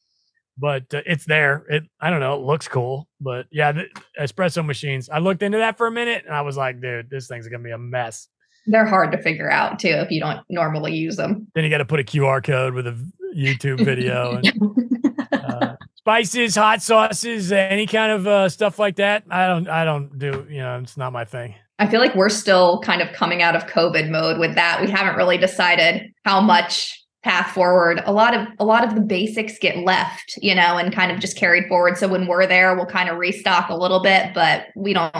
but 0.57 0.93
uh, 0.93 1.01
it's 1.05 1.25
there. 1.25 1.65
It 1.69 1.83
I 1.99 2.09
don't 2.09 2.19
know. 2.19 2.35
It 2.35 2.45
looks 2.45 2.67
cool, 2.67 3.07
but 3.21 3.47
yeah, 3.51 3.71
the 3.71 3.85
espresso 4.19 4.65
machines. 4.65 5.09
I 5.09 5.19
looked 5.19 5.43
into 5.43 5.57
that 5.57 5.77
for 5.77 5.87
a 5.87 5.91
minute, 5.91 6.23
and 6.25 6.35
I 6.35 6.41
was 6.41 6.57
like, 6.57 6.81
dude, 6.81 7.09
this 7.09 7.27
thing's 7.27 7.47
gonna 7.47 7.63
be 7.63 7.71
a 7.71 7.77
mess. 7.77 8.27
They're 8.65 8.85
hard 8.85 9.11
to 9.13 9.21
figure 9.21 9.49
out 9.49 9.79
too 9.79 9.89
if 9.89 10.11
you 10.11 10.19
don't 10.19 10.41
normally 10.49 10.93
use 10.93 11.15
them. 11.15 11.47
Then 11.55 11.63
you 11.63 11.69
got 11.69 11.77
to 11.77 11.85
put 11.85 12.01
a 12.01 12.03
QR 12.03 12.43
code 12.43 12.73
with 12.73 12.85
a 12.85 12.97
YouTube 13.33 13.83
video. 13.85 14.41
And, 14.43 15.31
uh, 15.31 15.75
spices, 15.95 16.55
hot 16.55 16.81
sauces, 16.81 17.51
any 17.53 17.87
kind 17.87 18.11
of 18.11 18.27
uh, 18.27 18.49
stuff 18.49 18.77
like 18.77 18.97
that. 18.97 19.23
I 19.29 19.47
don't, 19.47 19.69
I 19.69 19.85
don't 19.85 20.19
do. 20.19 20.45
You 20.49 20.59
know, 20.59 20.79
it's 20.79 20.97
not 20.97 21.13
my 21.13 21.23
thing. 21.23 21.55
I 21.79 21.87
feel 21.87 21.99
like 21.99 22.15
we're 22.15 22.29
still 22.29 22.81
kind 22.81 23.01
of 23.01 23.13
coming 23.13 23.41
out 23.41 23.55
of 23.55 23.67
COVID 23.67 24.09
mode 24.09 24.39
with 24.39 24.55
that. 24.55 24.81
We 24.81 24.89
haven't 24.89 25.15
really 25.15 25.37
decided 25.37 26.11
how 26.25 26.41
much 26.41 26.96
path 27.27 27.53
forward. 27.53 28.01
A 28.05 28.13
lot 28.13 28.33
of 28.33 28.47
a 28.57 28.63
lot 28.63 28.85
of 28.85 28.95
the 28.95 29.01
basics 29.01 29.59
get 29.59 29.77
left, 29.77 30.39
you 30.41 30.55
know, 30.55 30.77
and 30.77 30.93
kind 30.93 31.11
of 31.11 31.19
just 31.19 31.35
carried 31.35 31.67
forward. 31.67 31.97
So 31.97 32.07
when 32.07 32.25
we're 32.25 32.47
there, 32.47 32.73
we'll 32.73 32.85
kind 32.85 33.09
of 33.09 33.17
restock 33.17 33.69
a 33.69 33.75
little 33.75 34.01
bit, 34.01 34.33
but 34.33 34.67
we 34.77 34.93
don't 34.93 35.13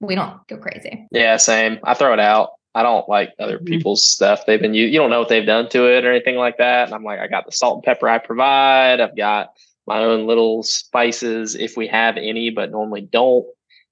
we 0.00 0.14
don't 0.14 0.46
go 0.46 0.58
crazy. 0.58 1.06
Yeah, 1.10 1.38
same. 1.38 1.78
I 1.82 1.94
throw 1.94 2.12
it 2.12 2.20
out. 2.20 2.50
I 2.74 2.82
don't 2.82 3.08
like 3.08 3.32
other 3.38 3.56
mm-hmm. 3.56 3.64
people's 3.64 4.04
stuff. 4.04 4.44
They've 4.46 4.60
been 4.60 4.74
you 4.74 4.84
you 4.84 4.98
don't 4.98 5.08
know 5.08 5.20
what 5.20 5.30
they've 5.30 5.46
done 5.46 5.70
to 5.70 5.90
it 5.90 6.04
or 6.04 6.10
anything 6.10 6.36
like 6.36 6.58
that. 6.58 6.88
And 6.88 6.94
I'm 6.94 7.02
like, 7.02 7.18
I 7.18 7.28
got 7.28 7.46
the 7.46 7.52
salt 7.52 7.76
and 7.76 7.82
pepper 7.82 8.10
I 8.10 8.18
provide. 8.18 9.00
I've 9.00 9.16
got 9.16 9.48
my 9.86 10.00
own 10.00 10.26
little 10.26 10.62
spices 10.62 11.54
if 11.54 11.78
we 11.78 11.86
have 11.86 12.18
any, 12.18 12.50
but 12.50 12.70
normally 12.70 13.00
don't. 13.00 13.46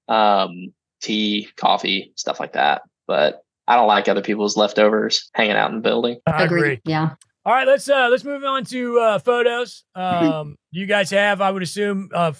Um, 0.07 0.73
tea, 1.01 1.49
coffee, 1.55 2.13
stuff 2.15 2.39
like 2.39 2.53
that. 2.53 2.83
But 3.07 3.43
I 3.67 3.77
don't 3.77 3.87
like 3.87 4.07
other 4.07 4.21
people's 4.21 4.57
leftovers 4.57 5.31
hanging 5.33 5.55
out 5.55 5.71
in 5.71 5.77
the 5.77 5.81
building. 5.81 6.19
I 6.27 6.43
agree. 6.43 6.79
Yeah. 6.85 7.15
All 7.45 7.53
right, 7.53 7.67
let's 7.67 7.89
uh 7.89 8.07
let's 8.09 8.23
move 8.23 8.43
on 8.43 8.63
to 8.65 8.99
uh 8.99 9.19
photos. 9.19 9.83
Um 9.95 10.55
you 10.71 10.85
guys 10.85 11.09
have 11.11 11.41
I 11.41 11.51
would 11.51 11.63
assume 11.63 12.09
uh 12.13 12.33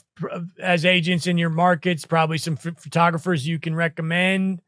as 0.61 0.85
agents 0.85 1.27
in 1.27 1.37
your 1.37 1.49
markets 1.49 2.05
probably 2.05 2.37
some 2.37 2.53
f- 2.53 2.79
photographers 2.79 3.45
you 3.45 3.59
can 3.59 3.75
recommend. 3.75 4.61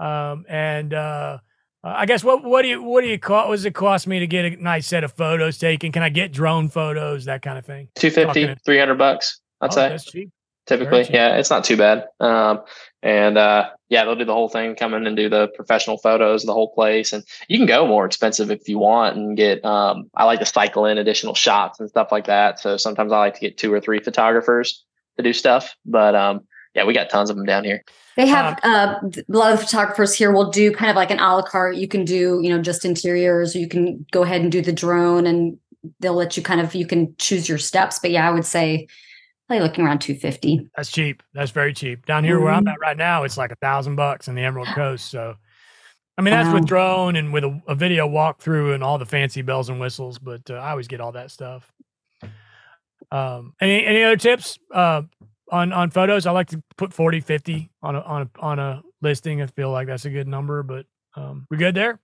Um 0.00 0.46
and 0.48 0.94
uh 0.94 1.38
I 1.84 2.06
guess 2.06 2.24
what 2.24 2.42
what 2.44 2.62
do 2.62 2.68
you 2.68 2.82
what 2.82 3.02
do 3.02 3.08
you 3.08 3.18
call 3.18 3.48
what 3.48 3.56
does 3.56 3.64
it 3.64 3.74
cost 3.74 4.06
me 4.06 4.20
to 4.20 4.26
get 4.26 4.44
a 4.44 4.62
nice 4.62 4.86
set 4.86 5.04
of 5.04 5.12
photos 5.12 5.58
taken? 5.58 5.92
Can 5.92 6.02
I 6.02 6.08
get 6.08 6.32
drone 6.32 6.68
photos, 6.70 7.26
that 7.26 7.42
kind 7.42 7.58
of 7.58 7.66
thing? 7.66 7.88
250, 7.96 8.60
300 8.64 8.94
bucks, 8.96 9.40
I'd 9.60 9.70
oh, 9.70 9.74
say. 9.74 9.88
That's 9.90 10.04
cheap. 10.04 10.30
Typically, 10.66 11.04
cheap. 11.04 11.14
yeah, 11.14 11.36
it's 11.36 11.50
not 11.50 11.64
too 11.64 11.76
bad. 11.76 12.06
Um, 12.20 12.62
and 13.02 13.38
uh, 13.38 13.70
yeah, 13.88 14.04
they'll 14.04 14.16
do 14.16 14.24
the 14.24 14.34
whole 14.34 14.48
thing, 14.48 14.74
come 14.74 14.92
in 14.94 15.06
and 15.06 15.16
do 15.16 15.28
the 15.28 15.48
professional 15.54 15.98
photos 15.98 16.42
of 16.42 16.48
the 16.48 16.52
whole 16.52 16.72
place. 16.72 17.12
And 17.12 17.22
you 17.48 17.56
can 17.58 17.66
go 17.66 17.86
more 17.86 18.04
expensive 18.04 18.50
if 18.50 18.68
you 18.68 18.78
want 18.78 19.16
and 19.16 19.36
get. 19.36 19.64
Um, 19.64 20.10
I 20.14 20.24
like 20.24 20.40
to 20.40 20.46
cycle 20.46 20.84
in 20.84 20.98
additional 20.98 21.34
shots 21.34 21.78
and 21.78 21.88
stuff 21.88 22.10
like 22.10 22.26
that. 22.26 22.58
So 22.58 22.76
sometimes 22.76 23.12
I 23.12 23.18
like 23.18 23.34
to 23.34 23.40
get 23.40 23.56
two 23.56 23.72
or 23.72 23.80
three 23.80 24.00
photographers 24.00 24.84
to 25.16 25.22
do 25.22 25.32
stuff. 25.32 25.76
But 25.86 26.16
um, 26.16 26.40
yeah, 26.74 26.84
we 26.84 26.92
got 26.92 27.08
tons 27.08 27.30
of 27.30 27.36
them 27.36 27.46
down 27.46 27.64
here. 27.64 27.84
They 28.16 28.26
have 28.26 28.58
um, 28.64 28.72
uh, 28.72 28.94
a 29.10 29.22
lot 29.28 29.52
of 29.52 29.60
photographers 29.60 30.12
here 30.12 30.32
will 30.32 30.50
do 30.50 30.72
kind 30.72 30.90
of 30.90 30.96
like 30.96 31.12
an 31.12 31.20
a 31.20 31.36
la 31.36 31.42
carte. 31.42 31.76
You 31.76 31.86
can 31.86 32.04
do, 32.04 32.40
you 32.42 32.50
know, 32.50 32.60
just 32.60 32.84
interiors, 32.84 33.54
or 33.54 33.60
you 33.60 33.68
can 33.68 34.04
go 34.10 34.24
ahead 34.24 34.40
and 34.40 34.50
do 34.50 34.60
the 34.60 34.72
drone 34.72 35.24
and 35.24 35.56
they'll 36.00 36.14
let 36.14 36.36
you 36.36 36.42
kind 36.42 36.60
of, 36.60 36.74
you 36.74 36.84
can 36.84 37.14
choose 37.18 37.48
your 37.48 37.58
steps. 37.58 38.00
But 38.00 38.10
yeah, 38.10 38.28
I 38.28 38.32
would 38.32 38.44
say 38.44 38.88
probably 39.48 39.66
looking 39.66 39.84
around 39.84 40.00
250. 40.00 40.70
That's 40.76 40.90
cheap. 40.90 41.22
That's 41.32 41.50
very 41.50 41.72
cheap. 41.72 42.06
Down 42.06 42.22
here 42.22 42.36
mm-hmm. 42.36 42.44
where 42.44 42.52
I'm 42.52 42.60
mm-hmm. 42.60 42.68
at 42.68 42.80
right 42.80 42.96
now, 42.96 43.24
it's 43.24 43.36
like 43.36 43.50
a 43.50 43.56
thousand 43.56 43.96
bucks 43.96 44.28
in 44.28 44.34
the 44.34 44.42
Emerald 44.42 44.68
Coast. 44.68 45.10
So, 45.10 45.34
I 46.16 46.22
mean, 46.22 46.32
that's 46.32 46.48
wow. 46.48 46.54
with 46.54 46.66
drone 46.66 47.16
and 47.16 47.32
with 47.32 47.44
a, 47.44 47.60
a, 47.66 47.74
video 47.74 48.08
walkthrough 48.08 48.74
and 48.74 48.84
all 48.84 48.98
the 48.98 49.06
fancy 49.06 49.42
bells 49.42 49.68
and 49.68 49.80
whistles, 49.80 50.18
but 50.18 50.50
uh, 50.50 50.54
I 50.54 50.70
always 50.70 50.86
get 50.86 51.00
all 51.00 51.12
that 51.12 51.30
stuff. 51.30 51.70
Um, 53.10 53.54
any, 53.60 53.84
any 53.84 54.02
other 54.04 54.16
tips? 54.16 54.58
Uh, 54.72 55.02
on 55.50 55.72
on 55.72 55.90
photos 55.90 56.26
i 56.26 56.30
like 56.30 56.48
to 56.48 56.62
put 56.76 56.92
40 56.92 57.20
50 57.20 57.70
on 57.82 57.96
a 57.96 58.00
on 58.00 58.22
a 58.22 58.40
on 58.40 58.58
a 58.58 58.82
listing 59.00 59.40
i 59.40 59.46
feel 59.46 59.70
like 59.70 59.86
that's 59.86 60.04
a 60.04 60.10
good 60.10 60.28
number 60.28 60.62
but 60.62 60.84
um 61.16 61.46
we're 61.50 61.56
good 61.56 61.74
there 61.74 61.98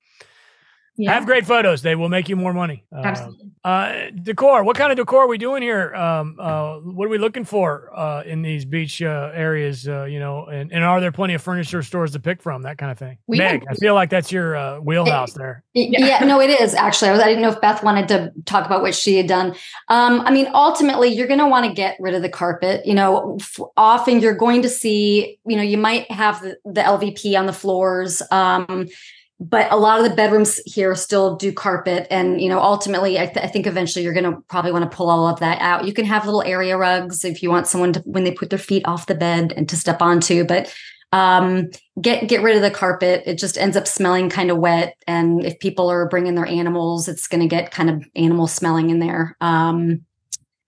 yeah. 0.97 1.13
Have 1.13 1.27
great 1.27 1.45
photos. 1.45 1.83
They 1.83 1.97
will 1.97 2.09
make 2.09 2.29
you 2.29 2.37
more 2.37 2.53
money. 2.53 2.85
Uh, 2.95 3.01
Absolutely. 3.01 3.51
Uh, 3.65 3.69
uh, 3.69 4.11
decor. 4.23 4.63
What 4.63 4.77
kind 4.77 4.93
of 4.93 4.97
decor 4.97 5.25
are 5.25 5.27
we 5.27 5.39
doing 5.39 5.61
here? 5.61 5.93
Um, 5.95 6.37
uh, 6.39 6.77
what 6.79 7.07
are 7.07 7.09
we 7.09 7.19
looking 7.19 7.45
for 7.45 7.91
uh, 7.99 8.23
in 8.25 8.43
these 8.43 8.65
beach 8.65 9.03
uh, 9.03 9.33
areas? 9.35 9.87
you 9.87 10.21
know, 10.21 10.47
and, 10.47 10.73
and 10.73 10.85
are 10.85 11.01
there 11.01 11.11
plenty 11.11 11.35
of 11.35 11.43
furniture 11.43 11.83
stores 11.83 12.13
to 12.13 12.21
pick 12.21 12.41
from? 12.43 12.63
That 12.63 12.79
kind 12.79 12.93
of 12.93 12.99
thing. 12.99 13.19
We 13.27 13.39
Meg, 13.39 13.61
have, 13.61 13.69
I 13.71 13.75
feel 13.75 13.95
like 13.95 14.11
that's 14.11 14.31
your 14.31 14.81
wheelhouse 14.81 15.35
it, 15.35 15.39
there. 15.39 15.65
It, 15.75 15.99
yeah. 15.99 16.07
yeah. 16.07 16.27
no, 16.27 16.41
it 16.41 16.51
is 16.51 16.75
actually. 16.75 17.09
I, 17.09 17.13
was, 17.13 17.21
I 17.21 17.27
didn't 17.27 17.43
know 17.43 17.51
if 17.51 17.61
Beth 17.61 17.83
wanted 17.83 18.07
to 18.09 18.33
talk 18.45 18.65
about 18.65 18.83
what 18.83 18.95
she 18.95 19.17
had 19.17 19.27
done. 19.27 19.57
Um, 19.89 20.21
I 20.21 20.31
mean, 20.31 20.49
ultimately, 20.55 21.09
you're 21.09 21.27
going 21.27 21.41
to 21.41 21.49
want 21.49 21.67
to 21.67 21.73
get 21.73 21.97
rid 21.99 22.15
of 22.15 22.23
the 22.23 22.29
carpet. 22.29 22.87
You 22.87 22.95
know, 22.95 23.39
f- 23.41 23.61
often 23.77 24.21
you're 24.21 24.37
going 24.37 24.63
to 24.63 24.69
see. 24.69 25.41
You 25.45 25.57
know, 25.57 25.63
you 25.63 25.79
might 25.79 26.09
have 26.11 26.41
the, 26.41 26.57
the 26.65 26.83
LVP 26.83 27.37
on 27.37 27.47
the 27.47 27.53
floors. 27.53 28.23
Um, 28.31 28.89
but 29.49 29.71
a 29.71 29.77
lot 29.77 30.01
of 30.01 30.09
the 30.09 30.17
bedrooms 30.17 30.61
here 30.65 30.95
still 30.95 31.37
do 31.37 31.53
carpet. 31.53 32.07
And 32.11 32.41
you 32.41 32.49
know 32.49 32.61
ultimately 32.61 33.19
I, 33.19 33.27
th- 33.27 33.45
I 33.45 33.49
think 33.49 33.67
eventually 33.67 34.05
you're 34.05 34.15
going 34.15 34.31
to 34.31 34.41
probably 34.49 34.73
want 34.73 34.91
to 34.91 34.97
pull 34.97 35.11
all 35.11 35.27
of 35.27 35.41
that 35.41 35.61
out. 35.61 35.85
You 35.85 35.93
can 35.93 36.07
have 36.07 36.25
little 36.25 36.43
area 36.43 36.77
rugs 36.77 37.25
if 37.25 37.43
you 37.43 37.51
want 37.51 37.67
someone 37.67 37.93
to 37.93 38.01
when 38.01 38.25
they 38.25 38.33
put 38.33 38.51
their 38.51 38.59
feet 38.59 38.87
off 38.87 39.07
the 39.07 39.15
bed 39.15 39.53
and 39.57 39.69
to 39.69 39.77
step 39.77 40.01
onto 40.01 40.45
but 40.45 40.75
um, 41.13 41.69
get 42.01 42.29
get 42.29 42.42
rid 42.42 42.57
of 42.57 42.63
the 42.63 42.71
carpet. 42.71 43.23
It 43.27 43.38
just 43.38 43.59
ends 43.59 43.77
up 43.77 43.87
smelling 43.87 44.31
kind 44.31 44.51
of 44.51 44.59
wet. 44.59 44.97
And 45.07 45.45
if 45.45 45.59
people 45.61 45.88
are 45.88 46.09
bringing 46.09 46.35
their 46.35 46.47
animals 46.47 47.09
it's 47.09 47.29
going 47.29 47.42
to 47.42 47.49
get 47.49 47.71
kind 47.71 47.90
of 47.90 48.05
animal 48.17 48.47
smelling 48.47 48.90
in 48.90 48.99
there. 48.99 49.37
Um, 49.40 50.05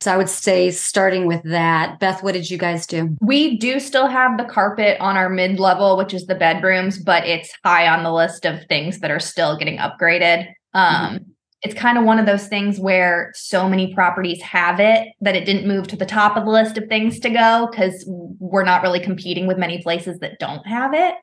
so 0.01 0.12
I 0.12 0.16
would 0.16 0.28
say 0.28 0.70
starting 0.70 1.26
with 1.26 1.42
that. 1.44 1.99
Beth, 2.01 2.22
what 2.22 2.32
did 2.32 2.51
you 2.51 2.59
guys 2.59 2.86
do? 2.86 3.16
We 3.20 3.57
do 3.57 3.80
still 3.80 4.07
have 4.07 4.36
the 4.36 4.44
carpet 4.44 4.99
on 5.01 5.16
our 5.16 5.30
mid 5.30 5.59
level, 5.59 5.97
which 5.97 6.12
is 6.12 6.26
the 6.26 6.34
bedrooms, 6.34 6.99
but 6.99 7.26
it's 7.26 7.51
high 7.64 7.88
on 7.88 8.05
the 8.05 8.12
list 8.12 8.44
of 8.44 8.64
things 8.66 9.01
that 9.01 9.11
are 9.11 9.20
still 9.20 9.57
getting 9.57 9.78
upgraded. 9.78 10.49
Um, 10.74 10.94
mm-hmm. 10.94 11.24
It's 11.62 11.74
kind 11.74 11.97
of 11.97 12.05
one 12.05 12.18
of 12.18 12.26
those 12.26 12.47
things 12.47 12.78
where 12.78 13.32
so 13.34 13.68
many 13.68 13.94
properties 13.94 14.40
have 14.42 14.78
it 14.78 15.09
that 15.22 15.34
it 15.34 15.47
didn't 15.47 15.66
move 15.66 15.88
to 15.88 15.97
the 15.97 16.07
top 16.07 16.36
of 16.36 16.44
the 16.44 16.51
list 16.51 16.76
of 16.76 16.86
things 16.88 17.18
to 17.20 17.30
go 17.30 17.66
because 17.70 18.05
we're 18.07 18.64
not 18.64 18.82
really 18.82 19.01
competing 19.01 19.47
with 19.47 19.57
many 19.57 19.82
places 19.82 20.18
that 20.20 20.38
don't 20.38 20.64
have 20.66 20.92
it. 20.92 21.14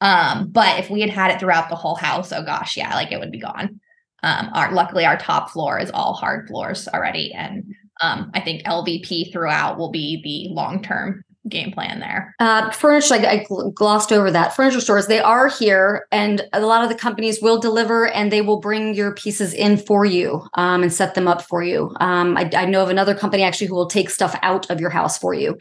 Um, 0.00 0.48
but 0.50 0.80
if 0.80 0.90
we 0.90 1.00
had 1.00 1.10
had 1.10 1.30
it 1.30 1.40
throughout 1.40 1.68
the 1.68 1.76
whole 1.76 1.94
house, 1.94 2.32
oh 2.32 2.44
gosh, 2.44 2.76
yeah, 2.76 2.94
like 2.94 3.12
it 3.12 3.20
would 3.20 3.30
be 3.30 3.38
gone. 3.38 3.80
Um, 4.22 4.50
our 4.52 4.72
luckily 4.72 5.06
our 5.06 5.16
top 5.16 5.50
floor 5.50 5.78
is 5.78 5.90
all 5.92 6.12
hard 6.12 6.48
floors 6.48 6.88
already, 6.88 7.32
and 7.32 7.64
um, 8.00 8.30
I 8.34 8.40
think 8.40 8.62
LVP 8.64 9.32
throughout 9.32 9.78
will 9.78 9.90
be 9.90 10.20
the 10.22 10.54
long 10.54 10.82
term 10.82 11.24
game 11.48 11.72
plan 11.72 12.00
there? 12.00 12.34
Uh, 12.40 12.70
furniture, 12.70 13.14
I, 13.14 13.18
I 13.18 13.46
glossed 13.74 14.12
over 14.12 14.30
that. 14.30 14.54
Furniture 14.54 14.80
stores, 14.80 15.06
they 15.06 15.20
are 15.20 15.48
here, 15.48 16.06
and 16.10 16.46
a 16.52 16.60
lot 16.60 16.82
of 16.82 16.88
the 16.88 16.94
companies 16.94 17.40
will 17.40 17.58
deliver 17.58 18.08
and 18.08 18.32
they 18.32 18.40
will 18.40 18.60
bring 18.60 18.94
your 18.94 19.14
pieces 19.14 19.54
in 19.54 19.76
for 19.76 20.04
you 20.04 20.46
um, 20.54 20.82
and 20.82 20.92
set 20.92 21.14
them 21.14 21.28
up 21.28 21.42
for 21.42 21.62
you. 21.62 21.94
Um, 22.00 22.36
I, 22.36 22.50
I 22.54 22.64
know 22.66 22.82
of 22.82 22.90
another 22.90 23.14
company 23.14 23.42
actually 23.42 23.68
who 23.68 23.74
will 23.74 23.88
take 23.88 24.10
stuff 24.10 24.36
out 24.42 24.68
of 24.70 24.80
your 24.80 24.90
house 24.90 25.18
for 25.18 25.34
you. 25.34 25.58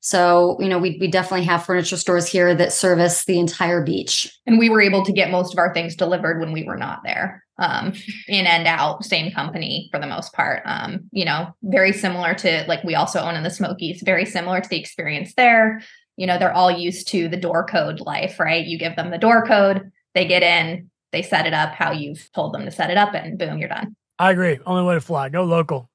So, 0.00 0.56
you 0.60 0.68
know, 0.68 0.78
we, 0.78 0.96
we 1.00 1.08
definitely 1.08 1.46
have 1.46 1.66
furniture 1.66 1.96
stores 1.96 2.26
here 2.26 2.54
that 2.54 2.72
service 2.72 3.24
the 3.24 3.38
entire 3.38 3.82
beach. 3.82 4.32
And 4.46 4.58
we 4.58 4.68
were 4.68 4.80
able 4.80 5.04
to 5.04 5.12
get 5.12 5.30
most 5.30 5.52
of 5.52 5.58
our 5.58 5.74
things 5.74 5.96
delivered 5.96 6.38
when 6.38 6.52
we 6.52 6.64
were 6.64 6.76
not 6.76 7.00
there. 7.04 7.44
Um, 7.60 7.92
in 8.28 8.46
and 8.46 8.68
out, 8.68 9.04
same 9.04 9.32
company 9.32 9.88
for 9.90 9.98
the 9.98 10.06
most 10.06 10.32
part. 10.32 10.62
Um, 10.64 11.08
you 11.10 11.24
know, 11.24 11.54
very 11.62 11.92
similar 11.92 12.34
to 12.34 12.64
like 12.68 12.84
we 12.84 12.94
also 12.94 13.20
own 13.20 13.34
in 13.34 13.42
the 13.42 13.50
Smokies, 13.50 14.02
very 14.02 14.24
similar 14.24 14.60
to 14.60 14.68
the 14.68 14.78
experience 14.78 15.34
there. 15.34 15.82
You 16.16 16.26
know, 16.26 16.38
they're 16.38 16.54
all 16.54 16.70
used 16.70 17.08
to 17.08 17.28
the 17.28 17.36
door 17.36 17.64
code 17.64 18.00
life, 18.00 18.38
right? 18.38 18.64
You 18.64 18.78
give 18.78 18.94
them 18.94 19.10
the 19.10 19.18
door 19.18 19.44
code, 19.44 19.90
they 20.14 20.26
get 20.26 20.44
in, 20.44 20.90
they 21.12 21.22
set 21.22 21.46
it 21.46 21.54
up 21.54 21.72
how 21.72 21.92
you've 21.92 22.30
told 22.32 22.54
them 22.54 22.64
to 22.64 22.70
set 22.70 22.90
it 22.90 22.96
up, 22.96 23.14
and 23.14 23.38
boom, 23.38 23.58
you're 23.58 23.68
done. 23.68 23.96
I 24.18 24.32
agree. 24.32 24.58
Only 24.66 24.84
way 24.84 24.94
to 24.94 25.00
fly. 25.00 25.28
Go 25.28 25.44
local. 25.44 25.90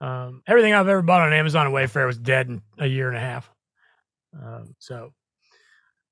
Um, 0.00 0.42
everything 0.46 0.74
I've 0.74 0.88
ever 0.88 1.02
bought 1.02 1.22
on 1.22 1.32
Amazon 1.32 1.66
and 1.66 1.74
Wayfair 1.74 2.06
was 2.06 2.18
dead 2.18 2.48
in 2.48 2.62
a 2.78 2.86
year 2.86 3.08
and 3.08 3.16
a 3.16 3.20
half. 3.20 3.50
Um, 4.34 4.74
so, 4.78 5.12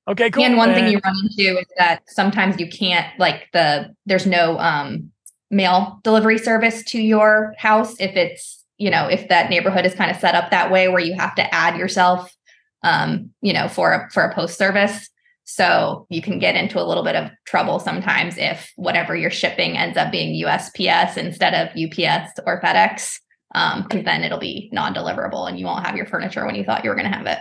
okay, 0.08 0.30
cool. 0.30 0.44
And 0.44 0.56
one 0.56 0.70
and, 0.70 0.78
thing 0.78 0.92
you 0.92 1.00
run 1.04 1.14
into 1.22 1.58
is 1.60 1.66
that 1.78 2.02
sometimes 2.06 2.58
you 2.58 2.68
can't 2.68 3.06
like 3.18 3.48
the 3.52 3.94
there's 4.06 4.26
no 4.26 4.58
um, 4.58 5.10
mail 5.50 6.00
delivery 6.02 6.38
service 6.38 6.82
to 6.84 7.00
your 7.00 7.54
house 7.58 7.94
if 8.00 8.16
it's 8.16 8.64
you 8.78 8.90
know 8.90 9.06
if 9.06 9.28
that 9.28 9.50
neighborhood 9.50 9.86
is 9.86 9.94
kind 9.94 10.10
of 10.10 10.16
set 10.16 10.34
up 10.34 10.50
that 10.50 10.70
way 10.70 10.88
where 10.88 11.00
you 11.00 11.14
have 11.14 11.34
to 11.36 11.54
add 11.54 11.76
yourself 11.76 12.34
um, 12.82 13.30
you 13.40 13.52
know 13.52 13.68
for 13.68 13.92
a 13.92 14.10
for 14.10 14.22
a 14.22 14.34
post 14.34 14.58
service. 14.58 15.08
So 15.44 16.06
you 16.08 16.22
can 16.22 16.38
get 16.38 16.54
into 16.54 16.80
a 16.80 16.86
little 16.86 17.02
bit 17.02 17.16
of 17.16 17.30
trouble 17.46 17.80
sometimes 17.80 18.38
if 18.38 18.72
whatever 18.76 19.16
you're 19.16 19.30
shipping 19.30 19.76
ends 19.76 19.98
up 19.98 20.12
being 20.12 20.40
USPS 20.44 21.16
instead 21.16 21.52
of 21.52 21.68
UPS 21.76 22.38
or 22.46 22.60
FedEx 22.62 23.18
um, 23.54 23.82
because 23.82 24.04
then 24.04 24.24
it'll 24.24 24.38
be 24.38 24.68
non-deliverable 24.72 25.48
and 25.48 25.58
you 25.58 25.66
won't 25.66 25.86
have 25.86 25.96
your 25.96 26.06
furniture 26.06 26.46
when 26.46 26.54
you 26.54 26.64
thought 26.64 26.84
you 26.84 26.90
were 26.90 26.96
going 26.96 27.10
to 27.10 27.16
have 27.16 27.26
it. 27.26 27.38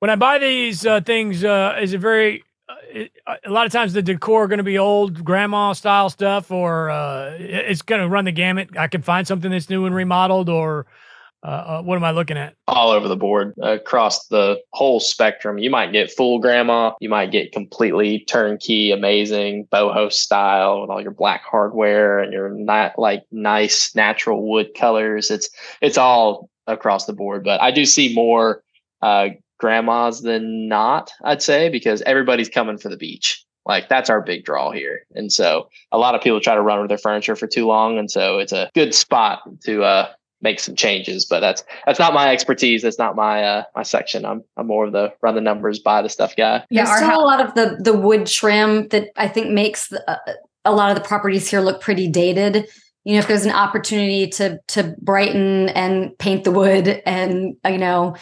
When 0.00 0.10
I 0.10 0.16
buy 0.16 0.38
these 0.38 0.86
uh, 0.86 1.00
things, 1.00 1.42
uh, 1.42 1.76
is 1.80 1.92
it 1.92 1.98
very? 1.98 2.44
Uh, 2.68 3.34
a 3.44 3.50
lot 3.50 3.66
of 3.66 3.72
times 3.72 3.92
the 3.92 4.02
decor 4.02 4.46
going 4.46 4.58
to 4.58 4.64
be 4.64 4.78
old 4.78 5.24
grandma 5.24 5.72
style 5.72 6.08
stuff, 6.08 6.50
or 6.50 6.90
uh, 6.90 7.34
it's 7.38 7.82
going 7.82 8.00
to 8.00 8.08
run 8.08 8.24
the 8.24 8.32
gamut. 8.32 8.76
I 8.76 8.86
can 8.86 9.02
find 9.02 9.26
something 9.26 9.50
that's 9.50 9.68
new 9.68 9.86
and 9.86 9.94
remodeled, 9.94 10.48
or 10.48 10.86
uh, 11.42 11.82
what 11.82 11.96
am 11.96 12.04
I 12.04 12.12
looking 12.12 12.36
at? 12.36 12.54
All 12.68 12.90
over 12.90 13.08
the 13.08 13.16
board, 13.16 13.54
across 13.60 14.28
the 14.28 14.60
whole 14.72 15.00
spectrum. 15.00 15.58
You 15.58 15.70
might 15.70 15.92
get 15.92 16.12
full 16.12 16.38
grandma, 16.38 16.92
you 17.00 17.08
might 17.08 17.32
get 17.32 17.50
completely 17.50 18.20
turnkey, 18.20 18.92
amazing 18.92 19.66
boho 19.72 20.12
style 20.12 20.82
with 20.82 20.90
all 20.90 21.00
your 21.00 21.10
black 21.10 21.42
hardware 21.42 22.20
and 22.20 22.32
your 22.32 22.50
not 22.50 22.98
like 22.98 23.24
nice 23.32 23.94
natural 23.96 24.48
wood 24.48 24.70
colors. 24.78 25.30
It's 25.30 25.48
it's 25.80 25.98
all 25.98 26.50
across 26.68 27.06
the 27.06 27.14
board, 27.14 27.42
but 27.42 27.60
I 27.60 27.72
do 27.72 27.84
see 27.84 28.14
more 28.14 28.62
uh, 29.02 29.30
grandmas 29.58 30.22
than 30.22 30.68
not. 30.68 31.10
I'd 31.24 31.42
say 31.42 31.68
because 31.68 32.02
everybody's 32.02 32.48
coming 32.48 32.78
for 32.78 32.88
the 32.88 32.96
beach. 32.96 33.44
Like 33.66 33.88
that's 33.88 34.08
our 34.08 34.22
big 34.22 34.44
draw 34.44 34.70
here. 34.70 35.00
And 35.14 35.30
so 35.30 35.68
a 35.92 35.98
lot 35.98 36.14
of 36.14 36.22
people 36.22 36.40
try 36.40 36.54
to 36.54 36.62
run 36.62 36.80
with 36.80 36.88
their 36.88 36.98
furniture 36.98 37.36
for 37.36 37.46
too 37.46 37.66
long. 37.66 37.98
And 37.98 38.10
so 38.10 38.38
it's 38.38 38.52
a 38.52 38.70
good 38.74 38.94
spot 38.94 39.42
to 39.64 39.82
uh, 39.82 40.08
make 40.40 40.60
some 40.60 40.74
changes, 40.74 41.24
but 41.24 41.40
that's 41.40 41.64
that's 41.86 41.98
not 41.98 42.14
my 42.14 42.32
expertise. 42.32 42.82
That's 42.82 42.98
not 42.98 43.16
my 43.16 43.42
uh 43.42 43.64
my 43.74 43.82
section. 43.82 44.24
I'm 44.24 44.42
I'm 44.56 44.66
more 44.66 44.86
of 44.86 44.92
the 44.92 45.12
run 45.22 45.34
the 45.34 45.40
numbers, 45.40 45.78
buy 45.78 46.02
the 46.02 46.08
stuff 46.08 46.36
guy. 46.36 46.64
Yeah, 46.70 46.84
There's 46.84 46.98
still 46.98 47.20
a 47.20 47.24
lot 47.24 47.44
of 47.44 47.54
the 47.54 47.78
the 47.80 47.96
wood 47.96 48.26
trim 48.26 48.88
that 48.88 49.08
I 49.16 49.28
think 49.28 49.50
makes 49.50 49.88
the, 49.88 50.08
uh, 50.10 50.34
a 50.64 50.72
lot 50.72 50.90
of 50.90 50.96
the 50.96 51.06
properties 51.06 51.48
here 51.48 51.60
look 51.60 51.80
pretty 51.80 52.08
dated. 52.08 52.68
You 53.04 53.14
know, 53.14 53.20
if 53.20 53.28
there's 53.28 53.46
an 53.46 53.52
opportunity 53.52 54.28
to 54.28 54.58
to 54.68 54.94
brighten 55.00 55.70
and 55.70 56.16
paint 56.18 56.44
the 56.44 56.52
wood, 56.52 57.02
and 57.06 57.56
you 57.66 57.78
know, 57.78 58.16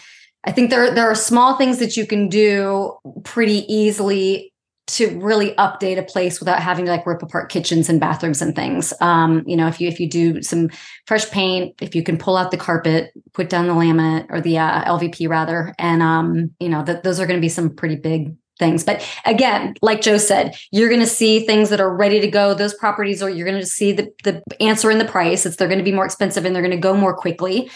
I 0.47 0.53
think 0.53 0.71
there 0.71 0.95
there 0.95 1.11
are 1.11 1.15
small 1.15 1.57
things 1.57 1.79
that 1.79 1.97
you 1.97 2.07
can 2.07 2.29
do 2.29 2.97
pretty 3.25 3.71
easily 3.73 4.53
to 4.87 5.19
really 5.19 5.53
update 5.57 5.99
a 5.99 6.03
place 6.03 6.39
without 6.39 6.63
having 6.63 6.85
to 6.85 6.91
like 6.93 7.05
rip 7.07 7.21
apart 7.21 7.51
kitchens 7.51 7.89
and 7.89 7.99
bathrooms 7.99 8.41
and 8.41 8.55
things. 8.55 8.93
Um, 9.01 9.43
you 9.45 9.57
know, 9.57 9.67
if 9.67 9.81
you 9.81 9.89
if 9.89 9.99
you 9.99 10.09
do 10.09 10.43
some 10.43 10.71
fresh 11.07 11.29
paint, 11.31 11.75
if 11.83 11.95
you 11.95 12.05
can 12.05 12.17
pull 12.17 12.37
out 12.37 12.53
the 12.53 12.57
carpet, 12.57 13.13
put 13.33 13.49
down 13.49 13.67
the 13.67 13.75
laminate 13.75 14.27
or 14.31 14.41
the 14.41 14.59
uh, 14.59 14.85
LVP 14.85 15.29
rather, 15.29 15.75
and 15.79 16.03
um, 16.03 16.55
you 16.61 16.69
know, 16.69 16.85
that 16.85 17.03
those 17.03 17.19
are 17.19 17.27
going 17.27 17.39
to 17.39 17.45
be 17.45 17.49
some 17.49 17.75
pretty 17.75 17.97
big 17.97 18.37
things. 18.61 18.85
But 18.85 19.07
again, 19.27 19.75
like 19.83 20.01
Joe 20.01 20.17
said, 20.17 20.57
you're 20.71 20.89
going 20.89 21.01
to 21.01 21.07
see 21.07 21.45
things 21.45 21.69
that 21.71 21.81
are 21.81 21.95
ready 21.95 22.21
to 22.21 22.29
go. 22.29 22.55
Those 22.55 22.73
properties 22.73 23.23
are 23.23 23.29
you're 23.29 23.47
going 23.47 23.61
to 23.61 23.67
see 23.67 23.91
the 23.91 24.13
the 24.23 24.43
answer 24.63 24.93
in 24.93 24.99
the 24.99 25.05
price. 25.05 25.45
It's 25.45 25.57
they're 25.57 25.69
going 25.69 25.79
to 25.79 25.85
be 25.85 25.93
more 25.93 26.07
expensive 26.07 26.45
and 26.45 26.55
they're 26.55 26.63
going 26.63 26.71
to 26.71 26.77
go 26.77 26.97
more 26.97 27.15
quickly 27.15 27.69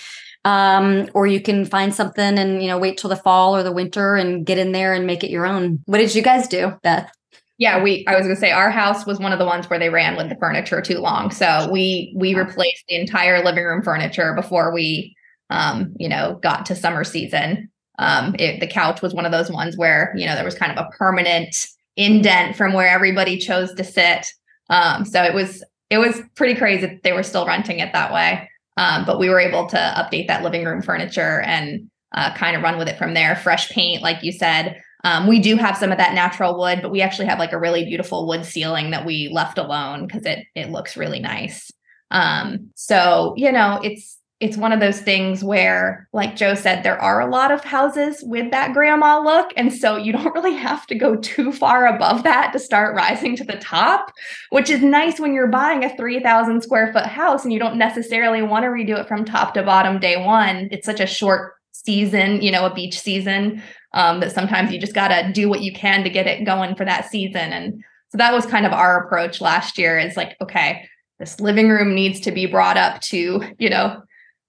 um, 0.44 1.08
or 1.14 1.26
you 1.26 1.40
can 1.40 1.64
find 1.64 1.94
something 1.94 2.38
and 2.38 2.62
you 2.62 2.68
know 2.68 2.78
wait 2.78 2.98
till 2.98 3.10
the 3.10 3.16
fall 3.16 3.56
or 3.56 3.62
the 3.62 3.72
winter 3.72 4.16
and 4.16 4.46
get 4.46 4.58
in 4.58 4.72
there 4.72 4.94
and 4.94 5.06
make 5.06 5.24
it 5.24 5.30
your 5.30 5.46
own. 5.46 5.80
What 5.86 5.98
did 5.98 6.14
you 6.14 6.22
guys 6.22 6.48
do, 6.48 6.72
Beth? 6.82 7.10
Yeah, 7.58 7.82
we 7.82 8.06
I 8.06 8.16
was 8.16 8.22
going 8.22 8.34
to 8.34 8.40
say 8.40 8.52
our 8.52 8.70
house 8.70 9.06
was 9.06 9.18
one 9.18 9.32
of 9.32 9.38
the 9.38 9.44
ones 9.44 9.68
where 9.68 9.78
they 9.78 9.90
ran 9.90 10.16
with 10.16 10.28
the 10.28 10.36
furniture 10.36 10.80
too 10.80 10.98
long. 10.98 11.30
So 11.30 11.68
we 11.70 12.14
we 12.16 12.34
replaced 12.34 12.84
the 12.88 12.96
entire 12.96 13.44
living 13.44 13.64
room 13.64 13.82
furniture 13.82 14.34
before 14.34 14.72
we 14.72 15.14
um, 15.50 15.94
you 15.98 16.08
know, 16.08 16.38
got 16.42 16.64
to 16.66 16.74
summer 16.74 17.04
season. 17.04 17.68
Um, 17.98 18.34
it, 18.38 18.60
the 18.60 18.66
couch 18.66 19.02
was 19.02 19.12
one 19.12 19.26
of 19.26 19.32
those 19.32 19.50
ones 19.50 19.76
where, 19.76 20.14
you 20.16 20.26
know, 20.26 20.34
there 20.34 20.44
was 20.44 20.54
kind 20.54 20.72
of 20.72 20.78
a 20.78 20.88
permanent 20.96 21.54
indent 21.96 22.56
from 22.56 22.72
where 22.72 22.88
everybody 22.88 23.36
chose 23.36 23.74
to 23.74 23.84
sit. 23.84 24.26
Um, 24.70 25.04
so 25.04 25.22
it 25.22 25.34
was 25.34 25.62
it 25.90 25.98
was 25.98 26.22
pretty 26.36 26.54
crazy 26.54 26.86
that 26.86 27.02
they 27.02 27.12
were 27.12 27.24
still 27.24 27.44
renting 27.44 27.80
it 27.80 27.92
that 27.92 28.12
way. 28.12 28.48
Um, 28.80 29.04
but 29.04 29.18
we 29.18 29.28
were 29.28 29.38
able 29.38 29.66
to 29.66 29.76
update 29.76 30.26
that 30.28 30.42
living 30.42 30.64
room 30.64 30.80
furniture 30.80 31.42
and 31.42 31.90
uh, 32.12 32.32
kind 32.34 32.56
of 32.56 32.62
run 32.62 32.78
with 32.78 32.88
it 32.88 32.96
from 32.96 33.12
there. 33.12 33.36
Fresh 33.36 33.68
paint, 33.68 34.02
like 34.02 34.22
you 34.22 34.32
said. 34.32 34.80
Um, 35.04 35.26
we 35.26 35.38
do 35.38 35.56
have 35.56 35.76
some 35.76 35.92
of 35.92 35.98
that 35.98 36.14
natural 36.14 36.58
wood, 36.58 36.80
but 36.80 36.90
we 36.90 37.02
actually 37.02 37.26
have 37.26 37.38
like 37.38 37.52
a 37.52 37.58
really 37.58 37.84
beautiful 37.84 38.26
wood 38.26 38.46
ceiling 38.46 38.90
that 38.90 39.04
we 39.04 39.28
left 39.32 39.58
alone 39.58 40.06
because 40.06 40.24
it 40.24 40.46
it 40.54 40.70
looks 40.70 40.96
really 40.96 41.20
nice. 41.20 41.70
Um, 42.10 42.70
so 42.74 43.34
you 43.36 43.52
know, 43.52 43.80
it's 43.84 44.18
it's 44.40 44.56
one 44.56 44.72
of 44.72 44.80
those 44.80 45.00
things 45.00 45.44
where, 45.44 46.08
like 46.14 46.34
Joe 46.34 46.54
said, 46.54 46.82
there 46.82 47.00
are 47.00 47.20
a 47.20 47.30
lot 47.30 47.52
of 47.52 47.62
houses 47.62 48.24
with 48.24 48.50
that 48.52 48.72
grandma 48.72 49.20
look. 49.20 49.52
And 49.54 49.72
so 49.72 49.96
you 49.96 50.12
don't 50.12 50.34
really 50.34 50.54
have 50.54 50.86
to 50.86 50.94
go 50.94 51.16
too 51.16 51.52
far 51.52 51.86
above 51.86 52.22
that 52.22 52.52
to 52.52 52.58
start 52.58 52.96
rising 52.96 53.36
to 53.36 53.44
the 53.44 53.58
top, 53.58 54.10
which 54.48 54.70
is 54.70 54.82
nice 54.82 55.20
when 55.20 55.34
you're 55.34 55.46
buying 55.46 55.84
a 55.84 55.94
3,000 55.94 56.62
square 56.62 56.90
foot 56.92 57.04
house 57.04 57.44
and 57.44 57.52
you 57.52 57.58
don't 57.58 57.76
necessarily 57.76 58.40
want 58.40 58.64
to 58.64 58.70
redo 58.70 58.98
it 58.98 59.06
from 59.06 59.26
top 59.26 59.52
to 59.54 59.62
bottom 59.62 60.00
day 60.00 60.16
one. 60.24 60.68
It's 60.72 60.86
such 60.86 61.00
a 61.00 61.06
short 61.06 61.52
season, 61.72 62.40
you 62.40 62.50
know, 62.50 62.64
a 62.64 62.74
beach 62.74 62.98
season, 62.98 63.62
um, 63.92 64.20
that 64.20 64.32
sometimes 64.32 64.72
you 64.72 64.80
just 64.80 64.94
got 64.94 65.08
to 65.08 65.30
do 65.32 65.50
what 65.50 65.60
you 65.60 65.72
can 65.72 66.02
to 66.04 66.10
get 66.10 66.26
it 66.26 66.44
going 66.46 66.74
for 66.76 66.86
that 66.86 67.10
season. 67.10 67.52
And 67.52 67.84
so 68.10 68.18
that 68.18 68.32
was 68.32 68.46
kind 68.46 68.64
of 68.64 68.72
our 68.72 69.04
approach 69.04 69.40
last 69.40 69.76
year 69.76 69.98
is 69.98 70.16
like, 70.16 70.36
okay, 70.40 70.88
this 71.18 71.40
living 71.40 71.68
room 71.68 71.94
needs 71.94 72.20
to 72.20 72.32
be 72.32 72.46
brought 72.46 72.78
up 72.78 73.00
to, 73.02 73.42
you 73.58 73.68
know, 73.68 74.02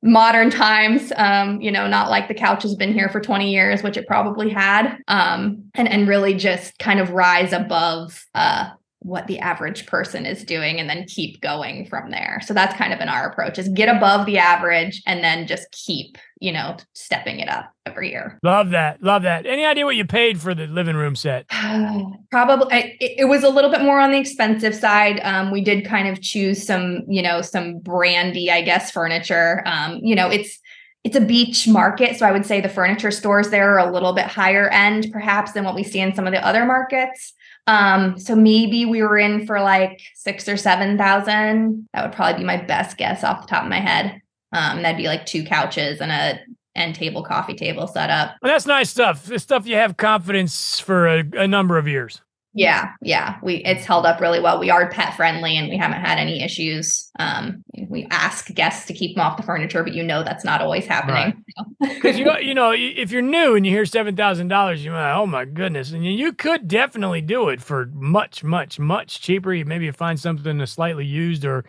modern 0.03 0.49
times 0.49 1.11
um, 1.17 1.61
you 1.61 1.71
know 1.71 1.87
not 1.87 2.09
like 2.09 2.27
the 2.27 2.33
couch 2.33 2.63
has 2.63 2.75
been 2.75 2.93
here 2.93 3.09
for 3.09 3.21
20 3.21 3.51
years 3.51 3.83
which 3.83 3.97
it 3.97 4.07
probably 4.07 4.49
had 4.49 4.97
um, 5.07 5.63
and 5.75 5.87
and 5.87 6.07
really 6.07 6.33
just 6.33 6.77
kind 6.79 6.99
of 6.99 7.11
rise 7.11 7.53
above 7.53 8.25
uh, 8.33 8.69
what 9.03 9.25
the 9.25 9.39
average 9.39 9.87
person 9.87 10.27
is 10.27 10.43
doing 10.43 10.79
and 10.79 10.87
then 10.87 11.05
keep 11.05 11.41
going 11.41 11.87
from 11.87 12.11
there. 12.11 12.39
So 12.45 12.53
that's 12.53 12.75
kind 12.75 12.93
of 12.93 12.99
been 12.99 13.09
our 13.09 13.27
approach 13.27 13.57
is 13.57 13.67
get 13.69 13.89
above 13.89 14.27
the 14.27 14.37
average 14.37 15.01
and 15.07 15.23
then 15.23 15.47
just 15.47 15.71
keep, 15.71 16.19
you 16.39 16.51
know, 16.51 16.77
stepping 16.93 17.39
it 17.39 17.49
up 17.49 17.73
every 17.87 18.11
year. 18.11 18.37
Love 18.43 18.69
that. 18.69 19.01
Love 19.01 19.23
that. 19.23 19.47
Any 19.47 19.65
idea 19.65 19.85
what 19.85 19.95
you 19.95 20.05
paid 20.05 20.39
for 20.39 20.53
the 20.53 20.67
living 20.67 20.95
room 20.95 21.15
set? 21.15 21.47
Probably 22.31 22.75
it, 22.99 23.21
it, 23.21 23.25
was 23.25 23.43
a 23.43 23.49
little 23.49 23.71
bit 23.71 23.81
more 23.81 23.99
on 23.99 24.11
the 24.11 24.19
expensive 24.19 24.75
side. 24.75 25.19
Um, 25.23 25.49
we 25.49 25.61
did 25.61 25.83
kind 25.83 26.07
of 26.07 26.21
choose 26.21 26.63
some, 26.63 27.01
you 27.07 27.23
know, 27.23 27.41
some 27.41 27.79
brandy, 27.79 28.51
I 28.51 28.61
guess, 28.61 28.91
furniture. 28.91 29.63
Um, 29.65 29.99
you 30.03 30.13
know, 30.13 30.29
it's 30.29 30.59
it's 31.03 31.15
a 31.15 31.21
beach 31.21 31.67
market. 31.67 32.17
So 32.17 32.27
I 32.27 32.31
would 32.31 32.45
say 32.45 32.61
the 32.61 32.69
furniture 32.69 33.09
stores 33.09 33.49
there 33.49 33.73
are 33.73 33.79
a 33.79 33.91
little 33.91 34.13
bit 34.13 34.25
higher 34.25 34.69
end, 34.69 35.07
perhaps, 35.11 35.53
than 35.53 35.63
what 35.63 35.73
we 35.73 35.83
see 35.83 35.99
in 35.99 36.13
some 36.13 36.27
of 36.27 36.33
the 36.33 36.45
other 36.45 36.65
markets. 36.65 37.33
Um, 37.71 38.19
so 38.19 38.35
maybe 38.35 38.85
we 38.85 39.01
were 39.01 39.17
in 39.17 39.45
for 39.45 39.61
like 39.61 40.01
six 40.13 40.49
or 40.49 40.57
seven 40.57 40.97
thousand. 40.97 41.87
That 41.93 42.03
would 42.03 42.13
probably 42.13 42.41
be 42.41 42.45
my 42.45 42.57
best 42.57 42.97
guess 42.97 43.23
off 43.23 43.41
the 43.41 43.47
top 43.47 43.63
of 43.63 43.69
my 43.69 43.79
head. 43.79 44.21
Um, 44.51 44.81
that'd 44.81 44.97
be 44.97 45.07
like 45.07 45.25
two 45.25 45.45
couches 45.45 46.01
and 46.01 46.11
a 46.11 46.41
end 46.75 46.95
table 46.95 47.23
coffee 47.23 47.53
table 47.53 47.87
set 47.87 48.09
up. 48.09 48.35
Well, 48.41 48.51
that's 48.51 48.65
nice 48.65 48.89
stuff. 48.89 49.25
The 49.25 49.39
stuff 49.39 49.65
you 49.65 49.75
have 49.75 49.95
confidence 49.95 50.81
for 50.81 51.07
a, 51.07 51.23
a 51.33 51.47
number 51.47 51.77
of 51.77 51.87
years. 51.87 52.21
Yeah, 52.53 52.91
yeah. 53.01 53.37
We 53.41 53.57
it's 53.63 53.85
held 53.85 54.05
up 54.05 54.19
really 54.19 54.41
well. 54.41 54.59
We 54.59 54.69
are 54.69 54.89
pet 54.89 55.15
friendly 55.15 55.55
and 55.55 55.69
we 55.69 55.77
haven't 55.77 56.01
had 56.01 56.17
any 56.17 56.43
issues. 56.43 57.09
Um, 57.17 57.63
we 57.87 58.07
ask 58.11 58.47
guests 58.53 58.85
to 58.87 58.93
keep 58.93 59.15
them 59.15 59.25
off 59.25 59.37
the 59.37 59.43
furniture, 59.43 59.83
but 59.83 59.93
you 59.93 60.03
know 60.03 60.23
that's 60.23 60.43
not 60.43 60.61
always 60.61 60.85
happening. 60.85 61.45
Because 61.79 62.19
you 62.19 62.29
you 62.41 62.53
know 62.53 62.73
if 62.75 63.11
you're 63.11 63.21
new 63.21 63.55
and 63.55 63.65
you 63.65 63.71
hear 63.71 63.85
seven 63.85 64.17
thousand 64.17 64.49
dollars, 64.49 64.83
you're 64.83 64.93
like, 64.93 65.15
oh 65.15 65.25
my 65.25 65.45
goodness, 65.45 65.91
and 65.91 66.05
you 66.05 66.33
could 66.33 66.67
definitely 66.67 67.21
do 67.21 67.47
it 67.47 67.61
for 67.61 67.85
much, 67.93 68.43
much, 68.43 68.79
much 68.79 69.21
cheaper. 69.21 69.53
You 69.53 69.63
maybe 69.63 69.89
find 69.91 70.19
something 70.19 70.57
that's 70.57 70.73
slightly 70.73 71.05
used 71.05 71.45
or 71.45 71.63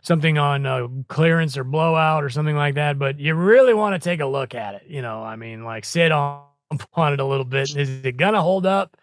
something 0.00 0.38
on 0.38 0.64
uh, 0.64 0.88
clearance 1.08 1.58
or 1.58 1.64
blowout 1.64 2.24
or 2.24 2.30
something 2.30 2.56
like 2.56 2.76
that. 2.76 2.98
But 2.98 3.20
you 3.20 3.34
really 3.34 3.74
want 3.74 4.00
to 4.00 4.08
take 4.08 4.20
a 4.20 4.26
look 4.26 4.54
at 4.54 4.76
it. 4.76 4.84
You 4.86 5.02
know, 5.02 5.22
I 5.22 5.36
mean, 5.36 5.64
like 5.64 5.84
sit 5.84 6.12
on 6.12 6.44
on 6.94 7.12
it 7.12 7.20
a 7.20 7.26
little 7.26 7.44
bit. 7.44 7.76
Is 7.76 8.06
it 8.06 8.16
gonna 8.16 8.40
hold 8.40 8.64
up? 8.64 8.96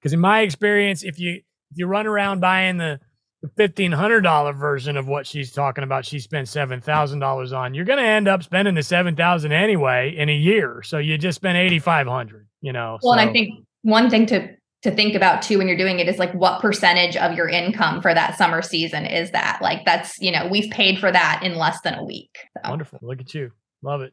Because 0.00 0.12
in 0.12 0.20
my 0.20 0.40
experience, 0.40 1.02
if 1.02 1.18
you 1.18 1.42
if 1.70 1.76
you 1.76 1.86
run 1.86 2.06
around 2.06 2.40
buying 2.40 2.78
the 2.78 3.00
the 3.42 3.48
fifteen 3.56 3.92
hundred 3.92 4.20
dollar 4.22 4.52
version 4.52 4.96
of 4.96 5.06
what 5.08 5.26
she's 5.26 5.52
talking 5.52 5.84
about, 5.84 6.04
she 6.04 6.18
spent 6.18 6.48
seven 6.48 6.80
thousand 6.80 7.20
dollars 7.20 7.52
on. 7.52 7.74
You're 7.74 7.84
going 7.84 7.98
to 7.98 8.04
end 8.04 8.28
up 8.28 8.42
spending 8.42 8.74
the 8.74 8.82
seven 8.82 9.16
thousand 9.16 9.52
anyway 9.52 10.14
in 10.16 10.28
a 10.28 10.34
year. 10.34 10.82
So 10.82 10.98
you 10.98 11.16
just 11.18 11.36
spent 11.36 11.56
eighty 11.56 11.78
five 11.78 12.06
hundred. 12.06 12.46
You 12.60 12.72
know. 12.72 12.98
Well, 13.02 13.14
so. 13.14 13.18
and 13.18 13.28
I 13.28 13.32
think 13.32 13.64
one 13.82 14.10
thing 14.10 14.26
to 14.26 14.48
to 14.82 14.90
think 14.90 15.14
about 15.14 15.42
too 15.42 15.58
when 15.58 15.68
you're 15.68 15.76
doing 15.76 15.98
it 15.98 16.08
is 16.08 16.18
like 16.18 16.32
what 16.32 16.60
percentage 16.60 17.16
of 17.16 17.36
your 17.36 17.48
income 17.48 18.00
for 18.00 18.14
that 18.14 18.36
summer 18.38 18.62
season 18.62 19.04
is 19.04 19.30
that? 19.32 19.58
Like 19.60 19.84
that's 19.84 20.18
you 20.20 20.32
know 20.32 20.48
we've 20.50 20.70
paid 20.70 20.98
for 20.98 21.10
that 21.10 21.42
in 21.42 21.56
less 21.56 21.80
than 21.82 21.94
a 21.94 22.04
week. 22.04 22.38
So. 22.56 22.70
Wonderful. 22.70 22.98
Look 23.02 23.20
at 23.20 23.34
you. 23.34 23.52
Love 23.82 24.02
it. 24.02 24.12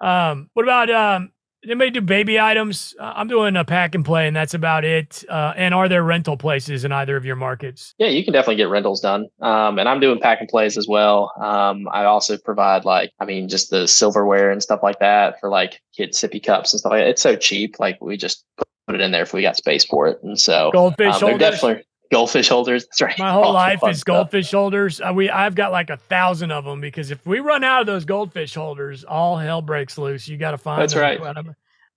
Um, 0.00 0.50
what 0.54 0.64
about 0.64 0.90
um, 0.90 1.31
anybody 1.64 1.90
do 1.90 2.00
baby 2.00 2.40
items? 2.40 2.94
Uh, 2.98 3.12
I'm 3.16 3.28
doing 3.28 3.56
a 3.56 3.64
pack 3.64 3.94
and 3.94 4.04
play, 4.04 4.26
and 4.26 4.34
that's 4.34 4.54
about 4.54 4.84
it. 4.84 5.24
Uh, 5.28 5.52
and 5.56 5.74
are 5.74 5.88
there 5.88 6.02
rental 6.02 6.36
places 6.36 6.84
in 6.84 6.92
either 6.92 7.16
of 7.16 7.24
your 7.24 7.36
markets? 7.36 7.94
Yeah, 7.98 8.08
you 8.08 8.24
can 8.24 8.32
definitely 8.32 8.56
get 8.56 8.68
rentals 8.68 9.00
done. 9.00 9.28
Um, 9.40 9.78
and 9.78 9.88
I'm 9.88 10.00
doing 10.00 10.20
pack 10.20 10.40
and 10.40 10.48
plays 10.48 10.76
as 10.76 10.88
well. 10.88 11.32
Um, 11.40 11.88
I 11.92 12.04
also 12.04 12.36
provide 12.36 12.84
like, 12.84 13.12
I 13.20 13.24
mean, 13.24 13.48
just 13.48 13.70
the 13.70 13.86
silverware 13.86 14.50
and 14.50 14.62
stuff 14.62 14.80
like 14.82 14.98
that 15.00 15.40
for 15.40 15.48
like 15.48 15.80
kid 15.96 16.12
sippy 16.12 16.42
cups 16.42 16.72
and 16.72 16.80
stuff 16.80 16.90
like 16.90 17.02
that. 17.02 17.08
It's 17.08 17.22
so 17.22 17.36
cheap. 17.36 17.78
Like 17.78 17.98
we 18.00 18.16
just 18.16 18.44
put 18.86 18.94
it 18.94 19.00
in 19.00 19.12
there 19.12 19.22
if 19.22 19.32
we 19.32 19.42
got 19.42 19.56
space 19.56 19.84
for 19.84 20.08
it. 20.08 20.18
And 20.22 20.38
so 20.38 20.70
goldfish 20.72 21.14
um, 21.14 21.20
holders. 21.20 21.38
definitely 21.38 21.84
goldfish 22.12 22.48
holders. 22.48 22.84
That's 22.84 23.00
right. 23.00 23.18
My 23.18 23.32
whole 23.32 23.44
All 23.44 23.52
life 23.54 23.80
is 23.88 24.04
goldfish 24.04 24.48
stuff. 24.48 24.58
holders. 24.58 25.00
Uh, 25.00 25.12
we 25.14 25.30
I've 25.30 25.54
got 25.54 25.72
like 25.72 25.90
a 25.90 25.96
thousand 25.96 26.52
of 26.52 26.64
them 26.64 26.80
because 26.80 27.10
if 27.10 27.26
we 27.26 27.40
run 27.40 27.64
out 27.64 27.80
of 27.80 27.86
those 27.86 28.04
goldfish 28.04 28.54
holders, 28.54 29.02
all 29.02 29.36
hell 29.38 29.62
breaks 29.62 29.98
loose. 29.98 30.28
You 30.28 30.36
got 30.36 30.52
to 30.52 30.58
find. 30.58 30.80
That's 30.80 30.92
them. 30.92 31.02
right. 31.02 31.36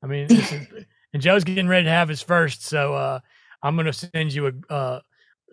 I 0.01 0.07
mean, 0.07 0.28
is, 0.32 0.53
and 1.13 1.22
Joe's 1.22 1.43
getting 1.43 1.68
ready 1.68 1.84
to 1.84 1.91
have 1.91 2.07
his 2.07 2.22
first, 2.22 2.63
so 2.63 2.93
uh, 2.93 3.20
I'm 3.61 3.76
going 3.76 3.88
to 3.88 3.93
send 3.93 4.34
you 4.34 4.47
a, 4.47 4.74
uh, 4.74 4.99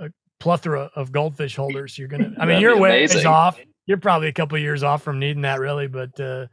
a 0.01 0.09
plethora 0.39 0.91
of 0.95 1.11
goldfish 1.11 1.57
holders. 1.57 1.99
You're 1.99 2.09
gonna. 2.09 2.33
I 2.39 2.47
mean, 2.47 2.61
you're 2.61 2.79
ways 2.79 3.25
off. 3.27 3.59
You're 3.87 3.99
probably 3.99 4.29
a 4.29 4.33
couple 4.33 4.57
years 4.59 4.85
off 4.85 5.03
from 5.03 5.19
needing 5.19 5.43
that, 5.43 5.61
really, 5.61 5.89
but. 5.89 6.19
Uh, 6.19 6.47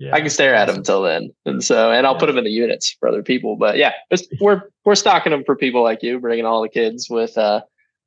yeah, 0.00 0.14
I 0.14 0.20
can 0.20 0.30
stare 0.30 0.54
at 0.54 0.66
them 0.66 0.76
until 0.76 1.02
then, 1.02 1.30
and 1.44 1.62
so 1.62 1.92
and 1.92 2.06
I'll 2.06 2.14
yeah. 2.14 2.18
put 2.18 2.26
them 2.26 2.38
in 2.38 2.44
the 2.44 2.50
units 2.50 2.96
for 2.98 3.08
other 3.08 3.22
people. 3.22 3.56
But 3.56 3.76
yeah, 3.76 3.92
we're 4.40 4.62
we're 4.84 4.94
stocking 4.94 5.30
them 5.30 5.44
for 5.44 5.54
people 5.54 5.82
like 5.82 6.02
you, 6.02 6.18
bringing 6.18 6.46
all 6.46 6.62
the 6.62 6.70
kids 6.70 7.08
with 7.10 7.36
uh, 7.36 7.60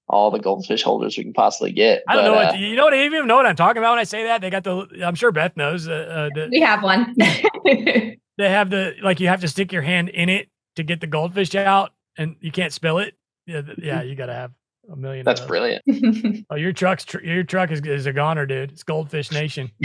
all 0.10 0.32
the 0.32 0.40
goldfish 0.40 0.82
holders 0.82 1.18
we 1.18 1.24
can 1.24 1.34
possibly 1.34 1.72
get. 1.72 2.04
I 2.08 2.16
don't 2.16 2.24
but, 2.24 2.28
know 2.32 2.34
uh, 2.34 2.46
what 2.46 2.60
you 2.60 2.76
know. 2.76 2.86
What 2.86 2.96
even 2.96 3.28
know 3.28 3.36
what 3.36 3.46
I'm 3.46 3.56
talking 3.56 3.78
about 3.78 3.92
when 3.92 4.00
I 4.00 4.06
say 4.06 4.24
that. 4.24 4.42
They 4.42 4.50
got 4.50 4.64
the. 4.64 4.88
I'm 5.06 5.16
sure 5.16 5.32
Beth 5.32 5.56
knows. 5.56 5.88
Uh, 5.88 5.92
uh 5.92 6.30
the, 6.34 6.50
we 6.52 6.62
have 6.62 6.82
one. 6.82 7.16
they 7.66 8.18
have 8.40 8.72
the 8.72 8.96
like 9.04 9.20
you 9.20 9.28
have 9.28 9.42
to 9.42 9.48
stick 9.48 9.72
your 9.72 9.84
hand 9.84 10.10
in 10.10 10.30
it 10.30 10.50
to 10.78 10.84
get 10.84 11.00
the 11.00 11.08
goldfish 11.08 11.54
out, 11.54 11.92
and 12.18 12.36
you 12.42 12.52
can't 12.52 12.74
spill 12.74 12.98
it. 12.98 13.14
Yeah, 13.46 13.62
yeah, 13.78 14.02
you 14.02 14.16
got 14.16 14.28
to 14.28 14.34
have 14.34 14.52
a 14.92 14.96
million. 14.96 15.26
That's 15.26 15.42
brilliant. 15.42 15.84
oh, 16.50 16.56
your 16.56 16.74
truck's 16.74 17.06
tr- 17.06 17.22
your 17.22 17.44
truck 17.44 17.72
is, 17.72 17.82
is 17.82 18.06
a 18.06 18.14
goner, 18.14 18.46
dude. 18.46 18.72
It's 18.72 18.84
Goldfish 18.84 19.32
Nation. 19.32 19.72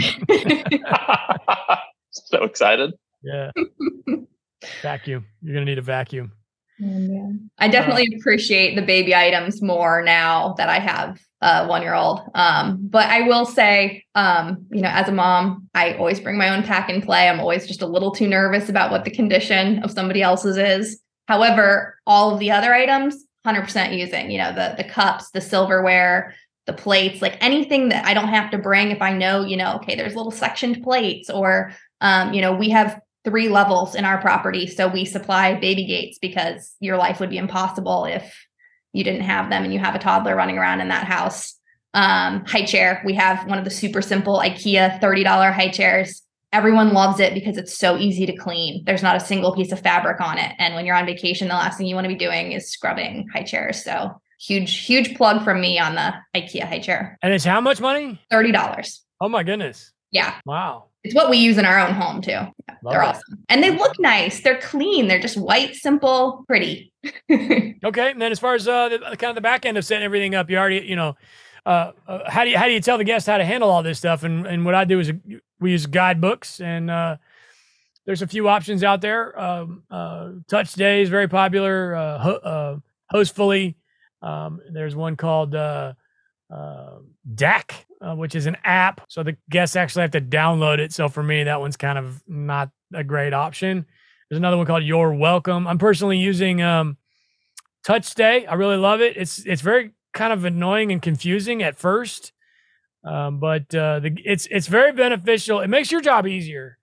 so 2.25 2.43
excited. 2.43 2.93
Yeah. 3.23 3.51
vacuum. 4.81 5.25
You're 5.41 5.55
gonna 5.55 5.65
need 5.65 5.77
a 5.77 5.83
vacuum. 5.83 6.33
Oh, 6.81 7.33
I 7.57 7.67
definitely 7.67 8.07
uh, 8.13 8.17
appreciate 8.17 8.75
the 8.75 8.81
baby 8.81 9.13
items 9.13 9.61
more 9.61 10.01
now 10.01 10.53
that 10.57 10.69
I 10.69 10.79
have 10.79 11.19
a 11.41 11.67
one 11.67 11.81
year 11.81 11.93
old. 11.93 12.21
Um, 12.35 12.77
but 12.81 13.07
I 13.07 13.21
will 13.23 13.45
say, 13.45 14.05
um, 14.15 14.65
you 14.71 14.81
know, 14.81 14.89
as 14.89 15.09
a 15.09 15.11
mom, 15.11 15.67
I 15.73 15.95
always 15.95 16.21
bring 16.21 16.37
my 16.37 16.55
own 16.55 16.63
pack 16.63 16.89
and 16.89 17.03
play. 17.03 17.27
I'm 17.27 17.41
always 17.41 17.67
just 17.67 17.81
a 17.81 17.87
little 17.87 18.11
too 18.11 18.27
nervous 18.27 18.69
about 18.69 18.91
what 18.91 19.03
the 19.03 19.11
condition 19.11 19.83
of 19.83 19.91
somebody 19.91 20.21
else's 20.21 20.57
is. 20.57 21.01
However, 21.27 21.99
all 22.07 22.33
of 22.33 22.39
the 22.39 22.51
other 22.51 22.73
items, 22.73 23.25
100% 23.45 23.97
using, 23.97 24.31
you 24.31 24.37
know, 24.37 24.53
the 24.53 24.75
the 24.77 24.89
cups, 24.89 25.31
the 25.31 25.41
silverware, 25.41 26.33
the 26.65 26.73
plates, 26.73 27.21
like 27.21 27.37
anything 27.41 27.89
that 27.89 28.05
I 28.05 28.13
don't 28.13 28.29
have 28.29 28.51
to 28.51 28.57
bring 28.57 28.91
if 28.91 29.01
I 29.01 29.11
know, 29.11 29.43
you 29.43 29.57
know, 29.57 29.75
okay, 29.77 29.95
there's 29.95 30.15
little 30.15 30.31
sectioned 30.31 30.83
plates 30.83 31.29
or 31.29 31.73
um, 32.01 32.33
you 32.33 32.41
know, 32.41 32.53
we 32.55 32.69
have 32.69 33.01
three 33.25 33.49
levels 33.49 33.95
in 33.95 34.05
our 34.05 34.19
property. 34.19 34.67
So 34.67 34.87
we 34.87 35.05
supply 35.05 35.53
baby 35.55 35.85
gates 35.85 36.17
because 36.19 36.75
your 36.79 36.97
life 36.97 37.19
would 37.19 37.29
be 37.29 37.37
impossible 37.37 38.05
if 38.05 38.33
you 38.93 39.03
didn't 39.03 39.21
have 39.21 39.49
them 39.49 39.63
and 39.63 39.73
you 39.73 39.79
have 39.79 39.95
a 39.95 39.99
toddler 39.99 40.35
running 40.35 40.57
around 40.57 40.81
in 40.81 40.87
that 40.89 41.05
house. 41.05 41.55
Um, 41.93 42.45
high 42.45 42.65
chair. 42.65 43.01
We 43.05 43.15
have 43.15 43.47
one 43.47 43.57
of 43.57 43.65
the 43.65 43.71
super 43.71 44.01
simple 44.01 44.39
IKEA 44.39 44.99
$30 44.99 45.53
high 45.53 45.69
chairs. 45.69 46.21
Everyone 46.51 46.93
loves 46.93 47.19
it 47.19 47.33
because 47.33 47.57
it's 47.57 47.77
so 47.77 47.97
easy 47.97 48.25
to 48.25 48.35
clean. 48.35 48.83
There's 48.85 49.03
not 49.03 49.15
a 49.15 49.19
single 49.19 49.55
piece 49.55 49.71
of 49.71 49.79
fabric 49.79 50.19
on 50.21 50.37
it. 50.37 50.51
And 50.57 50.73
when 50.73 50.85
you're 50.85 50.95
on 50.95 51.05
vacation, 51.05 51.47
the 51.47 51.53
last 51.53 51.77
thing 51.77 51.87
you 51.87 51.95
want 51.95 52.05
to 52.05 52.13
be 52.13 52.15
doing 52.15 52.53
is 52.53 52.71
scrubbing 52.71 53.27
high 53.33 53.43
chairs. 53.43 53.83
So 53.83 54.19
huge, 54.39 54.85
huge 54.85 55.15
plug 55.15 55.43
from 55.43 55.61
me 55.61 55.77
on 55.79 55.95
the 55.95 56.13
IKEA 56.35 56.63
high 56.63 56.79
chair. 56.79 57.17
And 57.21 57.33
it's 57.33 57.45
how 57.45 57.61
much 57.61 57.81
money? 57.81 58.19
$30. 58.31 58.99
Oh 59.21 59.29
my 59.29 59.43
goodness. 59.43 59.91
Yeah. 60.11 60.35
Wow. 60.45 60.88
It's 61.03 61.15
what 61.15 61.29
we 61.29 61.37
use 61.37 61.57
in 61.57 61.65
our 61.65 61.79
own 61.79 61.93
home 61.93 62.21
too. 62.21 62.31
Yeah, 62.31 62.51
they're 62.83 63.01
it. 63.01 63.05
awesome. 63.05 63.43
And 63.47 63.63
they 63.63 63.71
look 63.71 63.97
nice. 63.99 64.41
They're 64.41 64.59
clean. 64.59 65.07
They're 65.07 65.19
just 65.19 65.37
white, 65.37 65.75
simple, 65.75 66.43
pretty. 66.47 66.91
okay. 67.31 68.11
And 68.11 68.21
then 68.21 68.31
as 68.31 68.39
far 68.39 68.55
as 68.55 68.67
uh, 68.67 68.89
the, 68.89 68.97
kind 68.99 69.29
of 69.29 69.35
the 69.35 69.41
back 69.41 69.65
end 69.65 69.77
of 69.77 69.85
setting 69.85 70.03
everything 70.03 70.35
up, 70.35 70.49
you 70.49 70.57
already, 70.57 70.85
you 70.85 70.95
know, 70.95 71.15
uh, 71.65 71.91
uh, 72.07 72.29
how 72.29 72.43
do 72.43 72.49
you 72.49 72.57
how 72.57 72.65
do 72.65 72.71
you 72.71 72.81
tell 72.81 72.97
the 72.97 73.03
guests 73.03 73.27
how 73.27 73.37
to 73.37 73.45
handle 73.45 73.69
all 73.69 73.83
this 73.83 73.97
stuff? 73.97 74.23
And 74.23 74.45
and 74.45 74.65
what 74.65 74.75
I 74.75 74.85
do 74.85 74.99
is 74.99 75.11
we 75.59 75.71
use 75.71 75.85
guidebooks, 75.85 76.61
and 76.61 76.89
uh, 76.89 77.17
there's 78.05 78.21
a 78.21 78.27
few 78.27 78.47
options 78.47 78.83
out 78.83 79.01
there. 79.01 79.39
Um, 79.39 79.83
uh, 79.91 80.31
Touch 80.47 80.67
Stay 80.67 81.01
is 81.01 81.09
very 81.09 81.27
popular. 81.27 81.95
Uh, 81.95 82.17
ho- 82.17 82.31
uh, 82.31 82.77
Hostfully. 83.13 83.75
Um, 84.21 84.61
there's 84.71 84.95
one 84.95 85.15
called 85.15 85.55
uh, 85.55 85.93
uh, 86.53 86.97
Deck, 87.35 87.85
uh, 88.01 88.15
which 88.15 88.35
is 88.35 88.45
an 88.45 88.57
app. 88.63 89.01
So 89.07 89.23
the 89.23 89.37
guests 89.49 89.75
actually 89.75 90.03
have 90.03 90.11
to 90.11 90.21
download 90.21 90.79
it. 90.79 90.93
So 90.93 91.09
for 91.09 91.23
me, 91.23 91.43
that 91.43 91.59
one's 91.59 91.77
kind 91.77 91.97
of 91.97 92.23
not 92.27 92.69
a 92.93 93.03
great 93.03 93.33
option. 93.33 93.85
There's 94.29 94.37
another 94.37 94.57
one 94.57 94.65
called 94.65 94.83
Your 94.83 95.13
Welcome. 95.13 95.67
I'm 95.67 95.77
personally 95.77 96.17
using 96.17 96.61
um, 96.61 96.97
Touch 97.83 98.05
Stay. 98.05 98.45
I 98.45 98.53
really 98.53 98.77
love 98.77 99.01
it. 99.01 99.17
It's 99.17 99.39
it's 99.45 99.61
very 99.61 99.91
kind 100.13 100.33
of 100.33 100.45
annoying 100.45 100.91
and 100.91 101.01
confusing 101.01 101.63
at 101.63 101.77
first, 101.77 102.31
um, 103.03 103.39
but 103.39 103.73
uh, 103.73 103.99
the, 103.99 104.15
it's 104.23 104.47
it's 104.51 104.67
very 104.67 104.91
beneficial. 104.91 105.59
It 105.61 105.67
makes 105.67 105.91
your 105.91 106.01
job 106.01 106.27
easier 106.27 106.77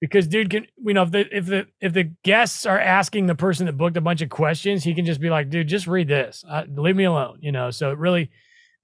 because 0.00 0.28
dude 0.28 0.50
can 0.50 0.66
you 0.84 0.94
know 0.94 1.02
if 1.02 1.10
the 1.10 1.36
if 1.36 1.46
the 1.46 1.66
if 1.80 1.92
the 1.92 2.12
guests 2.22 2.64
are 2.64 2.78
asking 2.78 3.26
the 3.26 3.34
person 3.34 3.66
that 3.66 3.76
booked 3.76 3.96
a 3.96 4.00
bunch 4.00 4.22
of 4.22 4.30
questions, 4.30 4.84
he 4.84 4.94
can 4.94 5.04
just 5.04 5.20
be 5.20 5.30
like, 5.30 5.50
dude, 5.50 5.66
just 5.66 5.86
read 5.88 6.06
this. 6.06 6.44
Uh, 6.48 6.62
leave 6.68 6.96
me 6.96 7.04
alone. 7.04 7.38
You 7.40 7.50
know. 7.50 7.70
So 7.70 7.90
it 7.90 7.98
really 7.98 8.30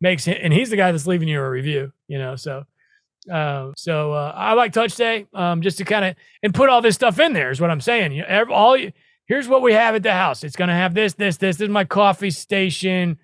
makes 0.00 0.26
and 0.26 0.52
he's 0.52 0.70
the 0.70 0.76
guy 0.76 0.92
that's 0.92 1.06
leaving 1.06 1.28
you 1.28 1.40
a 1.40 1.48
review, 1.48 1.92
you 2.08 2.18
know. 2.18 2.36
So, 2.36 2.64
uh, 3.30 3.72
so 3.76 4.12
uh, 4.12 4.32
I 4.34 4.54
like 4.54 4.72
Touch 4.72 4.92
Stay 4.92 5.26
um, 5.34 5.62
just 5.62 5.78
to 5.78 5.84
kind 5.84 6.04
of 6.04 6.16
and 6.42 6.54
put 6.54 6.68
all 6.68 6.82
this 6.82 6.94
stuff 6.94 7.18
in 7.18 7.32
there 7.32 7.50
is 7.50 7.60
what 7.60 7.70
I'm 7.70 7.80
saying. 7.80 8.12
You 8.12 8.22
know, 8.22 8.28
every, 8.28 8.52
all 8.52 8.76
here's 9.26 9.48
what 9.48 9.62
we 9.62 9.72
have 9.72 9.94
at 9.94 10.02
the 10.02 10.12
house. 10.12 10.42
It's 10.44 10.56
gonna 10.56 10.74
have 10.74 10.94
this, 10.94 11.14
this, 11.14 11.36
this. 11.36 11.56
This 11.56 11.66
is 11.66 11.70
my 11.70 11.84
coffee 11.84 12.30
station. 12.30 13.18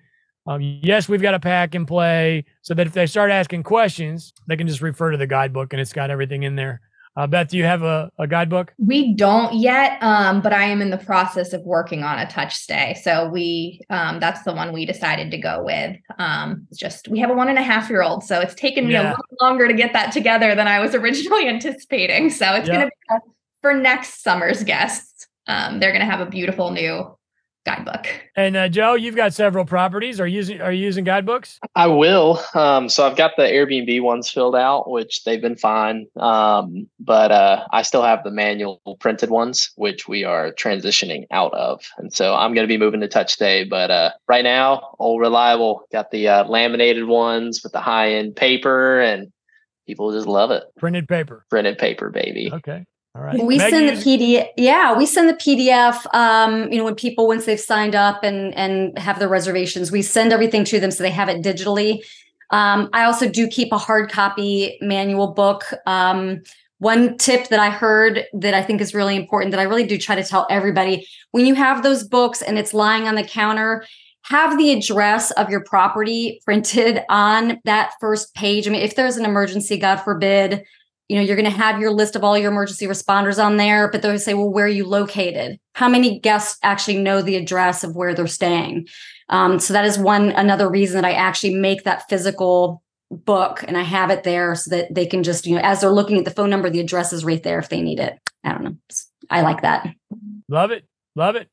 Um, 0.47 0.61
yes, 0.61 1.09
we've 1.09 1.21
got 1.21 1.33
a 1.33 1.39
pack 1.39 1.75
and 1.75 1.85
play 1.85 2.45
so 2.61 2.73
that 2.73 2.87
if 2.87 2.93
they 2.93 3.05
start 3.05 3.31
asking 3.31 3.63
questions, 3.63 4.33
they 4.47 4.55
can 4.55 4.67
just 4.67 4.81
refer 4.81 5.11
to 5.11 5.17
the 5.17 5.27
guidebook 5.27 5.73
and 5.73 5.81
it's 5.81 5.91
got 5.91 6.09
everything 6.09 6.43
in 6.43 6.55
there. 6.55 6.79
Uh, 7.17 7.25
Beth, 7.25 7.47
do 7.47 7.57
you 7.57 7.63
have 7.63 7.81
a, 7.81 8.11
a 8.19 8.27
guidebook? 8.27 8.75
We 8.77 9.15
don't 9.15 9.55
yet, 9.55 9.97
um, 10.03 10.39
but 10.39 10.53
I 10.53 10.65
am 10.65 10.83
in 10.83 10.91
the 10.91 10.99
process 10.99 11.51
of 11.51 11.63
working 11.63 12.03
on 12.03 12.19
a 12.19 12.27
touch 12.27 12.53
stay. 12.53 12.95
So 13.01 13.27
we, 13.27 13.81
um, 13.89 14.19
that's 14.19 14.43
the 14.43 14.53
one 14.53 14.71
we 14.71 14.85
decided 14.85 15.31
to 15.31 15.37
go 15.39 15.63
with. 15.63 15.97
Um, 16.19 16.67
just 16.75 17.07
we 17.07 17.17
have 17.17 17.31
a 17.31 17.33
one 17.33 17.49
and 17.49 17.57
a 17.57 17.63
half 17.63 17.89
year 17.89 18.03
old, 18.03 18.23
so 18.23 18.39
it's 18.39 18.53
taken 18.53 18.85
me 18.85 18.93
yeah. 18.93 19.01
a 19.01 19.09
little 19.09 19.25
longer 19.41 19.67
to 19.67 19.73
get 19.73 19.93
that 19.93 20.11
together 20.11 20.53
than 20.53 20.67
I 20.67 20.79
was 20.79 20.93
originally 20.93 21.47
anticipating. 21.49 22.29
So 22.29 22.53
it's 22.53 22.69
going 22.69 22.81
to 22.81 22.85
be 22.85 23.15
for 23.63 23.73
next 23.73 24.21
summer's 24.21 24.63
guests. 24.63 25.27
Um, 25.47 25.79
they're 25.79 25.91
going 25.91 26.05
to 26.05 26.11
have 26.11 26.21
a 26.21 26.29
beautiful 26.29 26.69
new 26.69 27.17
guidebook. 27.67 28.07
And 28.35 28.55
uh, 28.55 28.69
Joe, 28.69 28.93
you've 28.93 29.15
got 29.15 29.33
several 29.33 29.65
properties. 29.65 30.21
Are 30.21 30.27
you 30.27 30.37
using 30.37 30.61
are 30.61 30.71
you 30.71 30.83
using 30.83 31.03
guidebooks? 31.03 31.59
I 31.75 31.87
will. 31.87 32.41
Um, 32.53 32.87
so 32.87 33.05
I've 33.05 33.17
got 33.17 33.31
the 33.35 33.43
Airbnb 33.43 34.01
ones 34.01 34.29
filled 34.29 34.55
out, 34.55 34.89
which 34.89 35.23
they've 35.25 35.41
been 35.41 35.57
fine. 35.57 36.07
Um, 36.15 36.87
but 36.99 37.31
uh, 37.31 37.65
I 37.71 37.81
still 37.81 38.03
have 38.03 38.23
the 38.23 38.31
manual 38.31 38.79
printed 38.99 39.29
ones, 39.29 39.71
which 39.75 40.07
we 40.07 40.23
are 40.23 40.53
transitioning 40.53 41.25
out 41.31 41.53
of. 41.53 41.83
And 41.97 42.13
so 42.13 42.35
I'm 42.35 42.53
going 42.53 42.63
to 42.63 42.71
be 42.71 42.77
moving 42.77 43.01
to 43.01 43.07
TouchStay. 43.07 43.69
But 43.69 43.91
uh, 43.91 44.11
right 44.27 44.43
now, 44.43 44.95
all 44.97 45.19
reliable. 45.19 45.87
Got 45.91 46.11
the 46.11 46.27
uh, 46.27 46.43
laminated 46.45 47.05
ones 47.05 47.61
with 47.63 47.73
the 47.73 47.81
high 47.81 48.13
end 48.13 48.35
paper, 48.35 49.01
and 49.01 49.31
people 49.85 50.11
just 50.13 50.27
love 50.27 50.51
it. 50.51 50.63
Printed 50.77 51.07
paper. 51.07 51.45
Printed 51.49 51.77
paper, 51.77 52.09
baby. 52.09 52.49
Okay. 52.53 52.85
All 53.17 53.23
right. 53.23 53.43
We 53.43 53.57
Meg 53.57 53.71
send 53.71 53.89
the 53.89 53.93
PDF. 53.93 54.47
Yeah, 54.57 54.95
we 54.95 55.07
send 55.07 55.27
the 55.27 55.33
PDF. 55.33 56.13
Um, 56.13 56.71
you 56.71 56.77
know, 56.77 56.83
when 56.83 56.95
people 56.95 57.27
once 57.27 57.45
they've 57.45 57.59
signed 57.59 57.95
up 57.95 58.23
and 58.23 58.53
and 58.53 58.97
have 58.99 59.17
their 59.17 59.27
reservations, 59.27 59.91
we 59.91 60.03
send 60.03 60.31
everything 60.31 60.63
to 60.65 60.79
them 60.79 60.91
so 60.91 61.03
they 61.03 61.09
have 61.09 61.27
it 61.27 61.41
digitally. 61.41 62.03
Um, 62.51 62.89
I 62.93 63.05
also 63.05 63.27
do 63.27 63.47
keep 63.47 63.71
a 63.71 63.77
hard 63.77 64.11
copy 64.11 64.77
manual 64.81 65.33
book. 65.33 65.63
Um, 65.87 66.43
one 66.77 67.17
tip 67.17 67.47
that 67.47 67.59
I 67.59 67.71
heard 67.71 68.25
that 68.33 68.53
I 68.53 68.61
think 68.61 68.81
is 68.81 68.93
really 68.93 69.15
important 69.15 69.49
that 69.51 69.59
I 69.59 69.63
really 69.63 69.87
do 69.87 69.97
try 69.97 70.15
to 70.15 70.23
tell 70.23 70.45
everybody 70.49 71.07
when 71.31 71.47
you 71.47 71.55
have 71.55 71.81
those 71.81 72.03
books 72.03 72.43
and 72.43 72.59
it's 72.59 72.73
lying 72.73 73.07
on 73.07 73.15
the 73.15 73.23
counter, 73.23 73.83
have 74.25 74.59
the 74.59 74.71
address 74.73 75.31
of 75.31 75.49
your 75.49 75.63
property 75.63 76.39
printed 76.45 77.01
on 77.09 77.59
that 77.65 77.93
first 77.99 78.35
page. 78.35 78.67
I 78.67 78.71
mean, 78.71 78.81
if 78.81 78.95
there's 78.95 79.17
an 79.17 79.25
emergency, 79.25 79.77
God 79.77 79.97
forbid, 79.97 80.63
you 81.09 81.15
know, 81.15 81.21
you're 81.21 81.35
going 81.37 81.49
to 81.49 81.57
have 81.57 81.79
your 81.79 81.91
list 81.91 82.15
of 82.15 82.23
all 82.23 82.37
your 82.37 82.51
emergency 82.51 82.85
responders 82.85 83.43
on 83.43 83.57
there, 83.57 83.89
but 83.89 84.01
they'll 84.01 84.19
say, 84.19 84.33
well, 84.33 84.51
where 84.51 84.65
are 84.65 84.69
you 84.69 84.85
located? 84.85 85.59
How 85.73 85.87
many 85.87 86.19
guests 86.19 86.59
actually 86.63 86.97
know 86.97 87.21
the 87.21 87.35
address 87.35 87.83
of 87.83 87.95
where 87.95 88.13
they're 88.13 88.27
staying? 88.27 88.87
Um, 89.29 89.59
so 89.59 89.73
that 89.73 89.85
is 89.85 89.97
one 89.97 90.31
another 90.31 90.69
reason 90.69 91.01
that 91.01 91.07
I 91.07 91.13
actually 91.13 91.55
make 91.55 91.83
that 91.83 92.09
physical 92.09 92.83
book 93.09 93.63
and 93.65 93.77
I 93.77 93.83
have 93.83 94.09
it 94.09 94.23
there 94.23 94.53
so 94.55 94.75
that 94.75 94.93
they 94.93 95.05
can 95.05 95.23
just, 95.23 95.45
you 95.45 95.55
know, 95.55 95.61
as 95.61 95.79
they're 95.79 95.89
looking 95.89 96.17
at 96.17 96.25
the 96.25 96.31
phone 96.31 96.49
number, 96.49 96.69
the 96.69 96.81
address 96.81 97.13
is 97.13 97.23
right 97.23 97.41
there 97.41 97.59
if 97.59 97.69
they 97.69 97.81
need 97.81 97.99
it. 97.99 98.19
I 98.43 98.51
don't 98.51 98.63
know. 98.63 98.77
I 99.29 99.41
like 99.41 99.61
that. 99.61 99.87
Love 100.49 100.71
it. 100.71 100.85
Love 101.15 101.35
it. 101.35 101.49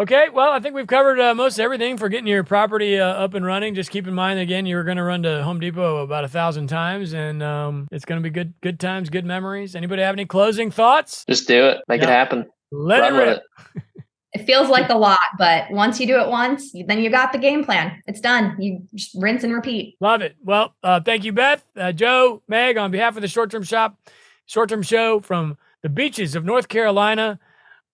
Okay, 0.00 0.28
well, 0.32 0.52
I 0.52 0.60
think 0.60 0.76
we've 0.76 0.86
covered 0.86 1.18
uh, 1.18 1.34
most 1.34 1.58
everything 1.58 1.96
for 1.96 2.08
getting 2.08 2.28
your 2.28 2.44
property 2.44 3.00
uh, 3.00 3.04
up 3.04 3.34
and 3.34 3.44
running. 3.44 3.74
Just 3.74 3.90
keep 3.90 4.06
in 4.06 4.14
mind, 4.14 4.38
again, 4.38 4.64
you're 4.64 4.84
going 4.84 4.96
to 4.96 5.02
run 5.02 5.24
to 5.24 5.42
Home 5.42 5.58
Depot 5.58 6.04
about 6.04 6.22
a 6.22 6.28
thousand 6.28 6.68
times, 6.68 7.14
and 7.14 7.42
um, 7.42 7.88
it's 7.90 8.04
going 8.04 8.22
to 8.22 8.22
be 8.22 8.30
good, 8.30 8.54
good 8.60 8.78
times, 8.78 9.10
good 9.10 9.24
memories. 9.24 9.74
Anybody 9.74 10.02
have 10.02 10.14
any 10.14 10.24
closing 10.24 10.70
thoughts? 10.70 11.24
Just 11.28 11.48
do 11.48 11.66
it, 11.66 11.82
make 11.88 12.00
it 12.00 12.08
happen. 12.08 12.46
Let 12.70 13.00
Run 13.00 13.14
it 13.14 13.18
rip. 13.18 13.42
It. 13.74 13.82
it 14.34 14.44
feels 14.46 14.68
like 14.68 14.88
a 14.88 14.96
lot, 14.96 15.18
but 15.36 15.68
once 15.72 15.98
you 15.98 16.06
do 16.06 16.20
it 16.20 16.28
once, 16.28 16.72
then 16.86 17.00
you 17.00 17.10
got 17.10 17.32
the 17.32 17.38
game 17.38 17.64
plan. 17.64 18.00
It's 18.06 18.20
done. 18.20 18.54
You 18.60 18.86
just 18.94 19.16
rinse 19.16 19.42
and 19.42 19.52
repeat. 19.52 19.96
Love 20.00 20.22
it. 20.22 20.36
Well, 20.44 20.76
uh, 20.84 21.00
thank 21.00 21.24
you, 21.24 21.32
Beth, 21.32 21.64
uh, 21.76 21.90
Joe, 21.90 22.40
Meg, 22.46 22.76
on 22.76 22.92
behalf 22.92 23.16
of 23.16 23.22
the 23.22 23.28
Short 23.28 23.50
Term 23.50 23.64
Shop, 23.64 23.98
Short 24.46 24.68
Term 24.68 24.82
Show 24.82 25.18
from 25.18 25.58
the 25.82 25.88
beaches 25.88 26.36
of 26.36 26.44
North 26.44 26.68
Carolina. 26.68 27.40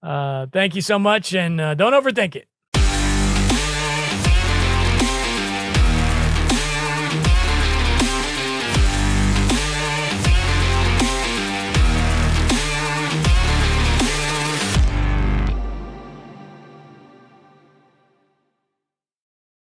Uh, 0.05 0.46
thank 0.52 0.74
you 0.74 0.82
so 0.82 0.98
much, 0.98 1.34
and 1.34 1.59
uh, 1.61 1.74
don't 1.74 1.94
overthink 1.94 2.36
it. 2.36 2.46